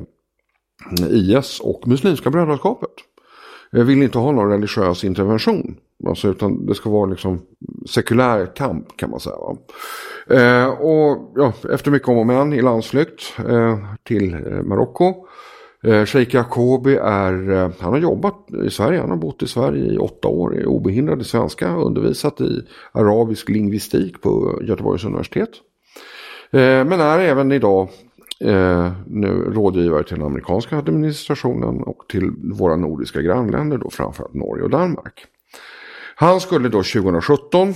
[1.10, 2.90] IS och Muslimska brödraskapet.
[3.72, 5.76] Vill inte ha någon religiös intervention.
[6.06, 7.42] Alltså, utan det ska vara liksom
[7.88, 9.36] sekulär kamp kan man säga.
[10.30, 15.14] Eh, och ja, efter mycket om och men i landsflykt eh, till eh, Marocko.
[15.82, 19.92] Eh, Sheikh Jacobi är, eh, han har jobbat i Sverige, han har bott i Sverige
[19.92, 25.50] i åtta år, är obehindrad i svenska, undervisat i arabisk lingvistik på Göteborgs universitet.
[26.52, 27.88] Eh, men är även idag
[28.40, 34.64] eh, nu rådgivare till den amerikanska administrationen och till våra nordiska grannländer, då framförallt Norge
[34.64, 35.26] och Danmark.
[36.14, 37.74] Han skulle då 2017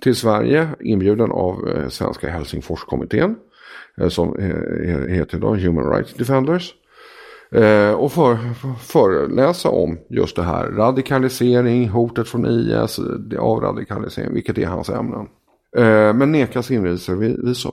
[0.00, 3.36] till Sverige inbjuden av eh, Svenska Helsingforskommittén
[4.00, 6.74] eh, som eh, heter då Human Rights Defenders.
[7.50, 8.38] Eh, och för,
[8.78, 15.28] föreläsa om just det här radikalisering, hotet från IS, eh, avradikalisering, vilket är hans ämnen.
[15.76, 17.72] Eh, men nekas inresevisum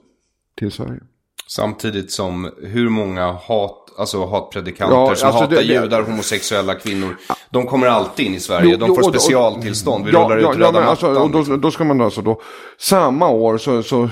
[0.60, 1.00] till Sverige.
[1.48, 7.18] Samtidigt som hur många hat, alltså hatpredikanter Ja, som alltså hatar det- judar, homosexuella kvinnor.
[7.50, 8.78] De kommer alltid in i Sverige.
[8.78, 10.06] De får och- specialtillstånd.
[10.06, 11.24] Vi ja, rullar ut ja, röda alltså, mattan.
[11.24, 11.62] och då, liksom.
[11.62, 12.42] då ska man alltså då,
[12.80, 14.10] samma år så, så, eh,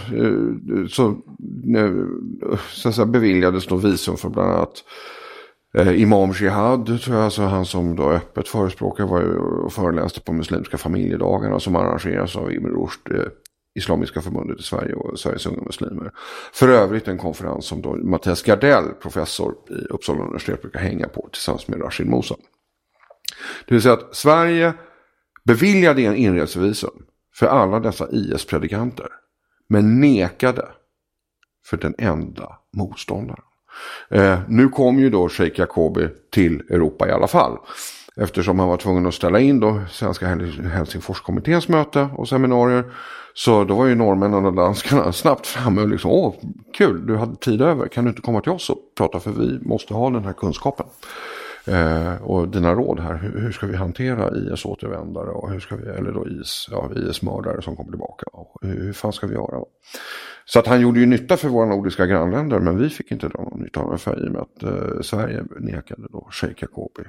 [0.89, 1.07] så,
[1.77, 4.73] eh, så, säga, beviljades då visum för bland annat
[5.77, 10.21] eh, Imam Jihad, tror jag, alltså han som då öppet förespråkar var ju och föreläste
[10.21, 13.29] på muslimska familjedagarna som arrangeras av Ibn Rushd,
[13.75, 16.11] Islamiska förbundet i Sverige och Sveriges unga muslimer.
[16.53, 21.29] För övrigt en konferens som då Mattias Gardell, professor i Uppsala universitet, brukar hänga på
[21.31, 22.35] tillsammans med Rashid Mosa.
[23.67, 24.73] Det vill säga att Sverige
[25.43, 29.07] beviljade en inresevisum för alla dessa IS-predikanter.
[29.69, 30.67] Men nekade
[31.65, 33.43] för den enda motståndaren.
[34.09, 37.57] Eh, nu kom ju då Sheikh Jacobi till Europa i alla fall.
[38.15, 40.27] Eftersom han var tvungen att ställa in då Svenska
[40.73, 42.83] Helsingforskommitténs möte och seminarier.
[43.33, 46.35] Så då var ju norrmännen och danskarna snabbt framme och liksom, åh
[46.73, 49.59] kul, du hade tid över, kan du inte komma till oss och prata för vi
[49.61, 50.85] måste ha den här kunskapen.
[51.67, 55.89] Eh, och dina råd här, hur, hur ska vi hantera IS-återvändare och hur ska vi,
[55.89, 58.25] eller då IS, ja, IS-mördare som kommer tillbaka.
[58.33, 59.63] Och hur, hur fan ska vi göra?
[60.45, 63.41] Så att han gjorde ju nytta för våra nordiska grannländer men vi fick inte dra
[63.41, 67.03] någon nytta av det i och med att eh, Sverige nekade då Sheikh Jacobi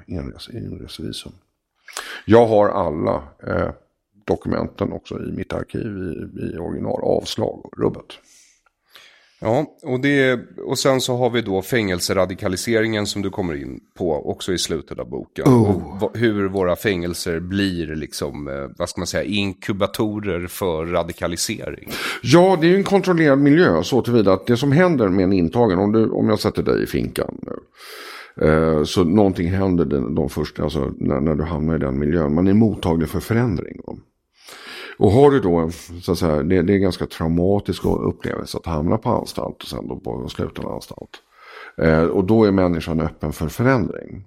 [0.53, 1.33] inresevisum.
[2.25, 3.71] Jag har alla eh,
[4.27, 8.19] dokumenten också i mitt arkiv i, i original, avslag och rubbet.
[9.45, 14.31] Ja, och, det, och sen så har vi då fängelseradikaliseringen som du kommer in på
[14.31, 15.45] också i slutet av boken.
[15.45, 16.05] Oh.
[16.05, 21.89] Och hur våra fängelser blir liksom, eh, vad ska man säga, inkubatorer för radikalisering.
[22.23, 25.33] Ja, det är ju en kontrollerad miljö så tillvida att det som händer med en
[25.33, 27.57] intagen, om, du, om jag sätter dig i finkan nu.
[28.47, 29.85] Eh, så någonting händer
[30.15, 32.35] de första, alltså när, när du hamnar i den miljön.
[32.35, 33.81] Man är mottaglig för förändring.
[34.99, 38.59] Och har du då, en, så att säga, det, det är en ganska traumatisk upplevelse
[38.59, 41.11] att hamna på anstalt och sen då på en sluten anstalt.
[41.77, 44.25] Eh, och då är människan öppen för förändring.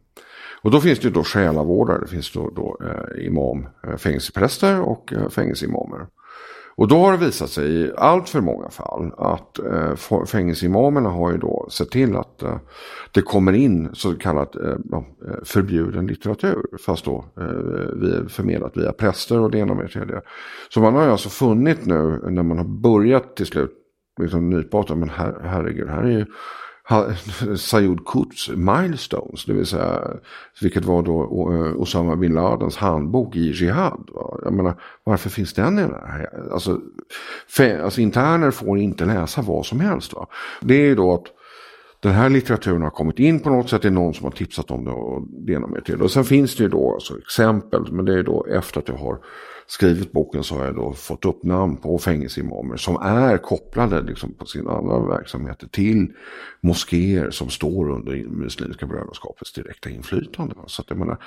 [0.62, 4.82] Och då finns det ju då själavårdare, det finns då, då eh, imam, eh, fängelsepräster
[4.82, 6.08] och eh, fängelseimamer.
[6.78, 11.32] Och då har det visat sig i allt för många fall att eh, fängelseimamerna har
[11.32, 12.58] ju då sett till att eh,
[13.12, 16.66] det kommer in så kallat eh, eh, förbjuden litteratur.
[16.86, 17.46] Fast då eh,
[17.96, 20.22] vi förmedlat via präster och det ena med det tredje.
[20.70, 23.72] Så man har ju alltså funnit nu när man har börjat till slut
[24.22, 26.26] liksom nypa att, men her, herregud, här är ju
[26.90, 27.08] ha-
[27.58, 30.02] Sayud Quds milestones, det vill säga
[30.62, 31.22] vilket var då
[31.54, 34.10] eh, Osama bin Ladens handbok i Jihad.
[34.14, 34.40] va.
[34.44, 36.30] Jag menar, varför finns den i den här?
[36.52, 36.80] Alltså,
[37.84, 40.14] alltså interner får inte läsa vad som helst.
[40.14, 40.28] Va?
[40.62, 41.24] Det är ju då att
[42.00, 44.72] den här litteraturen har kommit in på något sätt, det är någon som har tipsat
[44.72, 45.96] om det och det ena med det.
[45.96, 48.96] Och sen finns det ju då alltså exempel, men det är då efter att jag
[48.96, 49.18] har
[49.68, 54.34] skrivit boken så har jag då fått upp namn på fängelseimamer som är kopplade liksom
[54.34, 56.08] på sina andra verksamheter till
[56.62, 60.56] moskéer som står under Muslimska brödraskapets direkta inflytande.
[60.68, 61.18] Så att jag menar,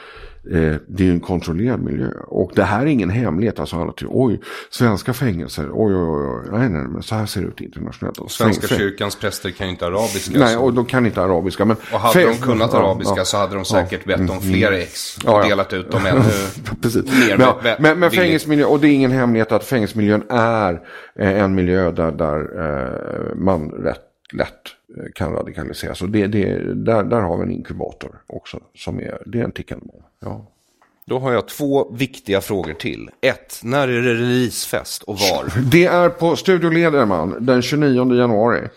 [0.50, 2.10] eh, det är en kontrollerad miljö.
[2.26, 4.40] Och det här är ingen hemlighet, alltså alla tror, oj,
[4.70, 8.18] svenska fängelser, oj, oj, oj, nej, nej, men så här ser det ut internationellt.
[8.18, 10.38] Och Svenska fäng- kyrkans präster kan ju inte arabiska.
[10.38, 11.64] Nej, så- och de kan inte arabiska.
[11.64, 14.16] Men Och hade de kunnat arabiska ja, så hade de säkert ja.
[14.16, 15.48] bett om fler ex och Ja, ja.
[15.48, 16.22] delat ut dem ännu
[16.82, 17.04] Precis.
[17.04, 17.36] mer.
[17.62, 18.42] Men, men, men villigt.
[18.42, 20.72] fängelsemiljö, och det är ingen hemlighet att fängelsemiljön är
[21.14, 24.52] eh, en miljö där, där eh, man rätt lätt
[24.96, 26.02] eh, kan radikaliseras.
[26.02, 28.60] Och det, det, där, där har vi en inkubator också.
[28.74, 30.04] Som är, det är en tickande bomb.
[30.20, 30.46] Ja.
[31.06, 33.10] Då har jag två viktiga frågor till.
[33.20, 35.70] Ett, när är det releasefest och var?
[35.70, 38.68] Det är på Studio Lederman den 29 januari.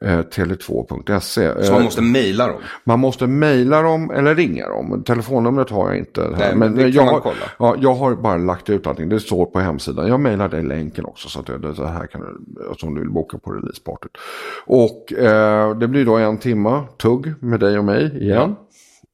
[0.00, 1.64] tele2.se.
[1.64, 2.60] så man måste mejla dem.
[2.84, 5.02] Man måste mejla dem eller ringa dem.
[5.06, 6.20] Telefonnumret har jag inte.
[6.20, 6.30] Här.
[6.38, 7.36] Nej, men kan jag, har, kolla.
[7.58, 9.08] Ja, jag har bara lagt ut allting.
[9.08, 10.08] Det står på hemsidan.
[10.08, 11.28] Jag mejlar dig länken också.
[11.28, 14.12] Så att det, det här kan du, alltså om du vill boka på releasepartyt.
[14.66, 18.56] Och eh, det blir då en timma tugg med dig och mig igen.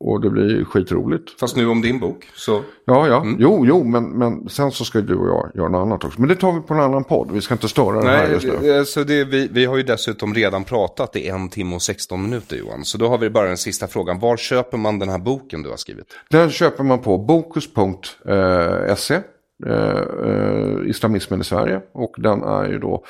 [0.01, 1.41] Och det blir skitroligt.
[1.41, 2.29] Fast nu om din bok.
[2.35, 3.21] Så Ja, ja.
[3.21, 3.37] Mm.
[3.39, 6.21] Jo, jo, men, men sen så ska du och jag göra något annat också.
[6.21, 7.31] Men det tar vi på en annan podd.
[7.33, 8.53] Vi ska inte störa det här Nej, just nu.
[8.63, 12.23] det- så det, vi, vi har ju dessutom redan pratat i en timme och 16
[12.23, 12.85] minuter Johan.
[12.85, 14.19] Så då har vi bara den sista frågan.
[14.19, 16.07] Var köper man den här boken du har skrivit?
[16.31, 19.15] Den köper man på bokus.se.
[19.67, 21.81] Eh, eh, islamismen i Sverige.
[21.93, 23.05] Och den är ju då...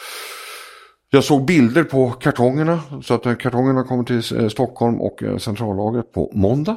[1.10, 2.80] Jag såg bilder på kartongerna.
[3.02, 6.76] Så att eh, kartongerna kommer till eh, Stockholm och eh, centrallagret på måndag.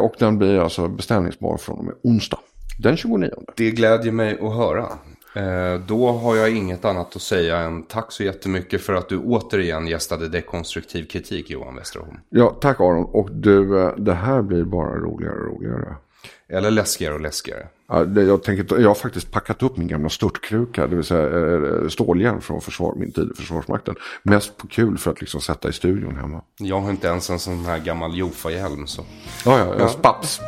[0.00, 2.38] Och den blir alltså beställningsbar från och med onsdag.
[2.78, 3.30] Den 29.
[3.56, 4.86] Det glädjer mig att höra.
[5.86, 9.86] Då har jag inget annat att säga än tack så jättemycket för att du återigen
[9.86, 12.16] gästade Dekonstruktiv kritik Johan Westerholm.
[12.28, 13.04] Ja, tack Aron.
[13.04, 15.96] Och du, det här blir bara roligare och roligare.
[16.52, 17.66] Eller läskigare och läskigare.
[17.88, 21.22] Ja, det, jag, tänker, jag har faktiskt packat upp min gamla störtkruka, det vill säga
[21.22, 23.94] eh, stålhjälm från försvar, min tid i Försvarsmakten.
[24.22, 26.42] Mest på kul för att liksom sätta i studion hemma.
[26.58, 29.04] Jag har inte ens en sån här gammal Jofa-hjälm så.
[29.44, 29.88] Ja, ja, ja.
[29.88, 30.40] spaps.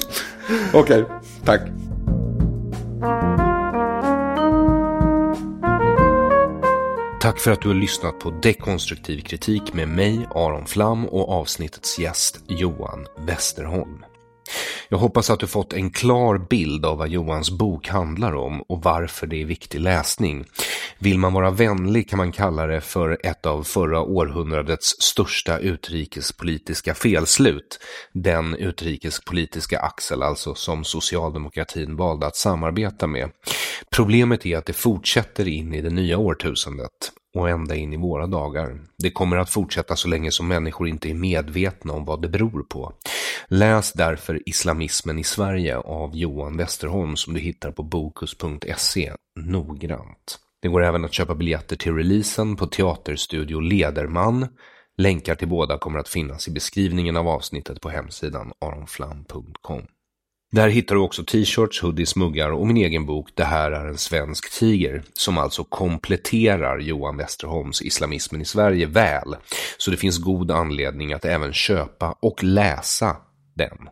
[0.72, 1.04] Okej,
[1.44, 1.60] tack.
[7.20, 11.98] Tack för att du har lyssnat på Dekonstruktiv kritik med mig, Aron Flam och avsnittets
[11.98, 14.04] gäst Johan Westerholm.
[14.88, 18.82] Jag hoppas att du fått en klar bild av vad Johans bok handlar om och
[18.82, 20.44] varför det är viktig läsning.
[20.98, 26.94] Vill man vara vänlig kan man kalla det för ett av förra århundradets största utrikespolitiska
[26.94, 27.78] felslut.
[28.12, 33.30] Den utrikespolitiska axel alltså som socialdemokratin valde att samarbeta med.
[33.90, 38.26] Problemet är att det fortsätter in i det nya årtusendet och ända in i våra
[38.26, 38.80] dagar.
[38.98, 42.62] Det kommer att fortsätta så länge som människor inte är medvetna om vad det beror
[42.62, 42.92] på.
[43.48, 50.38] Läs därför Islamismen i Sverige av Johan Westerholm som du hittar på bokus.se noggrant.
[50.62, 54.48] Det går även att köpa biljetter till releasen på Teaterstudio Lederman.
[54.96, 59.82] Länkar till båda kommer att finnas i beskrivningen av avsnittet på hemsidan aronflam.com.
[60.50, 63.98] Där hittar du också t-shirts, hoodies, muggar och min egen bok Det här är en
[63.98, 69.36] svensk tiger som alltså kompletterar Johan Westerholms Islamismen i Sverige väl.
[69.78, 73.16] Så det finns god anledning att även köpa och läsa
[73.54, 73.88] den.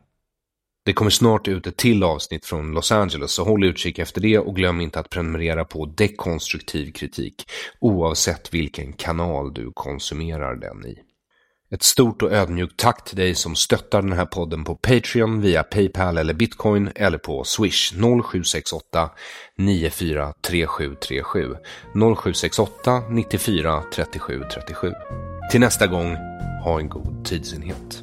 [0.85, 4.39] Det kommer snart ut ett till avsnitt från Los Angeles så håll utkik efter det
[4.39, 7.51] och glöm inte att prenumerera på dekonstruktiv kritik
[7.81, 10.99] oavsett vilken kanal du konsumerar den i.
[11.71, 15.63] Ett stort och ödmjukt tack till dig som stöttar den här podden på Patreon via
[15.63, 19.11] Paypal eller Bitcoin eller på Swish 0768
[19.59, 21.57] 943737
[21.93, 24.93] 0768 94 37 37.
[25.51, 26.17] Till nästa gång,
[26.65, 28.03] ha en god tidsenhet.